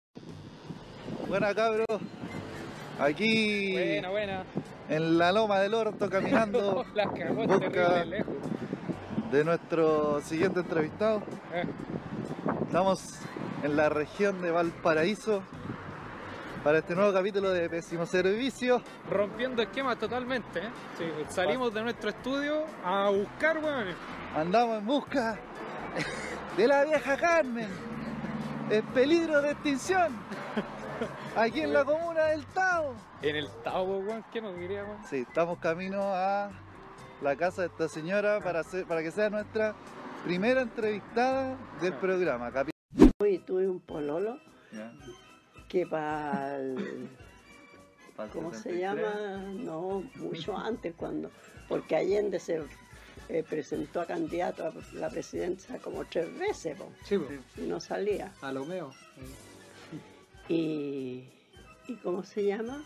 [1.29, 1.87] Buena, cabros.
[2.99, 4.45] Aquí Buena, buena.
[4.89, 8.35] en la loma del orto caminando La cagó Busca- terrible lejos.
[9.31, 11.23] De nuestro siguiente entrevistado.
[11.53, 11.65] Eh,
[12.67, 13.19] Estamos
[13.65, 15.43] en la región de Valparaíso
[16.63, 18.81] para este nuevo capítulo de Pésimo Servicio.
[19.11, 20.71] rompiendo esquemas totalmente, ¿eh?
[20.97, 23.89] Sí, salimos de nuestro estudio a buscar, weón.
[24.37, 25.39] Andamos en busca
[26.57, 27.69] de la vieja Carmen.
[28.71, 30.15] En peligro de extinción.
[31.37, 32.95] Aquí en la comuna del Tao.
[33.23, 35.05] En el Tavo, weón, ¿qué nos diría, weón?
[35.09, 36.51] Sí, estamos camino a
[37.23, 39.75] la casa de esta señora para, hacer, para que sea nuestra
[40.25, 42.51] primera entrevistada del programa.
[43.19, 44.39] Hoy tuve un pololo
[45.69, 47.09] que para el
[48.33, 48.81] ¿cómo se 63.
[48.81, 49.53] llama?
[49.55, 51.31] No, mucho antes cuando,
[51.69, 52.63] porque Allende se
[53.29, 57.19] eh, presentó a candidato a la presidencia como tres veces po, Sí,
[57.57, 58.33] y no salía.
[58.43, 58.93] A lo meo.
[60.49, 61.29] Y,
[61.87, 62.85] y ¿cómo se llama?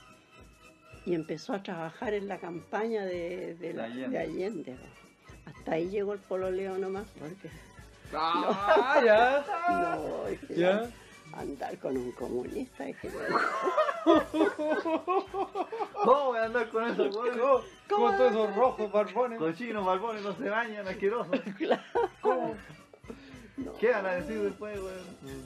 [1.06, 4.08] Y empezó a trabajar en la campaña de, de, la- De Allende.
[4.10, 4.76] de Allende.
[5.46, 7.50] Hasta ahí llegó el pololeo nomás, porque
[8.14, 9.44] Ah, ya.
[9.96, 10.88] no, es que Ya.
[11.34, 14.04] andar con un comunista es que No,
[16.26, 17.62] voy a andar con eso, weón.
[17.88, 19.38] Como todos esos rojos barbones.
[19.38, 21.38] Cochinos, barbones, no se bañan, asquerosos.
[23.56, 25.44] no, ¿Qué van a decir después, weón?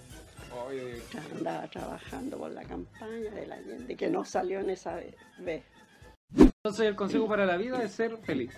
[1.36, 5.64] Andaba trabajando por la campaña del Allende, que no salió en esa ve- vez.
[6.36, 8.52] Entonces el consejo para la vida es ser feliz.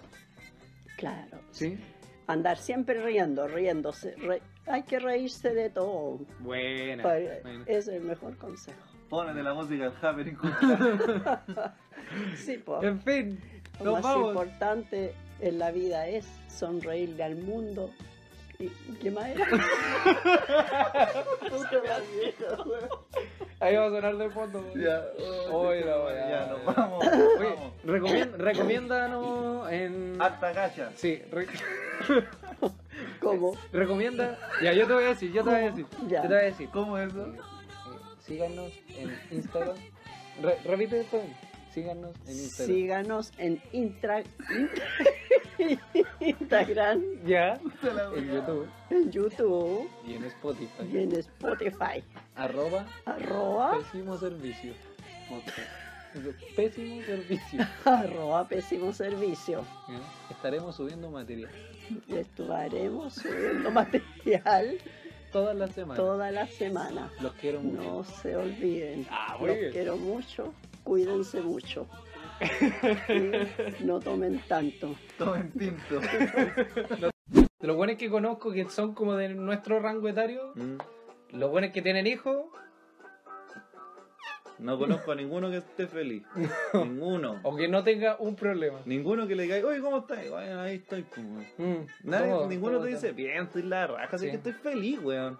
[0.96, 1.38] Claro.
[1.50, 1.78] ¿Sí?
[2.26, 4.14] Andar siempre riendo, riéndose.
[4.16, 6.18] re- hay que reírse de todo.
[6.40, 7.02] Buena.
[7.02, 7.64] Para- buena.
[7.66, 8.78] Es el mejor consejo.
[9.08, 10.36] Ponen la música del Happening.
[12.36, 12.82] Sí, pues.
[12.82, 13.40] En fin,
[13.78, 14.28] Lo nos más vamos.
[14.30, 18.19] importante en la vida es sonreírle al mundo ¿Y
[19.00, 19.46] qué más era?
[21.48, 22.88] Puta la vieja, weón.
[23.60, 24.60] Ahí va a sonar de fondo.
[24.60, 24.80] weón.
[24.80, 25.04] Ya,
[25.52, 26.28] Oye, la weá.
[26.30, 27.06] ya, nos vamos.
[27.06, 27.72] Oye, vamos.
[27.84, 30.16] recomien- recomiéndanos en.
[30.20, 30.90] Hasta gacha.
[30.96, 31.46] Sí, re-
[33.20, 33.54] ¿Cómo?
[33.72, 34.38] recomienda.
[34.62, 35.86] Ya, yo te voy a decir, yo te voy a decir.
[36.08, 36.22] Ya.
[36.22, 36.68] Yo te voy a decir.
[36.70, 37.26] ¿Cómo es eso?
[37.26, 37.38] Eh,
[38.26, 39.76] síganos en Instagram.
[40.42, 41.22] Re- repite después.
[41.72, 42.74] Síganos en Instagram.
[42.76, 44.22] Síganos en Intra...
[46.20, 47.60] Instagram, Ya.
[48.16, 50.82] En YouTube en YouTube y en Spotify.
[50.92, 52.04] y en Spotify.
[52.34, 54.72] Arroba Arroba, pésimo servicio.
[56.56, 57.60] Pésimo servicio.
[57.84, 59.64] arroba pésimo servicio.
[59.88, 60.00] ¿ya?
[60.30, 61.50] Estaremos subiendo material
[62.08, 64.78] estaremos subiendo material
[65.32, 65.96] todas las semanas.
[65.96, 67.10] toda la semana.
[67.20, 67.82] Los quiero mucho.
[67.82, 69.06] No se olviden.
[69.10, 69.72] Ah, Los bien.
[69.72, 70.52] quiero mucho.
[70.84, 71.86] Cuídense mucho.
[73.84, 74.96] No tomen tanto.
[75.18, 76.00] Tomen tinto.
[77.60, 80.54] De los buenos que conozco que son como de nuestro rango etario,
[81.30, 82.46] los buenos que tienen hijos,
[84.58, 86.22] No conozco a ninguno que esté feliz.
[86.74, 87.38] ninguno.
[87.42, 88.78] o que no tenga un problema.
[88.86, 90.28] Ninguno que le diga, oye, ¿cómo estás?
[90.30, 91.02] Bueno, ahí estoy.
[91.02, 91.46] pues, weón.
[91.82, 93.00] Mm, Nadie, todo, ninguno todo, te todo.
[93.00, 94.30] dice, bien, estoy la raja, así Sí.
[94.30, 95.38] que estoy feliz, weón.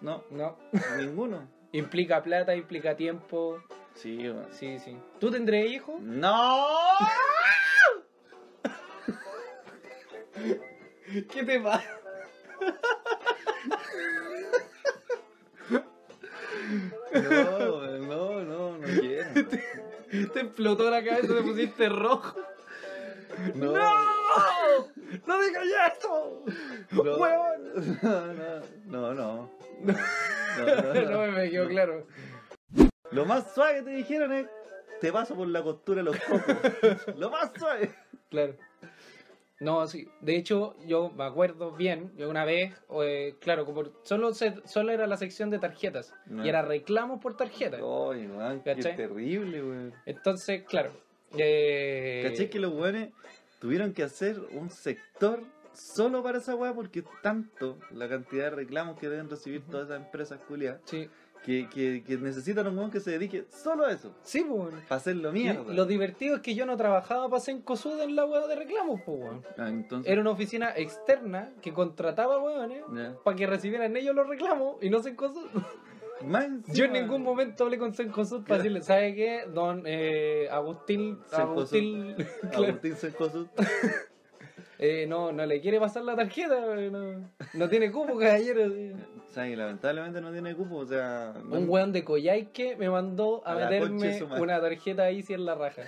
[0.00, 0.56] No, No.
[0.96, 1.48] ninguno.
[1.72, 3.62] Implica plata, implica tiempo.
[3.94, 4.30] Sí.
[4.52, 4.96] Sí, sí.
[5.18, 6.00] ¿Tú tendré hijos?
[6.00, 6.66] ¡No!
[11.30, 11.94] ¿Qué te pasa?
[17.12, 19.28] No, no, no, no quiero.
[20.32, 22.34] Te explotó la cabeza, te pusiste rojo.
[23.54, 24.17] No, ¡No
[25.46, 26.44] digas eso!
[26.90, 27.98] no, ¡Huevón!
[28.86, 29.50] no, no, no.
[29.82, 32.06] No me quedó claro.
[33.10, 34.46] Lo más suave que te dijeron es,
[35.00, 37.16] te paso por la costura de los cocos.
[37.16, 37.94] Lo más suave.
[38.28, 38.56] Claro.
[39.60, 40.08] No, sí.
[40.20, 44.92] De hecho, yo me acuerdo bien, yo una vez, eh, claro, como solo, se, solo
[44.92, 46.14] era la sección de tarjetas.
[46.26, 46.44] No.
[46.44, 47.82] Y era reclamos por tarjeta.
[47.82, 49.94] Oye, weón, qué terrible, weón.
[50.06, 50.92] Entonces, claro.
[51.36, 53.10] Eh, ¿Cachai que los weones
[53.58, 56.72] tuvieron que hacer un sector solo para esa weá?
[56.74, 61.08] Porque tanto la cantidad de reclamos que deben recibir todas esas empresas culiadas Sí,
[61.44, 64.12] que, que, que necesitan un weón que se dedique solo a eso.
[64.22, 64.74] sí pues.
[64.88, 65.72] Para hacerlo Y mierda.
[65.72, 69.00] Lo divertido es que yo no trabajaba para hacer cosuda en la hueá de reclamos,
[69.06, 69.44] pues, weón.
[69.56, 73.14] Ah, entonces, Era una oficina externa que contrataba weones ya.
[73.22, 75.46] para que recibieran ellos los reclamos y no Sencosud.
[76.74, 79.44] Yo en ningún momento hablé con Sencosud para decirle, ¿sabe qué?
[79.52, 81.18] Don eh, Agustín.
[81.32, 82.16] Agustín,
[82.52, 83.46] Agustín Cencosud.
[84.78, 88.68] eh, no, no le quiere pasar la tarjeta, eh, no, no tiene cupo, caballero.
[88.74, 88.92] sí.
[89.28, 91.34] O sea, que lamentablemente no tiene cupo, o sea...
[91.50, 95.82] Un weón de Coyhaique me mandó a, meterme una tarjeta ahí en la raja.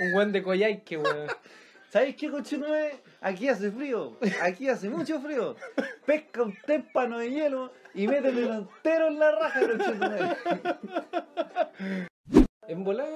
[0.00, 1.26] Un weón de Coyhaique, weón.
[1.94, 2.90] ¿Sabes qué, cochinoe?
[3.20, 5.54] Aquí hace frío, aquí hace mucho frío.
[6.04, 10.36] Pesca un témpano de hielo y métele entero en la raja, cochinoe.
[12.66, 13.06] En volar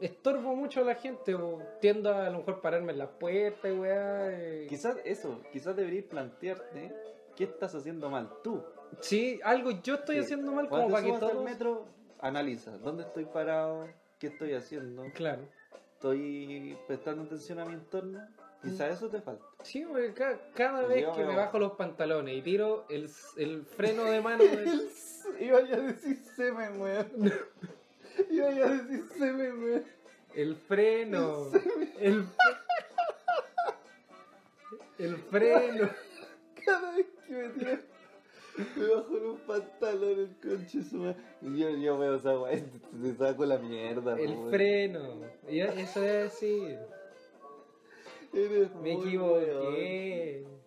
[0.00, 3.70] estorbo mucho a la gente o tiendo a, a lo mejor pararme en las puertas,
[3.70, 4.30] weá.
[4.30, 4.66] eh.
[4.66, 6.90] Quizás eso, quizás deberías plantearte
[7.36, 8.64] qué estás haciendo mal tú.
[9.00, 10.22] Sí, algo yo estoy Sí.
[10.22, 11.44] haciendo mal Cuando como para que todos...
[11.44, 11.84] metro,
[12.18, 13.88] analiza dónde estoy parado,
[14.18, 15.42] qué estoy haciendo, Claro.
[16.02, 18.18] Estoy prestando atención a mi entorno.
[18.60, 19.44] Quizás eso te falta.
[19.62, 23.64] Sí, porque ca- cada Yo vez que me bajo los pantalones y tiro el, el
[23.64, 24.42] freno de mano...
[24.44, 24.88] de-
[25.38, 27.06] Iba a decir semen, weón.
[28.30, 29.84] Iba a decir semen, weón.
[30.34, 31.46] El freno.
[32.00, 32.24] El,
[34.98, 35.88] el freno.
[36.64, 37.78] Cada vez que me tiro,
[38.76, 41.16] me bajo los pantalones, el conche su madre.
[41.40, 42.62] Y yo, yo veo esa weá,
[43.02, 45.20] te saco la mierda, El freno.
[45.48, 46.78] Y eso es decir.
[48.34, 50.44] Eres Me muy equivoqué.
[50.44, 50.62] weón.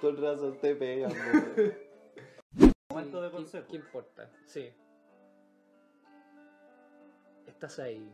[0.00, 1.74] Con razón te pegan, weón.
[2.90, 3.66] Momento de ¿Qué- consejo.
[3.70, 4.30] ¿Qué importa?
[4.46, 4.70] Sí.
[7.46, 8.10] Estás ahí.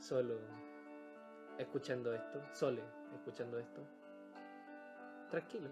[0.00, 0.38] Solo.
[1.58, 2.42] Escuchando esto.
[2.52, 2.82] Sole.
[3.14, 3.80] Escuchando esto.
[5.30, 5.70] Tranquilo.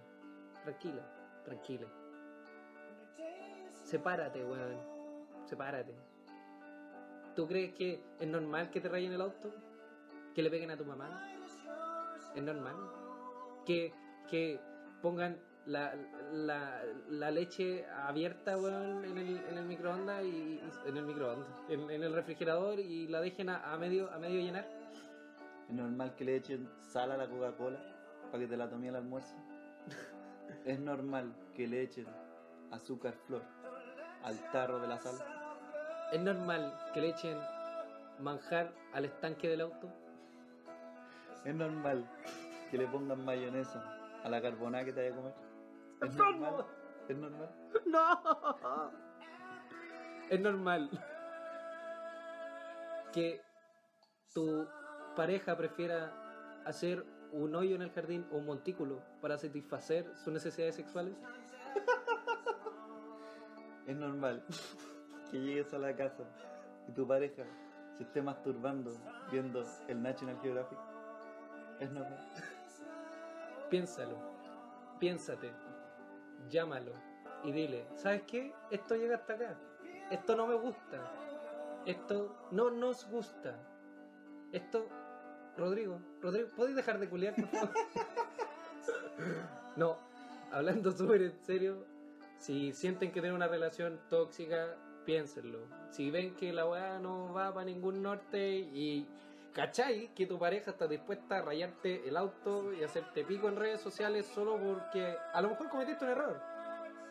[0.63, 1.07] Tranquila.
[1.45, 1.87] Tranquila.
[3.83, 4.79] Sepárate, weón.
[5.45, 5.95] Sepárate.
[7.37, 9.53] ¿Tú crees que es normal que te rayen el auto?
[10.35, 11.29] ¿Que le peguen a tu mamá?
[12.35, 12.75] ¿Es normal?
[13.67, 13.93] ¿Que,
[14.31, 14.61] que
[15.03, 15.95] pongan la,
[16.33, 21.49] la, la leche abierta, weón, en el, en el microondas y, y- en el microondas,
[21.69, 24.67] en, en el refrigerador y la dejen a, a medio a medio llenar?
[25.69, 27.79] ¿Es normal que le echen sal a la Coca-Cola
[28.31, 29.37] para que te la tome al almuerzo?
[30.65, 32.07] ¿Es normal que le echen
[32.71, 33.43] azúcar flor
[34.23, 35.15] al tarro de la sal?
[36.11, 37.39] ¿Es normal que le echen
[38.19, 39.93] manjar al estanque del auto?
[41.45, 42.09] ¿Es normal
[42.71, 43.85] que le pongan mayonesa
[44.25, 45.35] a la carbonada que te vaya a comer?
[46.01, 46.67] ¿Es normal?
[47.09, 47.51] ¿Es normal?
[47.85, 48.91] No.
[50.31, 50.91] Es normal
[53.13, 53.43] que
[54.33, 54.67] tu
[55.15, 56.11] pareja prefiera
[56.65, 57.05] hacer
[57.43, 61.15] un hoyo en el jardín o un montículo para satisfacer sus necesidades sexuales.
[63.87, 64.43] Es normal
[65.31, 66.25] que llegues a la casa
[66.89, 67.43] y tu pareja
[67.99, 68.93] se esté masturbando
[69.31, 70.79] viendo el National Geographic.
[71.81, 72.19] Es normal.
[73.69, 74.17] Piénsalo,
[74.99, 75.53] piénsate,
[76.49, 76.93] llámalo
[77.43, 78.55] y dile, ¿sabes qué?
[78.71, 79.55] Esto llega hasta acá.
[80.11, 81.13] Esto no me gusta.
[81.85, 83.55] Esto no nos gusta.
[84.53, 84.87] Esto,
[85.57, 87.35] Rodrigo, Rodrigo, ¿podéis dejar de culiar,
[89.77, 89.99] no,
[90.51, 91.85] hablando súper en serio,
[92.39, 94.75] si sienten que tienen una relación tóxica,
[95.05, 95.59] piénsenlo.
[95.91, 99.07] Si ven que la weá no va para ningún norte y
[99.53, 100.09] ¿Cachai?
[100.17, 104.27] Que tu pareja está dispuesta a rayarte el auto y hacerte pico en redes sociales
[104.35, 106.41] solo porque a lo mejor cometiste un error.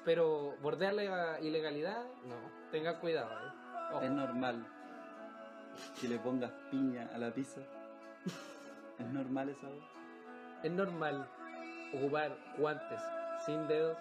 [0.04, 2.36] Pero bordear la ilegalidad, no.
[2.70, 4.06] Tengan cuidado, eh.
[4.06, 4.66] Es normal
[6.02, 7.62] que le pongas piña a la pizza.
[9.00, 9.84] ¿Es normal esa vez?
[10.64, 11.28] Es normal
[11.94, 13.02] ocupar guantes
[13.46, 13.98] sin dedos.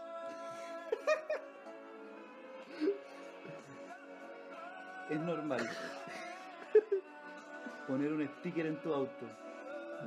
[5.10, 5.68] Es normal
[7.86, 9.26] poner un sticker en tu auto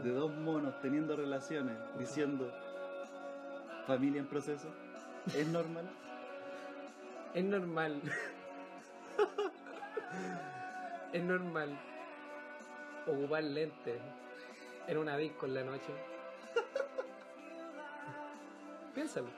[0.03, 2.52] de dos monos teniendo relaciones diciendo
[3.86, 4.68] familia en proceso.
[5.36, 5.86] ¿Es normal?
[7.34, 8.02] Es normal.
[11.14, 11.78] es normal
[13.06, 14.02] ocupar lentes
[14.88, 15.94] en una disco en la noche.
[18.94, 19.30] Piénsalo.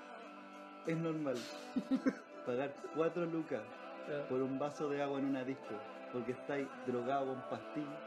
[0.85, 1.35] Es normal
[2.45, 3.63] pagar cuatro lucas
[4.29, 5.75] por un vaso de agua en una disco
[6.13, 8.01] porque estáis drogado con pastillas.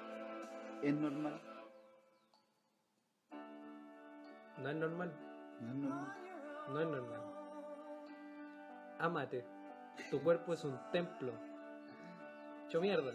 [0.83, 1.41] ¿Es normal?
[4.59, 5.13] No es normal.
[5.61, 6.17] No es normal.
[6.69, 7.21] No es normal.
[8.99, 9.45] Ámate.
[10.11, 11.33] Tu cuerpo es un templo.
[12.67, 13.13] Hecho mierda.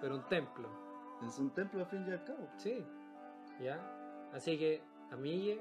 [0.00, 0.68] Pero un templo.
[1.26, 2.48] Es un templo al fin y al cabo.
[2.56, 2.84] Sí.
[3.60, 3.80] ¿Ya?
[4.32, 5.60] Así que, amigue,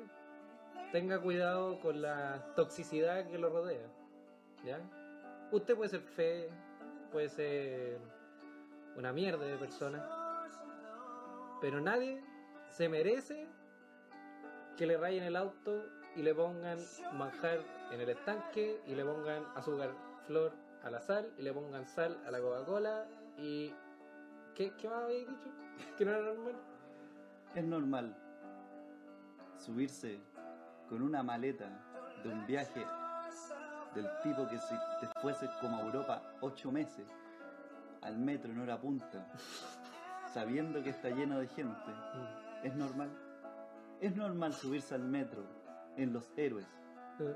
[0.92, 3.88] tenga cuidado con la toxicidad que lo rodea.
[4.64, 4.80] ¿Ya?
[5.52, 6.50] Usted puede ser fe,
[7.12, 8.00] puede ser
[8.96, 10.04] una mierda de persona.
[11.62, 12.22] Pero nadie
[12.70, 13.48] se merece
[14.78, 15.86] que le rayen el auto
[16.16, 16.80] y le pongan
[17.14, 17.60] manjar
[17.92, 19.92] en el estanque y le pongan azúcar
[20.28, 20.54] flor
[20.84, 23.08] a la sal y le pongan sal a la Coca-Cola
[23.38, 23.74] y...
[24.56, 25.50] ¿Qué, qué más habéis dicho?
[25.98, 26.56] ¿Que no era normal?
[27.56, 28.14] Es normal
[29.58, 30.20] subirse
[30.90, 31.70] con una maleta
[32.22, 32.86] de un viaje
[33.94, 37.08] del tipo que si te como a Europa ocho meses
[38.02, 39.26] al metro en hora punta,
[40.34, 41.92] sabiendo que está lleno de gente,
[42.62, 43.10] es normal.
[44.02, 45.46] Es normal subirse al metro
[45.96, 46.68] en los héroes,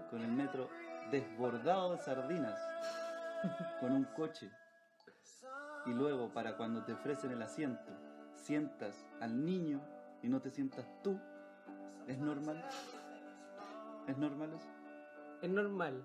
[0.10, 0.70] con el metro
[1.12, 2.60] desbordado de sardinas,
[3.80, 4.52] con un coche,
[5.86, 7.94] y luego para cuando te ofrecen el asiento,
[8.36, 9.80] sientas al niño
[10.22, 11.20] y no te sientas tú,
[12.08, 12.64] ¿es normal?
[14.08, 14.70] ¿Es normal eso?
[15.42, 16.04] Es normal.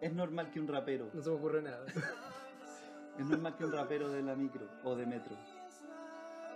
[0.00, 1.84] Es normal que un rapero, No se me ocurre nada.
[3.18, 5.36] es normal que un rapero de la micro o de metro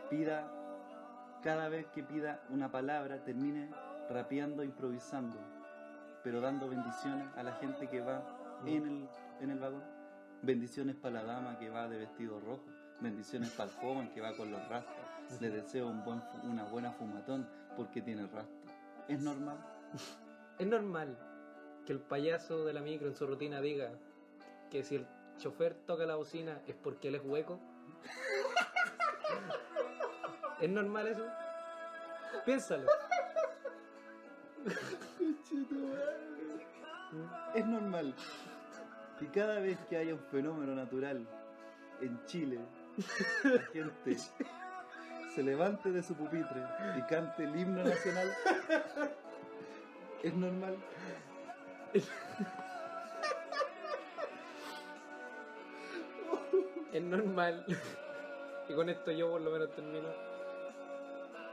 [0.09, 0.51] pida,
[1.43, 3.70] cada vez que pida una palabra, termine
[4.09, 5.36] rapeando, improvisando,
[6.24, 8.23] pero dando bendiciones a la gente que va
[8.65, 9.09] en el,
[9.40, 9.82] en el vagón.
[10.43, 12.65] Bendiciones para la dama que va de vestido rojo.
[13.01, 14.98] Bendiciones para el joven que va con los rastas.
[15.41, 18.73] Le deseo un buen, fu- una buena fumatón porque tiene rasta.
[19.09, 19.59] ¿Es normal?
[20.59, 21.17] Es normal
[21.87, 23.93] que el payaso de la micro en su rutina diga
[24.71, 25.07] que si el
[25.39, 27.61] chofer toca la bocina es porque él es hueco.
[30.61, 31.25] ¿Es normal eso?
[32.45, 32.89] Piénsalo.
[37.55, 38.15] Es normal
[39.19, 41.27] que cada vez que haya un fenómeno natural
[42.01, 42.59] en Chile,
[43.45, 44.17] la gente
[45.39, 46.60] se levante de su pupitre
[46.97, 48.35] y cante el himno nacional.
[50.20, 50.77] Es normal.
[56.93, 57.65] Es normal.
[58.69, 60.09] Y con esto yo por lo menos termino.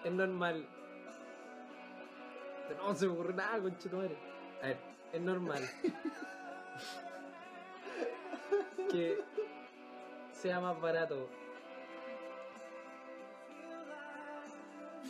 [0.03, 0.65] Es normal.
[2.77, 4.17] No se me ocurre nada, conchetumare.
[4.63, 4.77] A ver,
[5.13, 5.61] es normal.
[8.91, 9.19] que
[10.31, 11.29] sea más barato.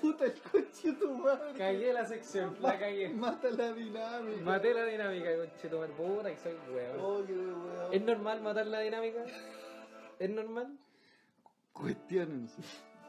[0.01, 1.53] Puta el coche tu madre.
[1.57, 3.09] Cagué la sección, la cagué.
[3.09, 4.41] Mata la dinámica.
[4.43, 5.93] Maté la dinámica, conchetumare.
[5.93, 6.99] Puta que soy weón.
[7.01, 7.93] Oh, qué weón.
[7.93, 9.23] ¿Es normal matar la dinámica?
[10.19, 10.77] ¿Es normal?
[11.73, 12.61] Cuestiónense.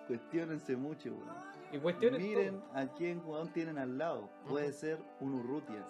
[0.07, 1.57] Cuestiónense mucho, weón.
[1.73, 1.79] Y
[2.19, 4.31] Miren a quién weón tienen al lado.
[4.49, 5.85] Puede ser un Urrutia.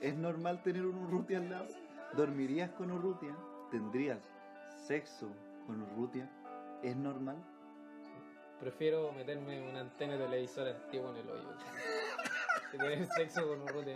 [0.00, 1.66] ¿Es normal tener un Urrutia al lado?
[2.14, 3.36] ¿Dormirías con Urrutia?
[3.70, 4.18] ¿Tendrías
[4.86, 5.28] sexo
[5.66, 6.28] con Urrutia?
[6.82, 7.36] ¿Es normal?
[8.60, 11.48] Prefiero meterme una antena de televisor antigua en el hoyo.
[12.70, 13.94] Que tener sexo con un rote.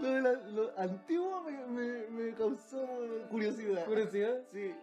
[0.00, 2.86] Lo, de la, lo antiguo me, me, me causó
[3.30, 3.84] curiosidad.
[3.86, 4.40] ¿Curiosidad?
[4.52, 4.74] Sí.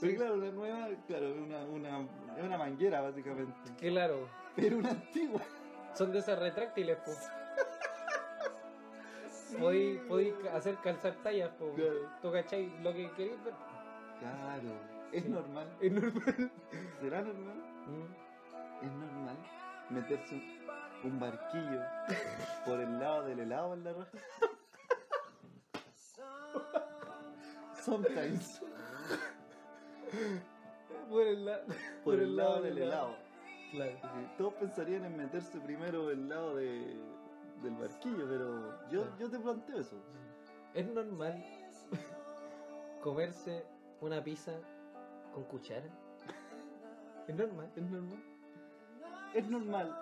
[0.00, 2.00] Pero claro, la nueva, claro, es una, una,
[2.36, 3.54] es una manguera básicamente.
[3.78, 4.28] Claro.
[4.56, 5.40] Pero una antigua.
[5.94, 7.12] Son de esas retráctiles, po.
[9.58, 11.72] Podí, podí hacer calzar tallas, po.
[11.74, 12.08] Claro.
[12.22, 13.54] ¿Tú cachai lo que queréis ver?
[14.20, 14.90] Claro.
[15.12, 15.28] ¿Es Sí.
[15.28, 15.68] normal?
[15.80, 16.50] Es normal.
[17.00, 17.56] ¿Será normal?
[17.86, 18.29] Mm.
[18.82, 19.36] ¿Es normal
[19.90, 21.80] meterse un, un barquillo
[22.64, 24.18] por el lado del helado en la raja?
[27.82, 28.60] Sometimes.
[31.08, 31.60] Por el, la-
[32.04, 33.16] Por el lado del helado.
[33.72, 33.98] Claro.
[34.36, 36.98] Todos pensarían en meterse primero el lado de,
[37.62, 39.96] del barquillo, pero yo, yo te planteo eso.
[40.74, 41.42] Es normal
[43.02, 43.64] comerse
[44.00, 44.52] una pizza
[45.32, 45.86] con cuchara.
[47.28, 47.70] Es normal.
[47.76, 48.22] Es normal.
[49.34, 49.96] Es normal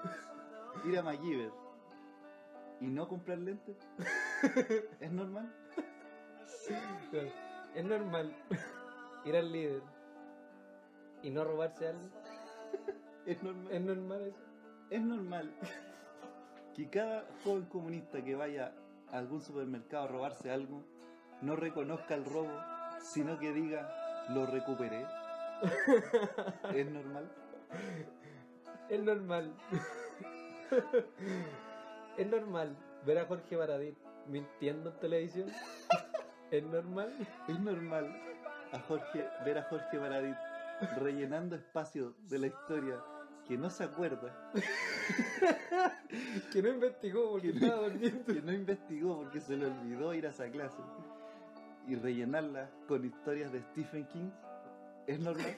[0.84, 1.52] ir a MacGyver
[2.80, 3.76] y no comprar lentes.
[5.00, 5.54] ¿Es normal?
[7.10, 7.28] Claro.
[7.74, 8.34] Es normal
[9.24, 9.82] ir al líder
[11.22, 12.08] y no robarse algo.
[13.26, 13.72] Es normal.
[13.72, 14.44] Es normal eso.
[14.90, 15.54] Es normal
[16.74, 18.72] que cada joven comunista que vaya
[19.12, 20.84] a algún supermercado a robarse algo
[21.42, 22.52] no reconozca el robo,
[23.00, 23.90] sino que diga
[24.30, 25.06] lo recuperé.
[26.74, 27.30] ¿Es normal?
[28.88, 29.52] Es normal.
[32.16, 33.96] es normal ver a Jorge Baradit
[34.26, 35.48] mintiendo en televisión.
[36.50, 37.12] Es normal.
[37.48, 38.22] Es normal
[38.72, 40.36] a Jorge, ver a Jorge Baradit
[40.98, 42.96] rellenando espacios de la historia
[43.46, 44.50] que no se acuerda,
[46.52, 48.24] Que no investigó porque Que estaba durmiendo.
[48.26, 50.78] que no investigó porque se le olvidó ir a esa clase
[51.86, 54.30] y rellenarla con historias de Stephen King.
[55.06, 55.56] ¿Es normal?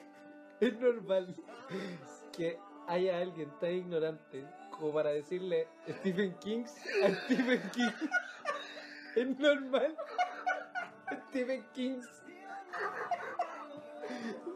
[0.61, 1.35] Es normal
[2.31, 2.57] que
[2.91, 6.65] haya alguien tan ignorante como para decirle Stephen King
[7.03, 7.91] a Stephen King.
[9.15, 9.95] Es normal.
[11.27, 12.01] Stephen King.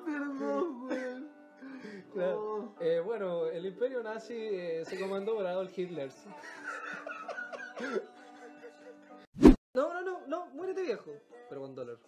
[0.05, 1.29] Perdón, weón.
[2.17, 2.73] Oh.
[2.79, 6.09] Eh, bueno, el imperio nazi eh, se comandó por Adolf Hitler.
[9.73, 11.11] No, no, no, no, muérete viejo.
[11.49, 11.99] Pero con dolor.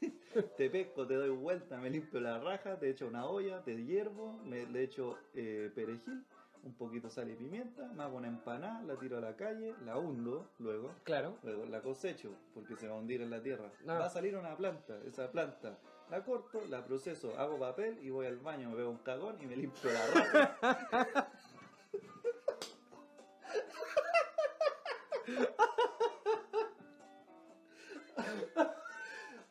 [0.56, 4.34] Te pesco, te doy vuelta, me limpio la raja, te echo una olla, te hiervo,
[4.44, 6.24] me, le echo eh, perejil,
[6.62, 9.96] un poquito sal y pimienta, me hago una empanada, la tiro a la calle, la
[9.96, 11.38] hundo luego, Claro.
[11.42, 13.70] luego la cosecho porque se va a hundir en la tierra.
[13.86, 13.98] Ah.
[13.98, 15.78] Va a salir una planta, esa planta
[16.10, 19.46] la corto, la proceso, hago papel y voy al baño, me veo un cagón y
[19.46, 21.32] me limpio la raja.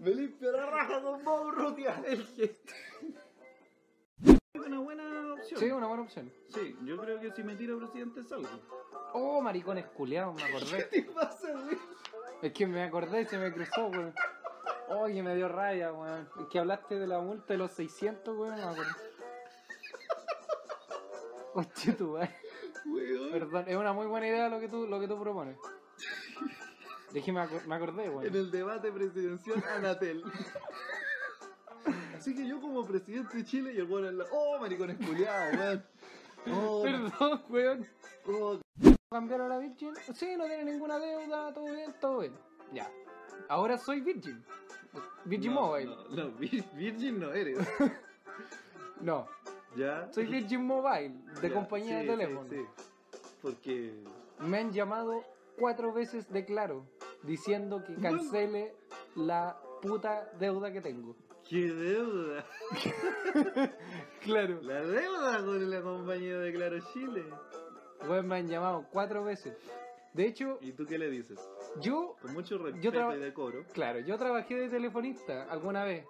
[0.06, 1.99] me limpio la raja con Bob Rutia.
[2.06, 2.73] El gesto.
[4.53, 5.60] Es una buena opción.
[5.60, 6.32] Sí, una buena opción.
[6.49, 8.48] Sí, yo creo que si me tiro presidente salgo.
[9.14, 10.88] Oh, maricones culiados, me acordé.
[10.91, 11.77] ¿Qué pasa, güey?
[12.44, 14.14] Es que me acordé y se me cruzó, weón.
[14.90, 16.30] Oh, que me dio raya, weón.
[16.40, 18.91] Es que hablaste de la multa de los 600, weón, me acordé.
[21.56, 22.36] Hostia, tu madre.
[22.86, 23.32] Weón.
[23.32, 25.57] Perdón, es una muy buena idea lo que tú, lo que tú propones.
[27.23, 28.35] Que me, me acordé, En weón.
[28.35, 30.23] el debate presidencial Anatel.
[32.17, 34.25] Así que yo como presidente de Chile y el weón en la...
[34.31, 35.85] Oh, maricones culiados, weón.
[36.53, 37.87] Oh, Perdón, weón.
[38.27, 38.59] oh,
[39.09, 39.93] ¿Cambiar a la Virgin?
[40.13, 42.33] Sí, no tiene ninguna deuda, todo bien, todo bien.
[42.73, 42.89] Ya.
[43.47, 44.43] Ahora soy Virgin.
[45.25, 45.85] Virgin no, Mobile.
[45.85, 47.59] No, no, vir- Virgin no eres.
[49.01, 49.27] No,
[49.75, 50.07] ¿Ya?
[50.11, 52.49] soy Virgin Mobile, de Ya, compañía sí, de sí, teléfono.
[52.49, 52.65] sí.
[53.41, 53.93] Porque...
[54.39, 55.21] Me han llamado
[55.59, 56.85] cuatro veces de claro,
[57.26, 58.73] diciendo que cancele
[59.15, 61.15] la puta deuda que tengo.
[61.47, 62.43] ¿Qué deuda?
[64.22, 64.60] Claro.
[64.64, 67.23] La deuda con la compañía de Claro Chile.
[68.10, 69.56] Weón, me han llamado cuatro veces.
[70.14, 71.39] De hecho, ¿Y tú qué le dices?
[71.81, 73.64] yo, Con mucho respeto Yo y decoro.
[73.73, 76.06] claro, yo trabajé de telefonista alguna vez.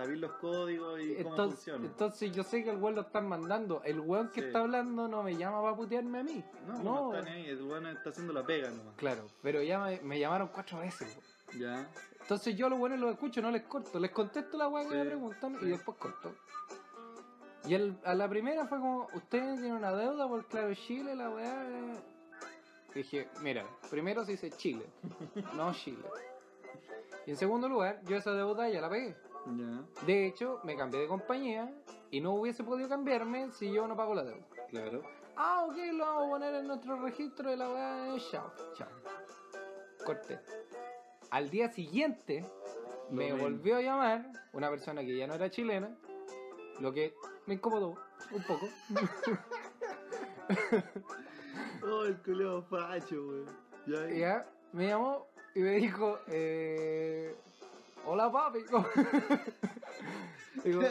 [0.00, 1.84] Sabéis los códigos y cómo Entonces, funciona.
[1.86, 3.82] entonces yo sé que el weón lo están mandando.
[3.84, 4.46] El weón que Sí.
[4.46, 6.42] está hablando no me llama para putearme a mí.
[6.66, 8.94] No, No, no, está ni ahí, el bueno está haciendo la pega nomás.
[8.96, 11.18] Claro, pero ya me, me llamaron cuatro veces.
[11.50, 11.60] weón.
[11.60, 11.90] Ya.
[12.20, 13.98] Entonces yo a los buenos los escucho, no les corto.
[14.00, 15.66] Les contesto la weá que Sí, me preguntan sí.
[15.66, 16.32] y después corto.
[17.66, 21.28] Y el- a la primera fue como, usted tiene una deuda por Claro Chile, la
[21.28, 21.68] weá.
[21.68, 21.94] eh".
[22.94, 24.86] Dije, mira, primero se dice Chile,
[25.54, 26.04] no Chile.
[27.26, 29.14] Y en segundo lugar, yo esa deuda ya la pegué.
[30.06, 31.72] De hecho, me cambié de compañía
[32.10, 34.46] y no hubiese podido cambiarme si yo no pago la deuda.
[34.68, 35.02] claro.
[35.36, 38.16] ah, ok, lo vamos a poner en nuestro registro de la weá.
[38.30, 38.88] Chao, chao.
[40.04, 40.40] Corté.
[41.30, 42.44] Al día siguiente
[43.10, 43.42] me mismo.
[43.42, 45.96] volvió a llamar una persona que ya no era chilena,
[46.80, 47.14] lo que
[47.46, 47.94] me incomodó
[48.32, 48.68] un poco.
[51.82, 53.16] Oh, el culiao facho,
[53.86, 54.16] weón.
[54.18, 57.34] Ya me llamó y me dijo, eh,
[58.06, 58.60] hola papi.
[58.70, 58.86] ¿cómo-"
[60.64, 60.82] Digo,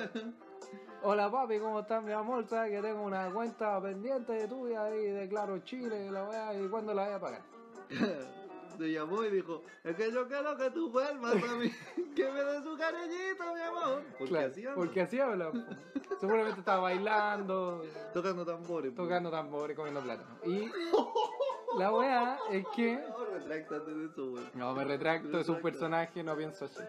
[1.03, 2.47] hola papi, ¿cómo estás mi amor?
[2.47, 6.67] Sabes que tengo una cuenta pendiente de tuya ahí de Claro Chile, la weá, y
[6.67, 7.41] cuándo la voy a pagar.
[8.79, 11.69] Te llamó y dijo, es que yo quiero que tú vuelvas a mí,
[12.15, 14.03] que me des un cariñito, mi amor.
[14.17, 15.51] Porque Claro, así anda, porque así habla.
[16.17, 17.83] Seguramente estaba bailando,
[18.13, 18.95] tocando tambores.
[18.95, 20.29] tocando tambores, comiendo plátano.
[20.45, 20.71] Y
[21.77, 22.95] la weá es que...
[22.97, 24.51] No, retráctate de eso, weón.
[24.53, 26.79] No, me retracto, es un personaje, no pienso así.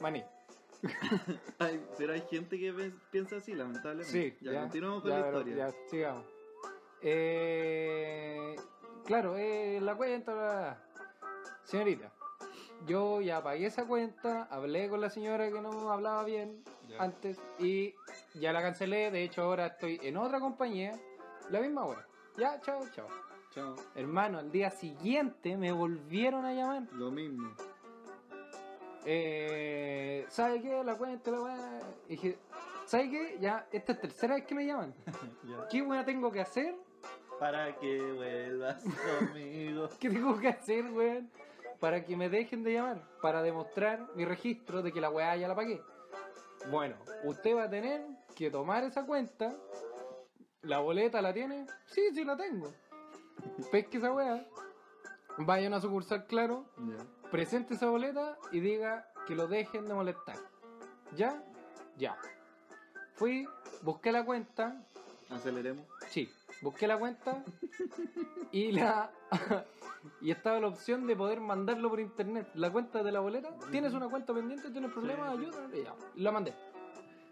[0.00, 0.22] Maní.
[1.58, 4.10] Ay, pero hay gente que ves- piensa así, lamentablemente.
[4.10, 5.68] Sí, ya, continuamos con ya, la pero- historia.
[5.68, 6.24] Ya, sigamos.
[7.02, 8.56] Eh,
[9.06, 10.78] claro, eh, la cuenta, bla, bla, bla.
[11.64, 12.12] señorita.
[12.86, 17.02] Yo ya pagué esa cuenta, hablé con la señora que no hablaba bien Ya.
[17.02, 17.94] antes y
[18.34, 19.10] ya la cancelé.
[19.10, 20.98] De hecho, ahora estoy en otra compañía,
[21.50, 22.06] la misma hora.
[22.38, 23.06] Ya, chao, chao.
[23.50, 23.74] Chao.
[23.94, 26.82] Hermano, al día siguiente me volvieron a llamar.
[26.92, 27.50] Lo mismo.
[29.04, 30.84] Eh, ¿Sabe qué?
[30.84, 31.80] La cuenta, la weá.
[32.06, 32.38] Y dije,
[32.86, 33.38] ¿sabe qué?
[33.40, 34.94] Ya, esta es tercera vez que me llaman.
[35.48, 35.68] Ya.
[35.68, 36.76] ¿Qué weá tengo que hacer?
[37.38, 38.82] Para que vuelvas
[39.18, 39.88] conmigo.
[39.98, 41.30] ¿Qué tengo que hacer, weón?
[41.80, 43.02] Para que me dejen de llamar.
[43.22, 45.82] Para demostrar mi registro de que la weá ya la pagué.
[46.70, 46.94] Bueno,
[47.24, 48.02] usted va a tener
[48.36, 49.56] que tomar esa cuenta.
[50.62, 51.66] ¿La boleta la tiene?
[51.86, 52.70] Sí, sí la tengo.
[53.70, 54.46] Pesque esa weá.
[55.38, 56.66] Vaya a una sucursal, claro.
[57.30, 60.36] Presente esa boleta y diga que lo dejen de molestar.
[61.16, 61.42] ¿Ya?
[61.96, 62.16] Ya.
[63.14, 63.46] Fui,
[63.82, 64.82] busqué la cuenta,
[65.28, 65.84] Aceleremos.
[66.08, 66.30] sí,
[66.62, 67.44] busqué la cuenta
[68.52, 69.10] y la
[70.22, 72.48] y estaba la opción de poder mandarlo por internet.
[72.54, 74.70] La cuenta de la boleta, ¿tienes una cuenta pendiente?
[74.70, 75.36] ¿Tienes problemas?
[75.36, 75.44] Sí.
[75.44, 75.68] Ayuda.
[75.76, 76.54] Y ya, la mandé.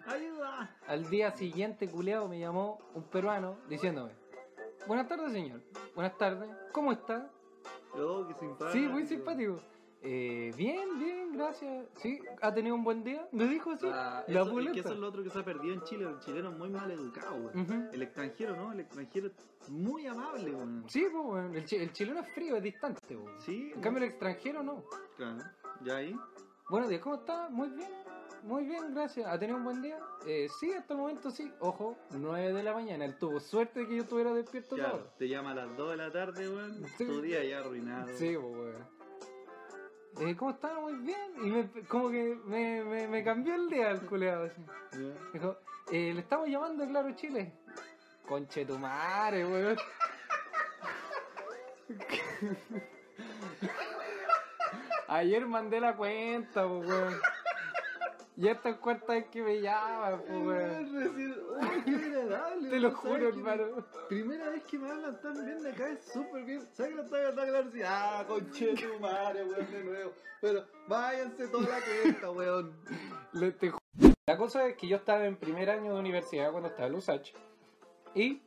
[0.06, 0.76] ¡Ayuda!
[0.86, 4.12] Al día siguiente, culeado, me llamó un peruano diciéndome:
[4.88, 5.60] Buenas tardes, señor.
[5.94, 6.48] Buenas tardes.
[6.72, 7.30] ¿Cómo está?
[7.94, 8.72] Oh, qué simpático.
[8.72, 9.56] Sí, muy simpático.
[10.00, 11.86] Eh, bien, bien, gracias.
[11.96, 13.28] Sí, ¿ha tenido un buen día?
[13.32, 13.86] Me dijo así.
[13.92, 16.04] Ah, la eso, es que eso es lo otro que se ha perdido en Chile.
[16.08, 17.36] El chileno es muy mal educado.
[17.36, 17.88] Ujú.
[17.92, 18.72] El extranjero, ¿no?
[18.72, 20.84] El extranjero es muy amable, weón.
[20.88, 23.16] Sí, pues, el, chi- el chileno es frío, es distante.
[23.16, 23.40] weón.
[23.40, 24.84] Sí, En cambio, el extranjero no.
[25.16, 25.38] claro.
[25.84, 26.16] Ya ahí.
[26.70, 27.48] Buenos días, ¿cómo está?
[27.50, 27.90] Muy bien.
[28.42, 29.26] Muy bien, gracias.
[29.26, 29.98] ¿Ha tenido un buen día?
[30.26, 31.52] Eh, sí, hasta el momento sí.
[31.60, 33.04] Ojo, 9 de la mañana.
[33.04, 35.12] Él tuvo suerte de que yo estuviera despierto Claro, todo.
[35.18, 36.86] te llama a las 2 de la tarde, weón.
[36.96, 37.04] Sí.
[37.06, 38.08] Tu día ya arruinado.
[38.16, 38.98] Sí, pues, weón.
[40.20, 40.74] Eh, ¿Cómo está?
[40.80, 41.32] Muy bien.
[41.42, 44.46] Y me, como que me, me, me cambió el día el culeado.
[44.46, 44.64] así.
[45.32, 45.56] Dijo,
[45.92, 47.52] eh, le estamos llamando de Claro Chile.
[48.26, 49.76] Conche tu madre, weón.
[55.08, 57.14] Ayer mandé la cuenta, pues, weón.
[58.40, 60.94] Y esta es cuarta vez que me llama, pues, weón.
[60.94, 61.90] Recién- ¡Uy, qué
[62.20, 62.70] agradable!
[62.70, 63.64] Te lo juro, hermano.
[64.08, 66.64] Primera vez que me hablan tan bien de acá es súper bien.
[66.72, 67.70] ¿Sabes que lo estaba tan claro?
[67.72, 70.12] Sí, ah, conche tu madre, weón, de nuevo.
[70.40, 72.72] Pero váyanse toda la cuenta, weón.
[74.28, 77.32] La cosa es que yo estaba en primer año de universidad cuando estaba en Lusach.
[78.14, 78.40] Y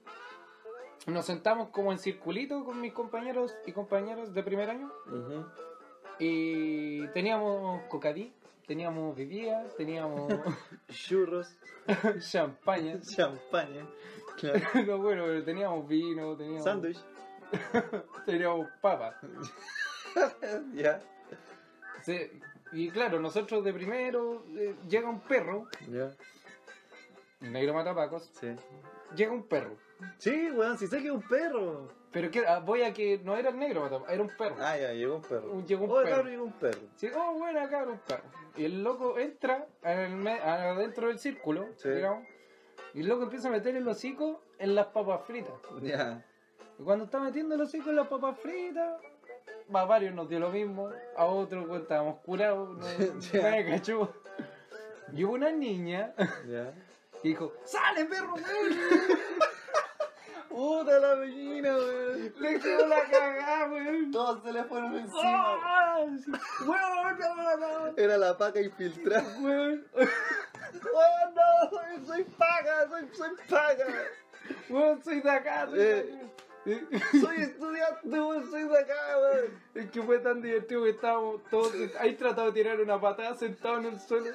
[1.06, 4.90] nos sentamos como en circulito con mis compañeros y compañeras de primer año.
[6.18, 8.34] Y teníamos cocadí,
[8.72, 10.32] teníamos bebida, teníamos
[10.88, 11.54] Churros,
[12.32, 13.02] champaña.
[13.02, 13.86] champaña,
[14.38, 14.62] claro.
[14.88, 16.98] no, bueno, pero teníamos vino, teníamos, sándwich.
[18.26, 19.16] teníamos papas.
[20.74, 21.02] Ya,
[22.04, 22.18] Sí,
[22.72, 26.12] y claro, nosotros de primero eh, llega un perro, ya.
[27.42, 28.56] el negro matapacos, Sí.
[29.16, 29.76] llega un perro.
[30.18, 31.90] Sí, weón, si sé que es un perro.
[32.12, 34.56] Pero que, ah, voy a que no era el negro era un perro.
[34.60, 35.64] Ah, ya, llegó un perro.
[35.66, 36.24] Llegó un oh, perro.
[36.24, 36.80] llegó un perro.
[36.98, 38.24] Sí, oh, bueno, cabrón, un perro.
[38.58, 41.90] Y el loco entra en el me- adentro del círculo, Sí.
[41.90, 42.28] digamos,
[42.94, 45.54] y el loco empieza a meter el hocico en las papas fritas.
[45.82, 46.26] Ya.
[46.78, 49.00] Y cuando está metiendo el hocico en las papas fritas,
[49.74, 52.86] a varios nos dio lo mismo, a otros pues, estábamos curados, no,
[53.32, 53.42] Ya.
[53.42, 54.14] nadie cachó.
[55.14, 56.14] Y hubo una niña
[56.46, 56.74] Ya.
[57.22, 58.34] que dijo, ¡Sale, perro!
[60.54, 60.80] Weón!".
[60.86, 62.34] Puta la gallina, weón.
[62.40, 64.12] Le quedó la cagada, weón.
[64.12, 65.22] Todos se le fueron encima.
[65.24, 65.98] ¡Ah!
[66.66, 69.26] ¡Weón, weón, Era la paca infiltrada.
[69.40, 69.86] weón!
[69.96, 72.06] ¡Oh, no!
[72.06, 73.86] Soy, paga, soy, soy paga.
[74.70, 76.10] Weón, soy de acá, soy de Eh.
[76.14, 77.08] acá.
[77.20, 79.62] Soy estudiante, weón, soy de acá, weón.
[79.76, 83.80] Es que fue tan divertido que estábamos todos ahí tratando de tirar una patada sentados
[83.80, 84.32] en el suelo.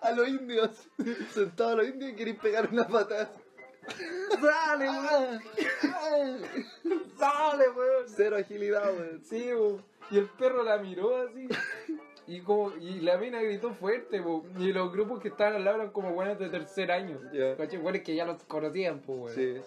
[0.00, 0.88] A los indios.
[1.32, 3.30] Sentado a los indios y queréis pegar una patada.
[4.42, 5.42] Dale, weón.
[7.18, 8.04] Dale, weón.
[8.08, 9.22] Cero agilidad, weón.
[9.24, 9.80] Sí, bo.
[10.10, 11.48] y el perro la miró así.
[12.26, 14.44] Y, como, y la mina gritó fuerte, bo.
[14.58, 17.18] y los grupos que estaban al lado eran como buenos de tercer año.
[17.56, 17.78] ¿Cachai?
[17.78, 19.34] Buenos que ya los conocían, pues, weón.
[19.34, 19.60] Sí.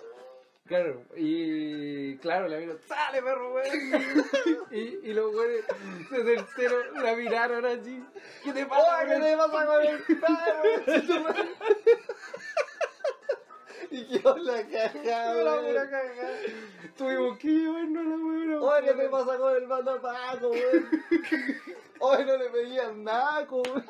[0.71, 3.65] Claro, y claro, la miró, ¡sale, perro, weón!
[4.71, 5.65] y, y los güeyes
[6.11, 8.01] de tercero la miraron así.
[8.41, 10.01] ¿Qué te pasa, ¡Oh, ¿qué te pasa con el
[11.01, 11.33] perro?
[13.93, 16.37] Y quedó la caja, La pura cagada.
[16.97, 18.63] Tuvimos que llevarnos a la weón.
[18.63, 20.89] Oye, ¿qué te pasa con el mando Paco, weón?
[21.99, 23.85] Hoy no le pedían nada, weón.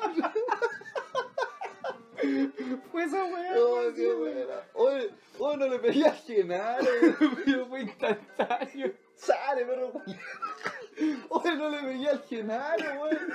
[2.90, 3.56] Fue esa weón.
[3.58, 4.54] Oh, qué buena.
[4.74, 7.42] Hoy, hoy no le pedías Genaro, weón.
[7.44, 8.92] Pero fue instantáneo.
[9.14, 9.92] Sale, perro.
[11.28, 13.32] Hoy no le veía al Genaro, weón.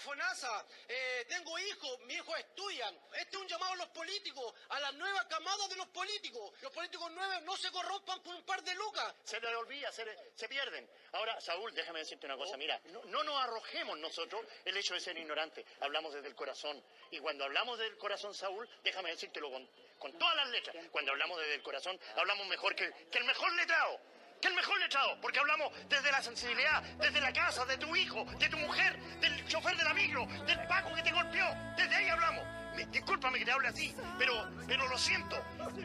[0.00, 2.98] Tengo FONASA, eh, tengo hijos, mis hijos estudian.
[3.14, 6.52] Este es un llamado a los políticos, a la nueva camada de los políticos.
[6.62, 9.14] Los políticos nuevos no se corrompan por un par de lucas.
[9.24, 10.88] Se les olvida, se, le- se pierden.
[11.12, 12.56] Ahora, Saúl, déjame decirte una cosa.
[12.56, 15.64] Mira, no, no nos arrojemos nosotros el hecho de ser ignorantes.
[15.80, 16.82] Hablamos desde el corazón.
[17.10, 19.68] Y cuando hablamos desde el corazón, Saúl, déjame decírtelo con,
[19.98, 20.76] con todas las letras.
[20.90, 24.00] Cuando hablamos desde el corazón, hablamos mejor que, que el mejor letrado.
[24.40, 25.20] Que el mejor letrado.
[25.20, 29.46] Porque hablamos desde la sensibilidad, desde la casa, de tu hijo, de tu mujer, del
[29.46, 31.46] chofer de la micro, del Paco que te golpeó.
[31.76, 32.44] Desde ahí hablamos.
[32.74, 35.36] Me- discúlpame que te hable así, pero, pero lo siento.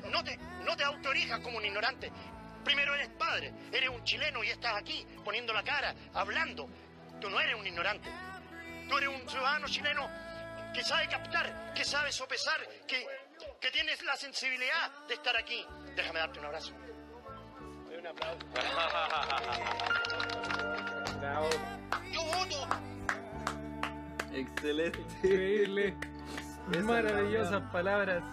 [0.10, 2.12] No te, no te autoerijas como un ignorante.
[2.64, 6.68] Primero eres padre, eres un chileno y estás aquí poniendo la cara, hablando.
[7.20, 8.10] Tú no eres un ignorante.
[8.90, 10.10] Tú eres un ciudadano chileno
[10.74, 13.06] que sabe captar, que sabe sopesar, que,
[13.60, 15.66] que tienes la sensibilidad de estar aquí.
[15.96, 16.74] Déjame darte un abrazo.
[18.06, 18.46] Un aplauso.
[21.20, 21.50] Bravo.
[22.12, 22.68] Yo voto.
[24.32, 25.00] Excelente.
[25.24, 25.96] Increíble.
[26.72, 28.24] Es Maravillosas la- palabras.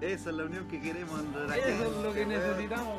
[0.00, 2.98] Esa es la unión que queremos la Eso es lo que necesitamos.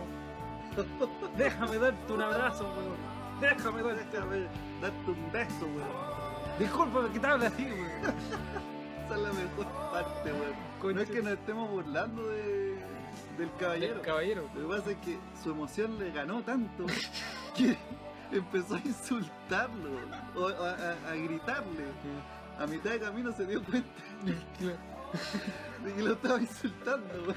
[1.37, 2.97] Déjame darte un abrazo, weón.
[3.41, 4.03] Déjame darte.
[4.11, 4.47] Déjame
[4.81, 6.59] darte un beso, weón.
[6.59, 7.89] Discúlpame que te hable así, weón.
[9.05, 10.95] Esa es la mejor parte, weón.
[10.95, 12.68] No es que nos estemos burlando de,
[13.39, 13.95] del caballero.
[13.95, 14.49] El caballero.
[14.55, 16.85] Lo que pasa es que su emoción le ganó tanto
[17.57, 17.77] que
[18.31, 19.91] empezó a insultarlo
[20.35, 21.85] o a, a- a gritarle.
[22.59, 23.89] A mitad de camino se dio cuenta
[25.83, 27.33] de que lo estaba insultando.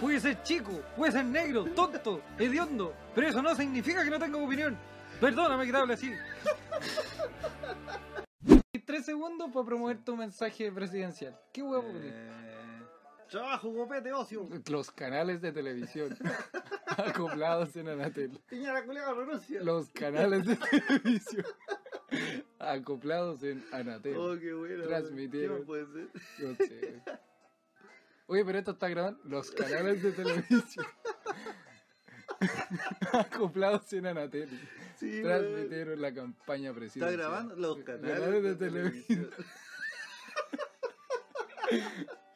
[0.00, 4.38] Puede ser chico, puede ser negro, tonto, hediondo, pero eso no significa que no tenga
[4.38, 4.76] opinión.
[5.20, 6.12] Perdóname que te hable así.
[8.84, 11.38] Tres segundos para promover tu mensaje presidencial.
[11.52, 11.84] ¿Qué huevo?
[11.94, 12.30] Eh,
[13.28, 14.48] trabajo, copete, ocio.
[14.70, 16.16] Los canales de televisión
[16.96, 18.40] acoplados en Anatel.
[18.48, 19.62] Piñera culiada renuncia.
[19.62, 20.56] Los canales de
[20.88, 21.46] televisión
[22.58, 24.16] acoplados en Anatel.
[24.16, 24.84] Oh, qué bueno.
[24.84, 25.58] Transmitieron.
[25.60, 26.08] ¿Qué puede ser?
[26.38, 27.02] No sé.
[28.26, 29.20] Oye, pero esto está grabando.
[29.24, 30.86] Los canales de televisión
[33.12, 34.48] acoplados en Anatel.
[34.96, 35.22] Sí.
[35.22, 37.16] Transmitieron la campaña Está presidencial.
[37.16, 39.30] grabando los canales, Canales de, televisión.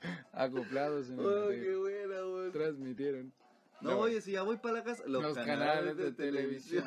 [0.32, 1.62] acoplados en Oh, Anatel.
[1.62, 2.52] qué buena, weón.
[2.52, 3.32] Transmitieron.
[3.80, 6.84] No, oye, si ya voy para la casa, los, Los canales, de, televisión.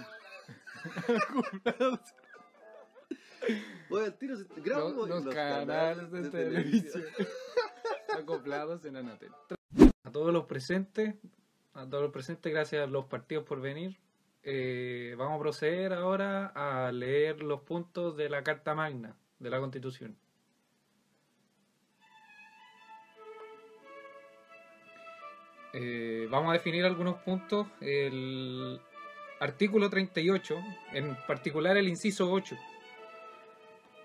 [1.07, 1.99] acoplados.
[3.89, 7.03] Oye, al tiro se grabo los canales de, televisión
[8.19, 9.29] acoplados en Anatel.
[10.03, 11.13] A todos los presentes,
[11.73, 13.97] a todos los presentes, gracias a los partidos por venir.
[14.41, 19.59] Eh, vamos a proceder ahora a leer los puntos de la Carta Magna de la
[19.59, 20.17] Constitución.
[25.77, 27.67] Eh, vamos a definir algunos puntos.
[27.81, 28.79] El
[29.41, 30.57] artículo 38,
[30.93, 32.55] en particular el inciso 8,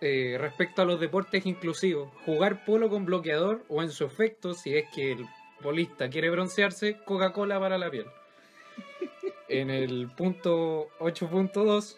[0.00, 4.76] eh, respecto a los deportes inclusivos, jugar polo con bloqueador o en su efecto, si
[4.76, 5.26] es que el
[5.62, 8.06] polista quiere broncearse, Coca-Cola para la piel.
[9.48, 11.96] En el punto 8.2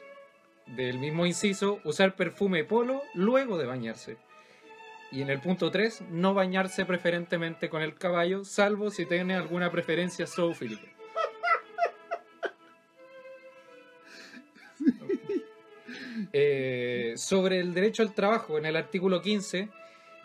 [0.66, 4.16] del mismo inciso, usar perfume polo luego de bañarse.
[5.12, 9.70] Y en el punto 3, no bañarse preferentemente con el caballo, salvo si tiene alguna
[9.70, 10.88] preferencia zoofílica.
[16.34, 19.68] Eh, sobre el derecho al trabajo, en el artículo 15,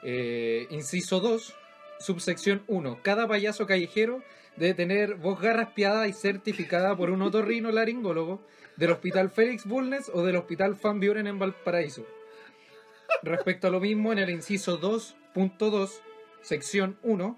[0.03, 1.53] eh, inciso 2,
[1.99, 2.99] subsección 1.
[3.01, 4.23] Cada payaso callejero
[4.55, 8.41] debe tener voz garraspiada y certificada por un otorrino laringólogo
[8.77, 12.05] del Hospital Félix Bulnes o del Hospital Van Buren en Valparaíso.
[13.23, 16.02] Respecto a lo mismo, en el inciso 2.2,
[16.41, 17.38] sección 1,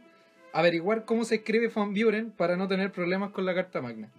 [0.53, 4.09] averiguar cómo se escribe Van Buren para no tener problemas con la Carta Magna.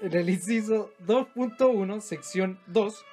[0.00, 3.04] En el inciso 2.1, sección 2,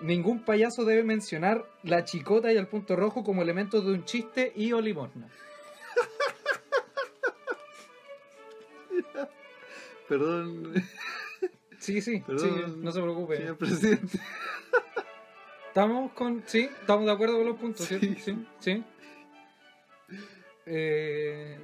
[0.00, 4.52] Ningún payaso debe mencionar la chicota y el punto rojo como elementos de un chiste
[4.54, 5.28] y o limosna.
[10.08, 10.72] Perdón,
[11.78, 13.36] Sí, sí, Perdón, sí, no se preocupe.
[13.36, 14.18] señor presidente.
[15.78, 16.42] ¿Estamos con.
[16.44, 17.98] Sí, estamos de acuerdo con los puntos, Sí.
[18.00, 18.20] ¿cierto?
[18.20, 18.84] Sí, sí.
[20.66, 21.56] Eh,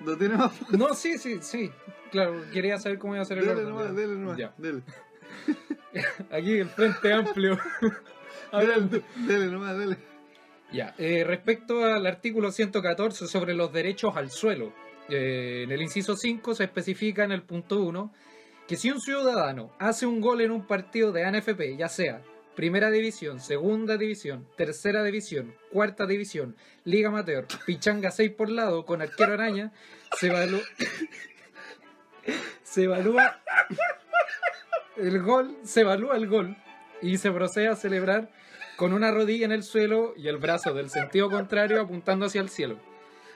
[0.00, 0.52] No tiene más.
[0.72, 1.70] No, sí, sí, sí.
[2.10, 3.68] Claro, quería saber cómo iba a ser el Dele orden.
[3.68, 4.38] nomás, dele nomás.
[4.38, 4.54] Ya.
[4.56, 4.80] Dele.
[6.30, 7.58] Aquí el frente amplio.
[8.50, 9.02] Hablando.
[9.26, 9.98] Dele nomás, dele.
[10.72, 14.72] Ya, eh, respecto al artículo 114 sobre los derechos al suelo,
[15.10, 18.10] eh, en el inciso 5 se especifica en el punto 1
[18.66, 22.22] que si un ciudadano hace un gol en un partido de ANFP, ya sea
[22.54, 29.02] primera división, segunda división, tercera división, cuarta división, liga amateur, pichanga 6 por lado con
[29.02, 29.72] arquero araña,
[32.62, 33.40] se evalúa,
[34.96, 36.56] el gol, se evalúa el gol
[37.02, 38.30] y se procede a celebrar
[38.76, 42.48] con una rodilla en el suelo y el brazo del sentido contrario apuntando hacia el
[42.48, 42.78] cielo.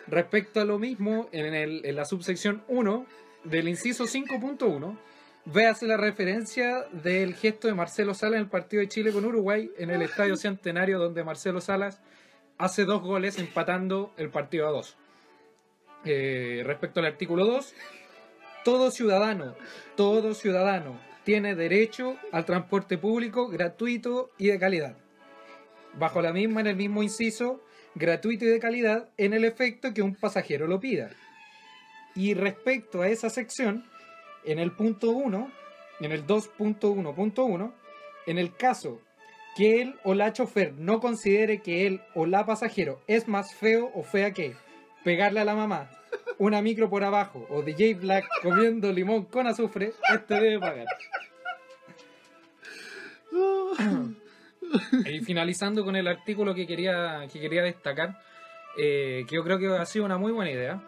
[0.06, 3.06] Respecto a lo mismo, en, en la subsección 1
[3.44, 4.98] del inciso 5.1,
[5.46, 9.70] véase la referencia del gesto de Marcelo Salas en el partido de Chile con Uruguay
[9.78, 12.00] en el Estadio Centenario, donde Marcelo Salas
[12.58, 14.96] hace dos goles empatando el partido a dos.
[16.04, 17.74] Eh, respecto al artículo 2,
[18.64, 19.54] todo ciudadano,
[19.96, 24.96] todo ciudadano tiene derecho al transporte público gratuito y de calidad.
[25.98, 27.62] Bajo la misma, en el mismo inciso,
[27.94, 31.10] gratuito y de calidad en el efecto que un pasajero lo pida.
[32.14, 33.84] Y respecto a esa sección,
[34.44, 35.50] en el punto 1,
[36.00, 37.72] en el 2.1.1,
[38.26, 39.00] en el caso
[39.56, 43.90] que él o la chofer no considere que él o la pasajero es más feo
[43.94, 44.54] o fea que
[45.04, 45.90] pegarle a la mamá,
[46.38, 50.86] una micro por abajo o DJ Black comiendo limón con azufre, este debe pagar.
[55.04, 58.18] Y finalizando con el artículo que quería, que quería destacar,
[58.76, 60.82] eh, que yo creo que ha sido una muy buena idea,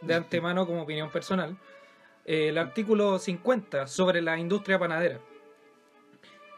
[0.00, 1.56] de antemano como opinión personal,
[2.24, 5.20] el artículo 50 sobre la industria panadera.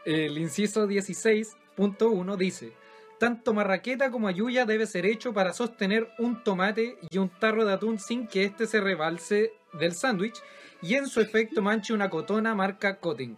[0.05, 2.73] El inciso 16.1 dice,
[3.19, 7.73] tanto marraqueta como ayuya debe ser hecho para sostener un tomate y un tarro de
[7.73, 10.39] atún sin que éste se rebalse del sándwich
[10.81, 13.37] y en su efecto manche una cotona marca Coating.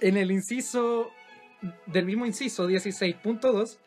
[0.00, 1.10] En el inciso
[1.86, 3.78] del mismo inciso 16.2,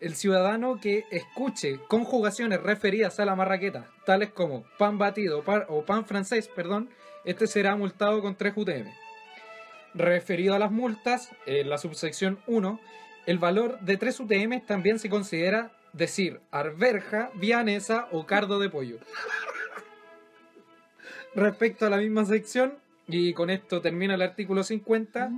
[0.00, 6.04] el ciudadano que escuche conjugaciones referidas a la marraqueta, tales como pan batido o pan
[6.04, 6.90] francés, perdón,
[7.24, 8.88] este será multado con 3 UTM.
[9.94, 12.80] Referido a las multas, en la subsección 1,
[13.26, 18.98] el valor de 3 UTM también se considera decir arberja, vianesa o cardo de pollo.
[21.34, 22.78] Respecto a la misma sección,
[23.08, 25.30] y con esto termina el artículo 50,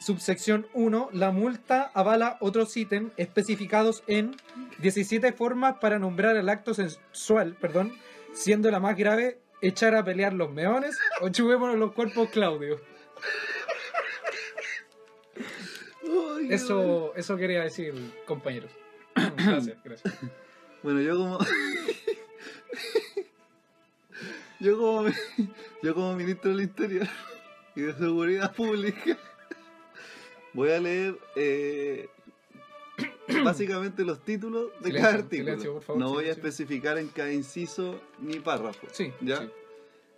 [0.00, 4.36] subsección 1, la multa avala otros ítems especificados en
[4.78, 7.92] 17 formas para nombrar el acto sensual, perdón,
[8.32, 12.80] siendo la más grave echar a pelear los meones o chupémonos los cuerpos Claudio.
[16.48, 17.94] Eso, eso quería decir,
[18.24, 18.70] compañeros.
[19.14, 20.14] Gracias, gracias.
[20.82, 21.38] Bueno, yo como.
[24.60, 25.10] yo como.
[25.82, 27.06] Yo como ministro del Interior
[27.74, 29.18] y de Seguridad Pública.
[30.58, 32.08] Voy a leer eh,
[33.44, 35.44] básicamente los títulos de Silencio, cada artículo.
[35.44, 38.88] silencio, por favor, no voy a especificar en cada inciso ni párrafo.
[38.90, 39.42] Sí, ¿Ya?
[39.42, 39.50] sí.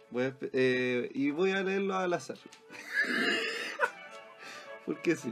[0.09, 2.39] Voy a eh, y voy a leerlo al azar.
[4.87, 5.31] Porque sí.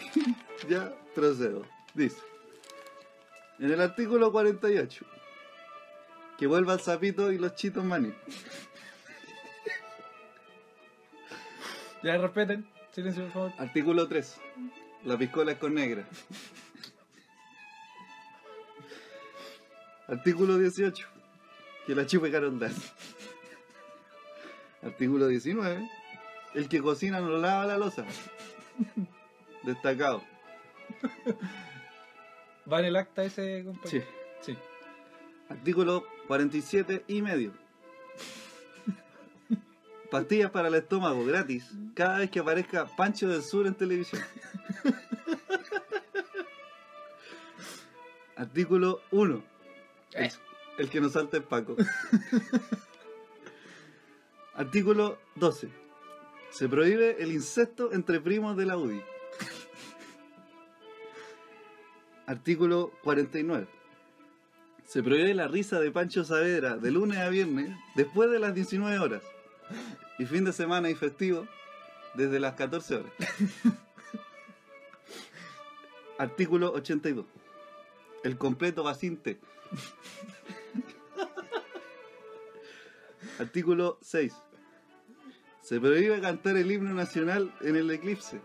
[0.70, 1.66] ya procedo.
[1.92, 2.22] Dice.
[3.58, 5.04] En el artículo 48.
[6.38, 8.14] Que vuelva el sapito y los chitos maní.
[12.02, 12.73] Ya respeten.
[12.94, 13.52] Silencio, por favor.
[13.58, 14.40] Artículo 3.
[15.04, 16.06] La piscola es con negra.
[20.08, 21.06] Artículo 18.
[21.86, 22.92] Que la chupe Carol Dance.
[24.82, 25.90] Artículo 19.
[26.54, 28.04] El que cocina no lava la losa.
[29.62, 30.22] Destacado.
[32.70, 33.64] ¿Va en el acta ese, Sí.
[33.64, 34.06] compañero?
[34.40, 34.56] Sí.
[35.48, 37.52] Artículo 47 y medio.
[40.14, 44.22] Pastillas para el estómago gratis cada vez que aparezca Pancho del Sur en televisión.
[48.36, 49.42] Artículo 1.
[50.12, 50.30] El,
[50.78, 51.74] el que nos salta es Paco.
[54.54, 55.68] Artículo 12.
[56.50, 59.02] Se prohíbe el incesto entre primos de la UDI.
[62.26, 63.66] Artículo 49.
[64.84, 69.00] Se prohíbe la risa de Pancho Saavedra de lunes a viernes después de las 19
[69.00, 69.22] horas.
[70.18, 71.48] Y fin de semana y festivo
[72.14, 73.12] desde las 14 horas.
[76.18, 77.26] Artículo 82.
[78.22, 79.40] El completo vacinte.
[83.38, 84.32] Artículo 6.
[85.60, 88.40] Se prohíbe cantar el himno nacional en el eclipse.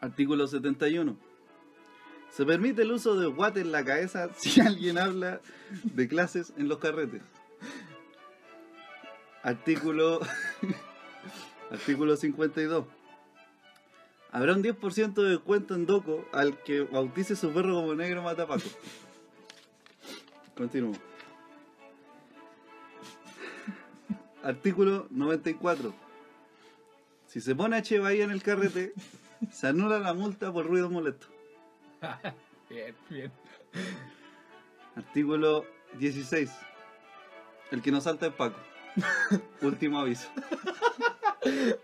[0.00, 1.16] Artículo 71.
[2.30, 5.40] Se permite el uso de guate en la cabeza si alguien habla
[5.84, 7.22] de clases en los carretes.
[9.46, 10.18] Artículo
[11.70, 12.84] Artículo 52.
[14.32, 18.68] Habrá un 10% de descuento en Doco al que bautice su perro como negro matapaco.
[20.56, 20.94] Continúo.
[24.42, 25.94] Artículo 94.
[27.28, 28.94] Si se pone H Bahía en el carrete,
[29.52, 31.28] se anula la multa por ruido molesto.
[32.68, 33.30] Bien, bien.
[34.96, 35.64] Artículo
[36.00, 36.50] 16.
[37.70, 38.58] El que no salta es Paco.
[39.62, 40.28] Último aviso.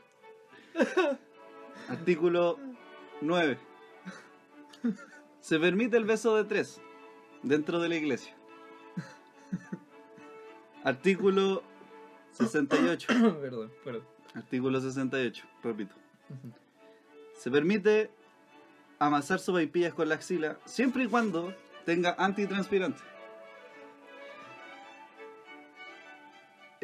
[1.89, 2.59] Artículo
[3.21, 3.59] 9.
[5.41, 6.81] Se permite el beso de tres
[7.43, 8.35] dentro de la iglesia.
[10.85, 11.63] Artículo
[12.33, 13.07] 68.
[13.41, 14.05] perdón, perdón.
[14.35, 15.95] Artículo 68, repito.
[17.35, 18.11] Se permite
[18.99, 23.03] amasar sopaipillas con la axila siempre y cuando tenga antitranspirante.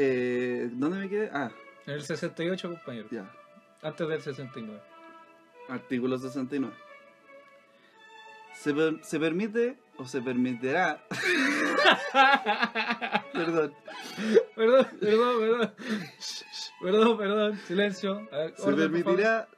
[0.01, 1.29] Eh, ¿Dónde me quedé?
[1.33, 1.51] Ah,
[1.87, 3.09] En el 68, compañero.
[3.11, 3.29] ya.
[3.83, 4.81] Antes del 69.
[5.69, 6.73] Artículo 69.
[8.55, 11.05] Se, per- se permite o se permitirá.
[13.33, 13.75] Perdón.
[14.55, 15.75] Perdón, perdón, perdón.
[16.81, 17.59] Perdón, perdón.
[17.67, 18.29] Silencio.
[18.31, 19.49] Ver, Se orden, permitirá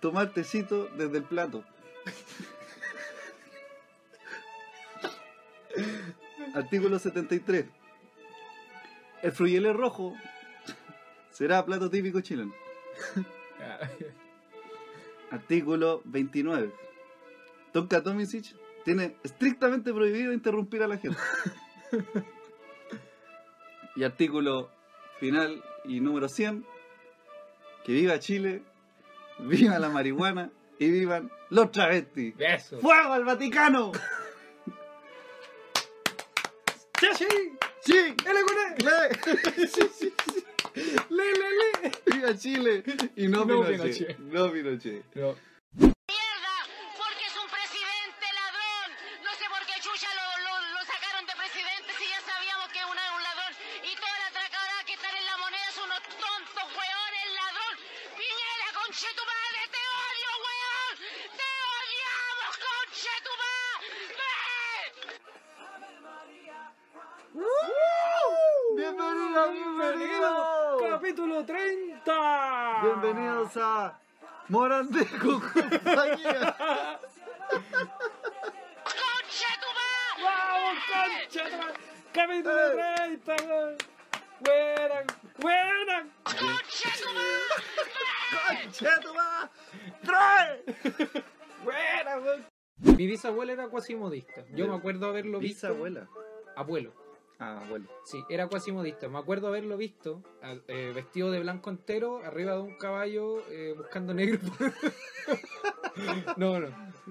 [0.00, 1.62] tomar tecito desde el plato.
[6.54, 7.66] Artículo 73.
[9.26, 10.14] El fruyele rojo
[11.32, 12.54] será plato típico chileno.
[15.32, 16.70] Artículo 29.
[17.72, 18.54] Tonka Tomisic
[18.84, 21.18] tiene estrictamente prohibido interrumpir a la gente.
[23.96, 24.70] y artículo
[25.18, 26.64] final y número 100.
[27.84, 28.62] Que viva Chile,
[29.40, 32.32] viva la marihuana y vivan los travestis.
[32.38, 32.78] Eso.
[32.78, 33.90] ¡Fuego al Vaticano!
[37.00, 37.55] ¡Sí,
[37.86, 38.14] sí!
[38.26, 38.40] ¡Ele!
[39.56, 40.12] Sí, sí, sí.
[41.08, 42.14] ¡Le, le, le!
[42.14, 42.82] ¡Viva Chile!
[43.16, 43.80] Y no, No Pinochet.
[43.80, 44.18] Pinochet.
[44.18, 45.04] No Pinochet.
[45.14, 45.34] No.
[95.66, 96.08] Bisabuela.
[96.54, 96.92] Abuelo.
[97.38, 97.86] Ah, abuelo.
[98.04, 99.08] Sí, era cuasimodista.
[99.08, 100.22] Me acuerdo haberlo visto
[100.68, 104.40] eh, vestido de blanco entero, arriba de un caballo, eh, buscando negro.
[106.36, 106.68] no, no.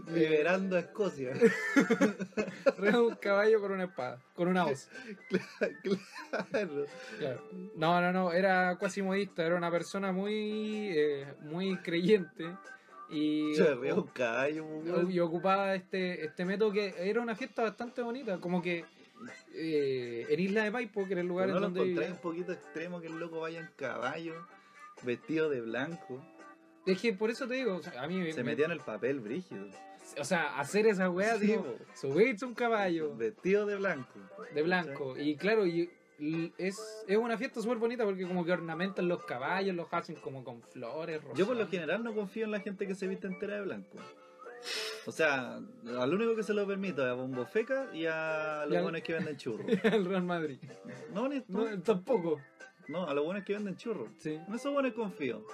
[0.08, 1.32] Liberando a Escocia.
[2.66, 4.90] Arriba de un caballo con una espada, con una hoz.
[6.52, 6.86] claro.
[7.20, 7.42] Claro.
[7.76, 12.46] No, no, no, era cuasimodista, era una persona muy, eh, muy creyente
[13.10, 15.12] y, Se ríe un caballo, weón.
[15.12, 18.86] y ocupaba este, este método que era una fiesta bastante bonita, como que
[19.54, 22.12] eh, en Isla de Maipo, que era el lugar ¿No en lo donde vivía.
[22.12, 24.34] un poquito extremo que el loco vaya en caballo,
[25.04, 26.24] vestido de blanco?
[26.86, 28.80] Es que por eso te digo, o sea, a mí Se me- metía en el
[28.82, 29.68] papel brígido.
[30.20, 34.20] o sea, hacer esa weá, Sí, digo, subirse un caballo Vestido de blanco.
[34.54, 35.90] de blanco y claro, y
[36.58, 40.44] es, es una fiesta súper bonita porque como que ornamentan los caballos, los hacen como
[40.44, 43.56] con flores, Yo por lo general no confío en la gente que se viste entera
[43.56, 43.98] de blanco.
[45.06, 45.58] O sea,
[46.00, 49.02] al único que se lo permito es a Bombo Feca y a los al- buenos
[49.02, 49.68] que venden churros.
[49.84, 50.58] el Real Madrid.
[51.14, 52.42] No, ni, no, No, tampoco.
[52.88, 54.10] no, a los buenos que venden churros.
[54.18, 54.34] Sí.
[54.34, 55.46] En esos buenos confío.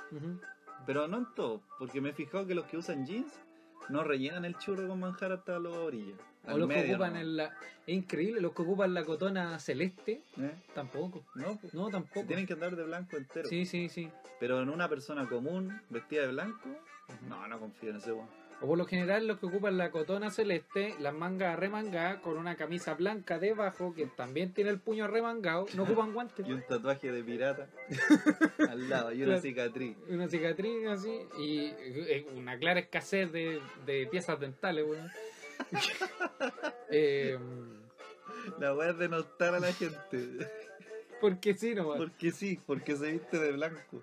[0.85, 3.33] Pero no en todo, porque me he fijado que los que usan jeans
[3.89, 6.17] no rellenan el churro con manjar hasta las orillas.
[6.47, 7.53] O los que ocupan el, la-
[7.85, 10.51] es increíble, los que ocupan la cotona celeste, ¿Eh?
[10.73, 11.23] tampoco.
[11.35, 12.25] No, pues, No, tampoco.
[12.25, 13.47] tienen que andar de blanco entero.
[13.47, 14.09] Sí, sí, sí.
[14.39, 16.69] Pero en una persona común, vestida de blanco,
[17.27, 18.27] no, no confío en ese weón.
[18.63, 22.55] O por lo general los que ocupan la cotona celeste, las mangas remangadas con una
[22.55, 26.47] camisa blanca debajo que también tiene el puño remangado, no ocupan guantes.
[26.47, 27.67] Y un tatuaje de pirata
[28.69, 29.41] al lado y una Claro.
[29.41, 29.97] cicatriz.
[30.09, 35.09] Una cicatriz así y eh, una clara escasez de, de piezas dentales, weón.
[36.93, 37.37] Eh,
[38.59, 40.49] La weá es denostar a la gente.
[41.21, 44.01] porque sí, no, Porque sí, porque se viste de blanco.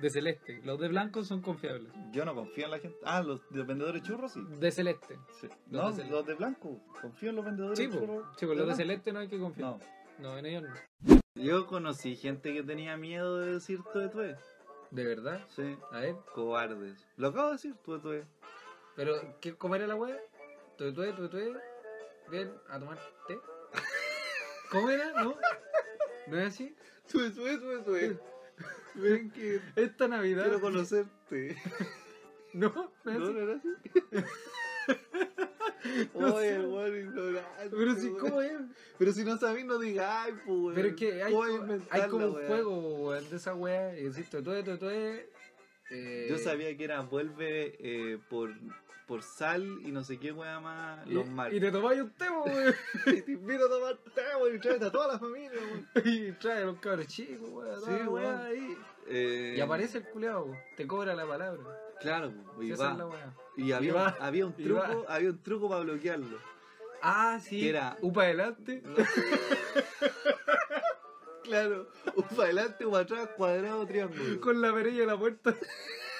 [0.00, 0.60] de celeste.
[0.64, 1.92] Los de blanco son confiables.
[2.12, 2.96] Yo no confío en la gente.
[3.04, 4.40] Ah, los de vendedores churros sí.
[4.58, 5.18] De celeste.
[5.40, 5.48] Sí.
[5.70, 6.14] Los No, de celeste.
[6.14, 6.80] los de blanco.
[7.02, 8.24] Confío en los vendedores churros.
[8.38, 9.70] Sí, pues los de celeste no hay que confiar.
[9.72, 9.80] No.
[10.18, 11.20] No, en ellos no.
[11.34, 14.36] Yo conocí gente que tenía miedo de decir tuetue.
[14.90, 15.44] ¿De verdad?
[15.54, 15.76] Sí.
[15.92, 16.16] A ver.
[16.34, 17.06] Cobardes.
[17.16, 18.24] Lo acabo de decir, tuetue.
[18.96, 19.94] Pero, ¿qué, ¿cómo era la
[22.30, 22.98] Bien, a tomar
[23.28, 23.38] té.
[24.70, 25.12] ¿Cómo era?
[25.22, 25.36] ¿No?
[26.28, 26.74] ¿No es así?
[27.10, 28.18] Tuetue, tuetue.
[28.94, 30.44] Ven que Esta Navidad.
[30.44, 31.56] quiero conocerte.
[32.54, 33.68] No, no era así.
[36.14, 37.70] No Oye, weón, ignorante.
[37.70, 38.10] Pero si.
[38.10, 38.52] ¿cómo es?
[38.98, 40.74] Pero si no sabís, no digáis, pues, weón.
[40.74, 42.78] Pero es que hay, ¿Cómo co- inventar hay como un juego
[43.08, 43.98] weón, de esa weá.
[43.98, 45.30] Y decir tuetue, tuetue.
[45.90, 48.50] Eh, Yo sabía que era vuelve eh, por,
[49.10, 51.56] por sal y no sé qué weá más los marcos.
[51.56, 52.74] y te tomáis un tema, weón.
[53.06, 55.88] Y te invito a tomar té, weón, y tráete a toda la familia, weón.
[56.06, 57.80] y trae a los cabros chicos, weón.
[57.84, 58.40] Sí, weón.
[58.40, 58.78] ahí.
[59.08, 60.58] Eh, Y aparece el culeado, weón.
[60.76, 61.60] te cobra la palabra.
[62.00, 62.92] Claro, y va.
[62.92, 63.34] es la weá.
[63.56, 64.16] Y había, Y va.
[64.20, 66.38] había un truco, había un truco para bloquearlo.
[67.02, 67.60] Ah, sí.
[67.62, 68.82] Que era- Upa adelante.
[71.42, 74.40] Claro, un para adelante, un para atrás, cuadrado, triángulo.
[74.40, 75.52] Con la perilla de la puerta.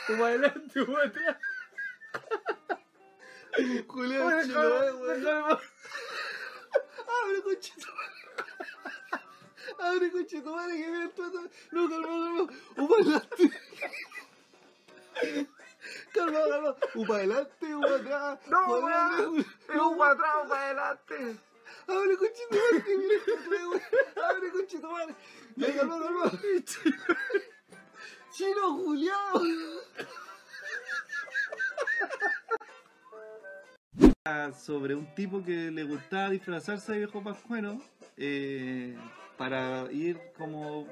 [0.09, 1.37] Upa adelante, upa atrás.
[3.61, 4.39] Weón.
[5.07, 5.59] déjame-
[7.09, 7.89] Abre conchito.
[9.79, 10.11] Abre
[10.77, 11.43] que viene todo.
[11.73, 12.47] No, calma, calma.
[12.77, 13.61] Un para adelante.
[16.13, 16.77] Calma, calma.
[16.95, 18.39] Un para adelante, para atrás.
[18.49, 19.41] No, weón.
[19.41, 21.37] Es upa atrás, upa adelante.
[21.87, 24.25] Abre conchito, madre, que viene todo.
[24.25, 25.15] Abre conchito, madre.
[25.57, 26.33] Ya, calma, calma.
[28.33, 29.43] Chino Julián.
[34.53, 37.79] Sobre un tipo que le gustaba disfrazarse de viejo pascuero
[38.19, 38.95] eh,
[39.39, 40.87] para ir como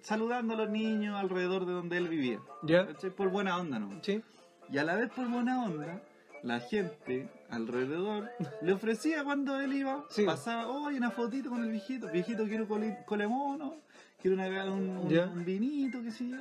[0.00, 2.40] saludando a los niños alrededor de donde él vivía.
[2.62, 2.88] Ya.
[3.14, 3.90] Por buena onda, ¿no?
[4.02, 4.22] Sí.
[4.70, 6.00] Y a la vez por buena onda,
[6.42, 8.30] la gente alrededor
[8.62, 10.24] le ofrecía cuando él iba, Sí.
[10.24, 13.76] pasaba, oye, una fotito con el viejito, viejito quiero cole, colemono,
[14.18, 16.38] quiero una, un, un vinito, qué sé yo.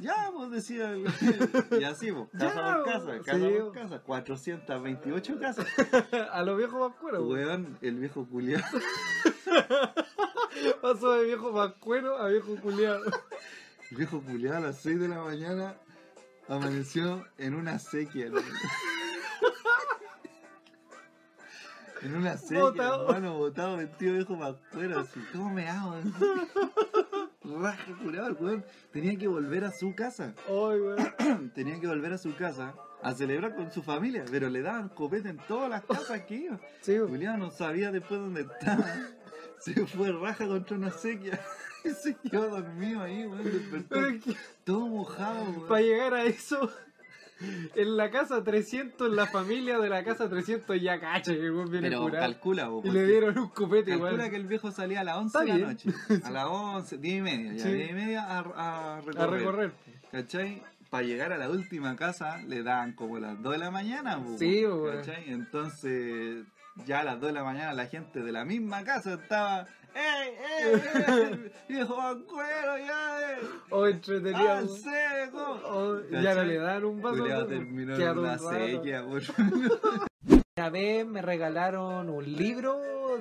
[0.00, 1.06] Ya, pues decía, el-
[1.80, 5.66] y así, pues, casa Ya, por pues, casa, casa sí, por casa, 428 casas.
[6.32, 7.48] A los viejos pascueros, weón.
[7.48, 8.64] Weón, el viejo culiado.
[10.82, 13.04] Pasó de viejo pascuero a viejo culiado.
[13.90, 15.74] El viejo culiado a las 6 de la mañana
[16.48, 18.26] amaneció en una sequía.
[22.02, 23.06] En una sequía, Botado.
[23.08, 25.94] hermano, botado, vestido viejo pascuero, así, ¿cómo me hago?
[27.42, 28.64] Raja curado, el weón.
[28.92, 30.34] Tenía que volver a su casa.
[30.48, 31.50] Ay, weón.
[31.54, 35.28] Tenía que volver a su casa a celebrar con su familia, pero le daban copete
[35.28, 36.60] en todas las casas que iba.
[36.82, 36.98] Sí.
[36.98, 38.84] Julián no sabía después dónde estaba.
[39.60, 41.40] Se fue raja contra una sequía.
[41.84, 43.44] Y se quedó dormido ahí, weón.
[43.44, 44.32] Despertó
[44.64, 45.82] todo mojado, para weón.
[45.84, 46.68] llegar a eso,
[47.74, 51.52] en la casa 300, en la familia de la casa 300 ya cacha que el
[51.52, 52.22] weón viene Pero curado.
[52.24, 54.30] calcula, po, Y le dieron un copete Calcula igual.
[54.30, 55.68] que el viejo salía a las 11 Está de la bien.
[55.68, 55.90] noche.
[56.24, 57.52] A las 11, 10 y media.
[57.54, 57.72] Ya, Sí.
[57.72, 58.38] 10 y media a,
[58.96, 59.20] a recorrer.
[59.22, 59.72] A recorrer.
[60.10, 60.62] ¿Cachai?
[60.90, 64.36] Para llegar a la última casa le daban como las 2 de la mañana, po,
[64.38, 64.96] Sí, po, weón.
[64.96, 65.30] ¿cachai?
[65.30, 66.44] Entonces,
[66.86, 69.66] ya a las 2 de la mañana la gente de la misma casa estaba.
[69.94, 70.82] ¡Ey, ey,
[71.32, 71.52] ey!
[71.68, 73.32] ¡Viejo bancuero, ya!
[73.32, 73.38] eh!
[73.70, 74.50] O entretenido.
[74.52, 75.60] ¡Al seco!
[75.64, 77.22] O ya no le dan un vaso.
[77.22, 77.48] Weón.
[77.48, 79.22] terminó una sequía, por
[80.56, 82.78] Una vez me regalaron un libro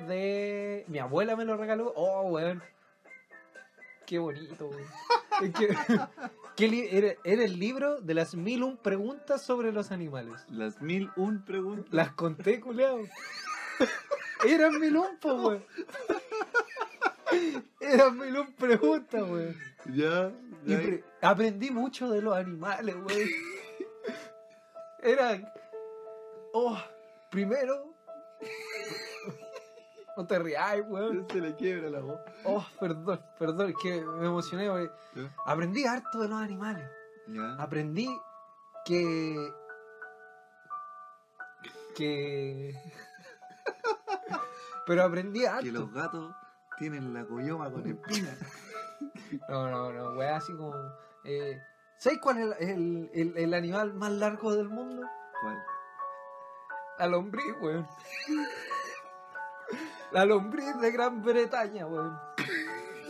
[0.07, 0.85] de.
[0.88, 1.94] Mi abuela me lo regaló.
[1.95, 2.61] Oh, weón.
[4.06, 4.84] Qué bonito, weón.
[5.44, 5.77] Es que.
[6.56, 10.44] ¿qué li- era, era el libro de las mil un preguntas sobre los animales.
[10.49, 11.94] Las mil un preguntas.
[11.94, 13.02] Las conté, culeado.
[14.45, 15.65] Eran mil un, po, weón.
[17.81, 19.55] Eran mil un preguntas, weón.
[19.93, 20.31] Ya,
[20.65, 20.77] Y ya.
[20.81, 23.30] pre- aprendí mucho de los animales, weón.
[25.01, 25.53] Era.
[26.53, 26.77] Oh,
[27.31, 27.93] primero.
[30.15, 31.27] No te rías, weón.
[31.31, 32.19] Se le quiebra la voz.
[32.43, 34.91] Oh, perdón, perdón, es que me emocioné, weón.
[35.45, 36.84] Aprendí harto de los animales.
[37.27, 37.55] Ya.
[37.61, 38.09] Aprendí
[38.85, 39.35] que.
[41.95, 42.73] que.
[44.88, 45.64] Pero aprendí harto.
[45.65, 46.34] Que los gatos
[46.80, 48.38] tienen la coyoma con espinas.
[49.49, 50.73] No, no, no, weón, así como.
[51.23, 51.61] Eh,
[51.99, 55.05] ¿Sabes cuál es el, el- el- el animal más largo del mundo?
[55.41, 55.57] ¿Cuál?
[56.97, 57.88] La lombriz, weón.
[60.11, 62.18] La lombriz de Gran Bretaña, weón.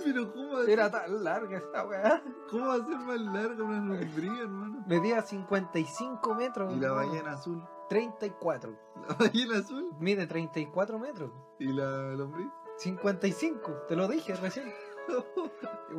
[0.03, 2.21] Pero ¿cómo Era tan larga esta weá.
[2.49, 4.83] ¿Cómo va a ser más larga una lombriz, hermano?
[4.87, 6.73] Medía 55 metros.
[6.73, 7.63] ¿Y la ballena azul?
[7.89, 8.75] 34.
[9.07, 9.91] ¿La ballena azul?
[9.99, 11.31] Mide 34 metros.
[11.59, 12.47] ¿Y la lombriz?
[12.77, 14.71] 55, te lo dije recién.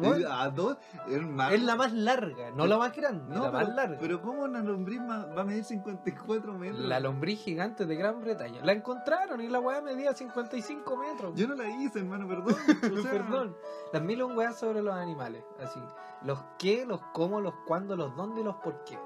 [0.03, 0.77] ¿Y ¿A dos?
[1.09, 1.53] Es, más...
[1.53, 3.99] es la más larga, no la más grande, No, la pero, más larga.
[3.99, 6.81] pero ¿cómo una lombriz va a medir 54 metros?
[6.85, 8.63] La lombriz gigante de Gran Bretaña.
[8.63, 11.35] La encontraron y la weá medía 55 metros.
[11.37, 12.55] Yo no la hice, hermano, perdón.
[12.99, 13.57] O sea, Perdón.
[13.93, 15.43] Las mil un weas sobre los animales.
[15.59, 15.81] Así.
[16.23, 18.99] Los qué, los cómo, los cuándo, los dónde y los por qué.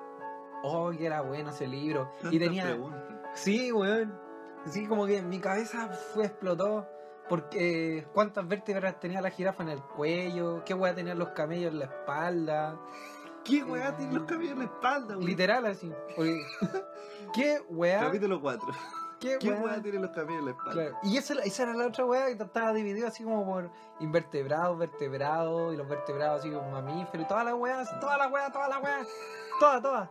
[0.63, 2.11] Oh, que era bueno ese libro.
[2.31, 2.65] Y tenía.
[2.65, 3.03] preguntas.
[3.35, 4.19] Sí, weón.
[4.67, 6.87] Sí, como que mi cabeza fue explotó.
[7.29, 11.79] Porque cuántas vértebras tenía la jirafa en el cuello, qué weá tenían los camellos en
[11.79, 12.77] la espalda.
[13.45, 15.27] ¿Qué weá tiene los camellos en la espalda, güey?
[15.29, 15.93] Literal así.
[16.17, 16.43] Oye,
[17.33, 18.01] ¿Qué weá?
[18.01, 18.69] Capítulo 4.
[19.19, 19.63] ¿Qué, ¿Qué weá?
[19.63, 20.73] weá tiene los camellos en la espalda?
[20.73, 20.99] Claro.
[21.05, 23.71] Y esa, esa era la otra weá que estaba dividido así como por
[24.01, 28.53] invertebrados, vertebrados, y los vertebrados así como mamíferos, y todas las weas, todas las weas,
[28.53, 29.09] todas las weas,
[29.63, 30.09] todas, todas.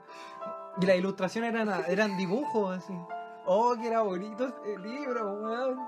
[0.81, 2.97] Y las ilustraciones eran, eran dibujos así.
[3.45, 5.79] Oh, que era bonito ese libro, weón.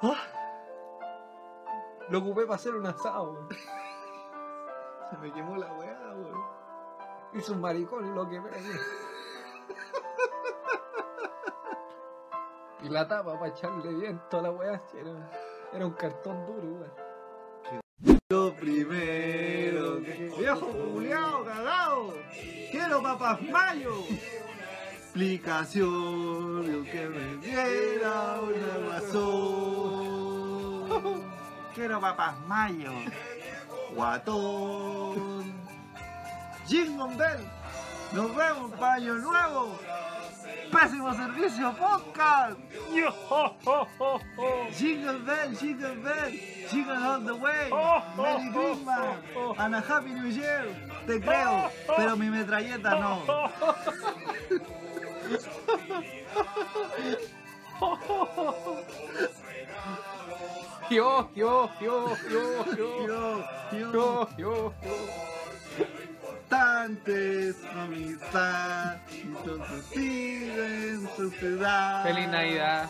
[0.00, 0.22] Ah.
[2.08, 3.48] Lo ocupé para hacer un asado, weón.
[5.10, 6.44] Se me quemó la weá, weón.
[7.34, 8.50] Hice un maricón y lo quemé.
[12.80, 15.30] Y la tapa para echarle viento a la weá, era,
[15.72, 17.08] era un cartón duro, weón.
[18.30, 19.87] Lo primero.
[20.48, 22.14] ¡Viejo culiao, cagao!
[22.70, 24.02] ¡Quiero papas mayo!
[24.94, 30.08] Explicación, que me diera una razón.
[31.74, 32.92] Quiero papas mayo.
[33.94, 35.52] Guatón.
[36.66, 37.46] Jingle Bell.
[38.12, 39.78] Nos vemos para año nuevo.
[40.70, 42.58] Pésimo servicio podcast.
[44.76, 46.32] Jingle Bell, Jingle Bell,
[46.70, 47.70] Jingle all the way.
[48.16, 50.66] Merry Christmas and a Happy New Year.
[51.06, 53.22] Te creo, pero mi metralleta no.
[60.90, 64.74] Yo, yo, yo, yo, yo, Yo, yo, yo,
[66.50, 66.56] yo, yo.
[66.56, 72.02] Tantes amistad, entonces piden sociedad.
[72.04, 72.88] Feliz Navidad.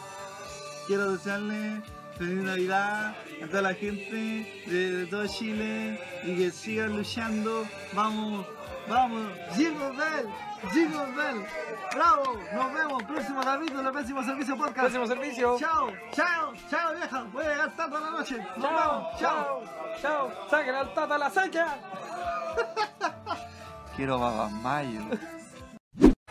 [0.86, 1.82] Quiero desearle
[2.16, 4.16] feliz Navidad a toda la gente
[4.66, 7.66] de, de todo Chile y que sigan luchando.
[7.92, 8.46] Vamos,
[8.88, 10.28] vamos, Jingle Bell,
[10.72, 11.46] Jingle Bell.
[11.94, 14.78] Bravo, nos vemos, próximo capítulo, pésimo servicio podcast.
[14.78, 15.56] Próximo servicio.
[15.58, 18.36] Chao, chao, chao vieja, voy a llegar tarde a la noche.
[18.56, 19.62] Nos Chao, vemos, chao.
[20.00, 20.48] chao.
[20.50, 21.76] Saquen al tata la seca.
[23.98, 25.00] Quiero babas mayo.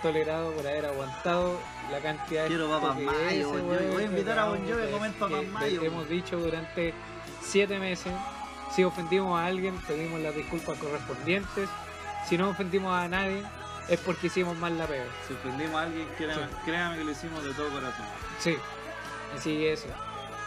[0.02, 1.60] Tolerado por haber aguantado
[1.92, 3.86] la cantidad de Quiero estupideces, mayo, Bon Jovi.
[3.92, 5.82] Voy a invitar a Bon que- Jovi a comer que- mayo.
[5.84, 6.94] hemos dicho durante
[7.42, 8.14] siete meses.
[8.74, 11.68] Si ofendimos a alguien, pedimos las disculpas correspondientes.
[12.26, 13.44] Si no ofendimos a nadie,
[13.90, 15.04] es porque hicimos mal la pega.
[15.28, 16.50] Si ofendimos a alguien, créame, Sí.
[16.64, 18.06] créame que lo hicimos de todo corazón.
[18.40, 18.56] Sí,
[19.36, 19.88] así que eso.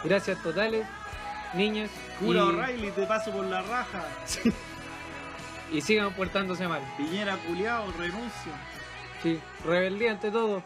[0.03, 0.87] Gracias totales,
[1.53, 1.91] niños.
[2.19, 4.05] Cura y, O'Reilly, te paso por la raja.
[5.71, 6.81] y sigan portándose mal.
[6.97, 8.51] Piñera culiao, renuncio.
[9.23, 10.63] Sí, rebeldía ante todo.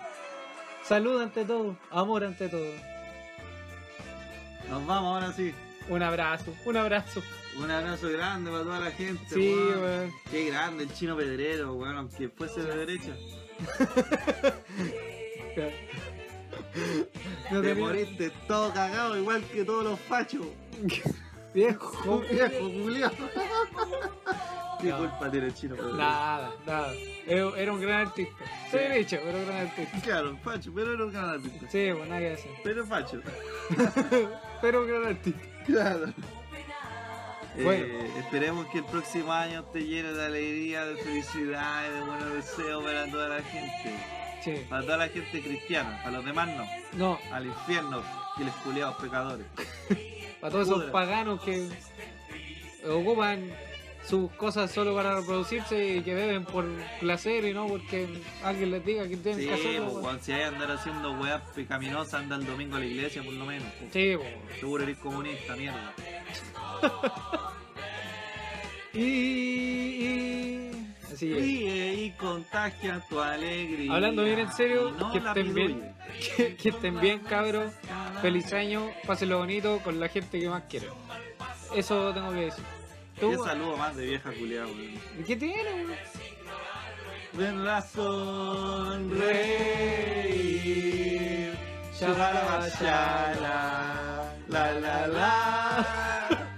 [0.84, 1.77] Salud ante todo.
[1.91, 2.72] Amor ante todo.
[4.69, 5.53] Nos vamos ahora sí.
[5.90, 7.22] Un abrazo, un abrazo.
[7.57, 9.23] Un abrazo grande para toda la gente.
[9.30, 9.82] Sí, weón.
[9.82, 10.14] weón.
[10.32, 13.15] Qué grande el chino pedrero, weón, aunque fuese de derecha.
[17.52, 20.45] No Te moriste todo cagado, igual que todos los fachos.
[21.56, 22.19] Viejo.
[22.30, 23.11] Viejo culiao.
[24.82, 24.98] ¿Qué No.
[24.98, 25.76] culpa tiene el chino?
[25.94, 26.94] Nada, nada.
[27.26, 28.36] Era era un gran artista.
[28.69, 30.02] Soy derecho, pero un gran artista.
[30.02, 31.65] Claro, facho, pero era un gran artista.
[31.72, 32.52] Sí, pues nada que hacer.
[32.64, 33.22] Pero facho.
[34.61, 35.41] Pero un gran artista.
[35.65, 36.14] Claro.
[37.64, 37.86] Bueno.
[37.86, 42.34] Eh, esperemos que el próximo año te llene de alegría, de felicidad y de buenos
[42.34, 43.95] deseos para toda la gente.
[44.44, 44.65] Sí.
[44.69, 46.65] Para toda la gente cristiana, para los demás no.
[46.94, 48.03] No, Al infierno
[48.38, 49.45] y les culiados pecadores.
[50.50, 51.68] Para todos esos paganos que
[52.88, 53.50] ocupan
[54.08, 56.66] sus cosas solo para reproducirse y que beben por
[57.00, 58.08] placer y no porque
[58.44, 59.92] alguien les diga que tienen Sí, que hacerlo.
[59.94, 63.34] pues, weón, si hay andar haciendo weas pecaminosas, anda el domingo a la iglesia por
[63.34, 63.68] lo menos.
[63.80, 63.92] pues.
[63.94, 64.60] Sí, pues.
[64.60, 65.94] Seguro eres comunista, mierda.
[68.94, 70.72] Y, y-
[71.16, 71.38] Así es.
[71.38, 73.94] Ríe y contagia tu alegría.
[73.94, 75.96] Hablando bien en serio, no que la estén bien.
[76.38, 77.72] Que, que estén bien, cabros.
[78.22, 80.90] Feliz año, pásenlo bonito con la gente que más quieren.
[81.76, 82.64] Eso tengo que decir.
[83.20, 83.32] ¿Tú?
[83.32, 84.68] Qué saludo más de vieja culiada.
[85.20, 85.86] ¿Y ¿Qué tiene?
[87.34, 89.16] ven a sonreír.
[91.98, 95.38] Shabala shala, la la la.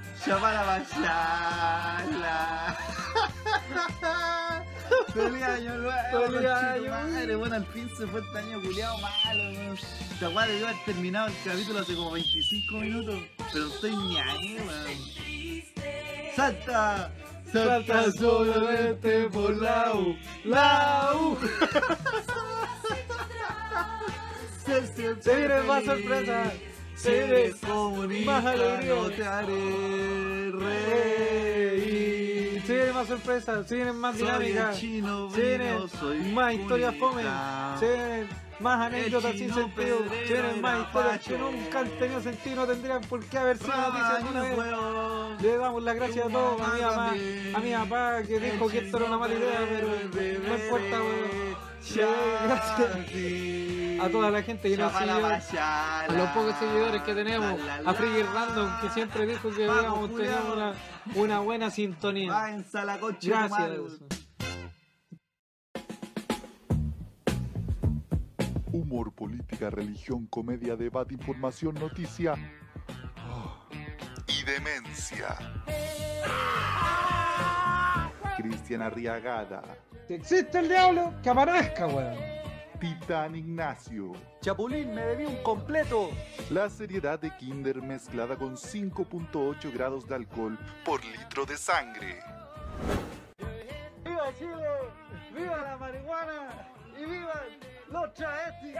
[0.25, 2.86] Shabala shala.
[5.17, 6.89] Feliz año nuevo, Feliz año.
[6.91, 9.77] madre, bueno, al fin se fue este año culiado malo, weón.
[10.13, 13.19] Esta weá debió haber terminado el capítulo hace como 25 minutos,
[13.51, 14.97] pero no estoy ni ahí, weón.
[16.35, 17.11] ¡Salta!
[17.51, 20.15] ¡Salta solamente por la U!
[20.45, 21.37] ¡La U!
[24.65, 26.76] Ser siempre Se viene más feliz.
[26.97, 32.27] Se comunista, más no te haré reír.
[32.65, 37.21] Se vienen más sorpresas, se vienen más dinámicas, se vienen más historias fome,
[37.79, 38.27] se vienen
[38.59, 43.01] más anécdotas sin sentido, se vienen más historias que nunca han tenido sentido, no tendrían
[43.03, 44.57] por qué haber sido noticias alguna vez.
[45.41, 47.13] Le damos las gracias a todos, a mi mamá
[47.53, 49.87] a mi papá que dijo que esto era una mala idea, pero
[50.39, 51.66] no importa, weón.
[51.95, 52.79] Gracias
[53.99, 58.23] a toda la gente que nos siguió, a los pocos seguidores que tenemos, a Friggy
[58.23, 60.53] Random que siempre dijo que Vamos, habíamos tenido culiao.
[60.53, 60.73] una,
[61.15, 62.45] una buena sintonía.
[62.73, 63.69] A la Gracias.
[68.71, 72.35] Humor, política, religión, comedia, debate, información, noticia
[74.27, 75.37] y demencia.
[78.37, 79.63] Cristian Arriagada,
[80.07, 82.17] Si existe el diablo, que aparezca, weón.
[82.79, 84.13] Titán Ignacio.
[84.39, 86.11] Chapulín, me debí un completo.
[86.49, 92.19] La seriedad de Kinder mezclada con 5.8 grados de alcohol por litro de sangre.
[94.05, 94.67] ¡Viva Chile!
[95.35, 96.69] ¡Viva la marihuana!
[96.97, 97.43] ¡Y viva
[97.89, 98.75] los travestis!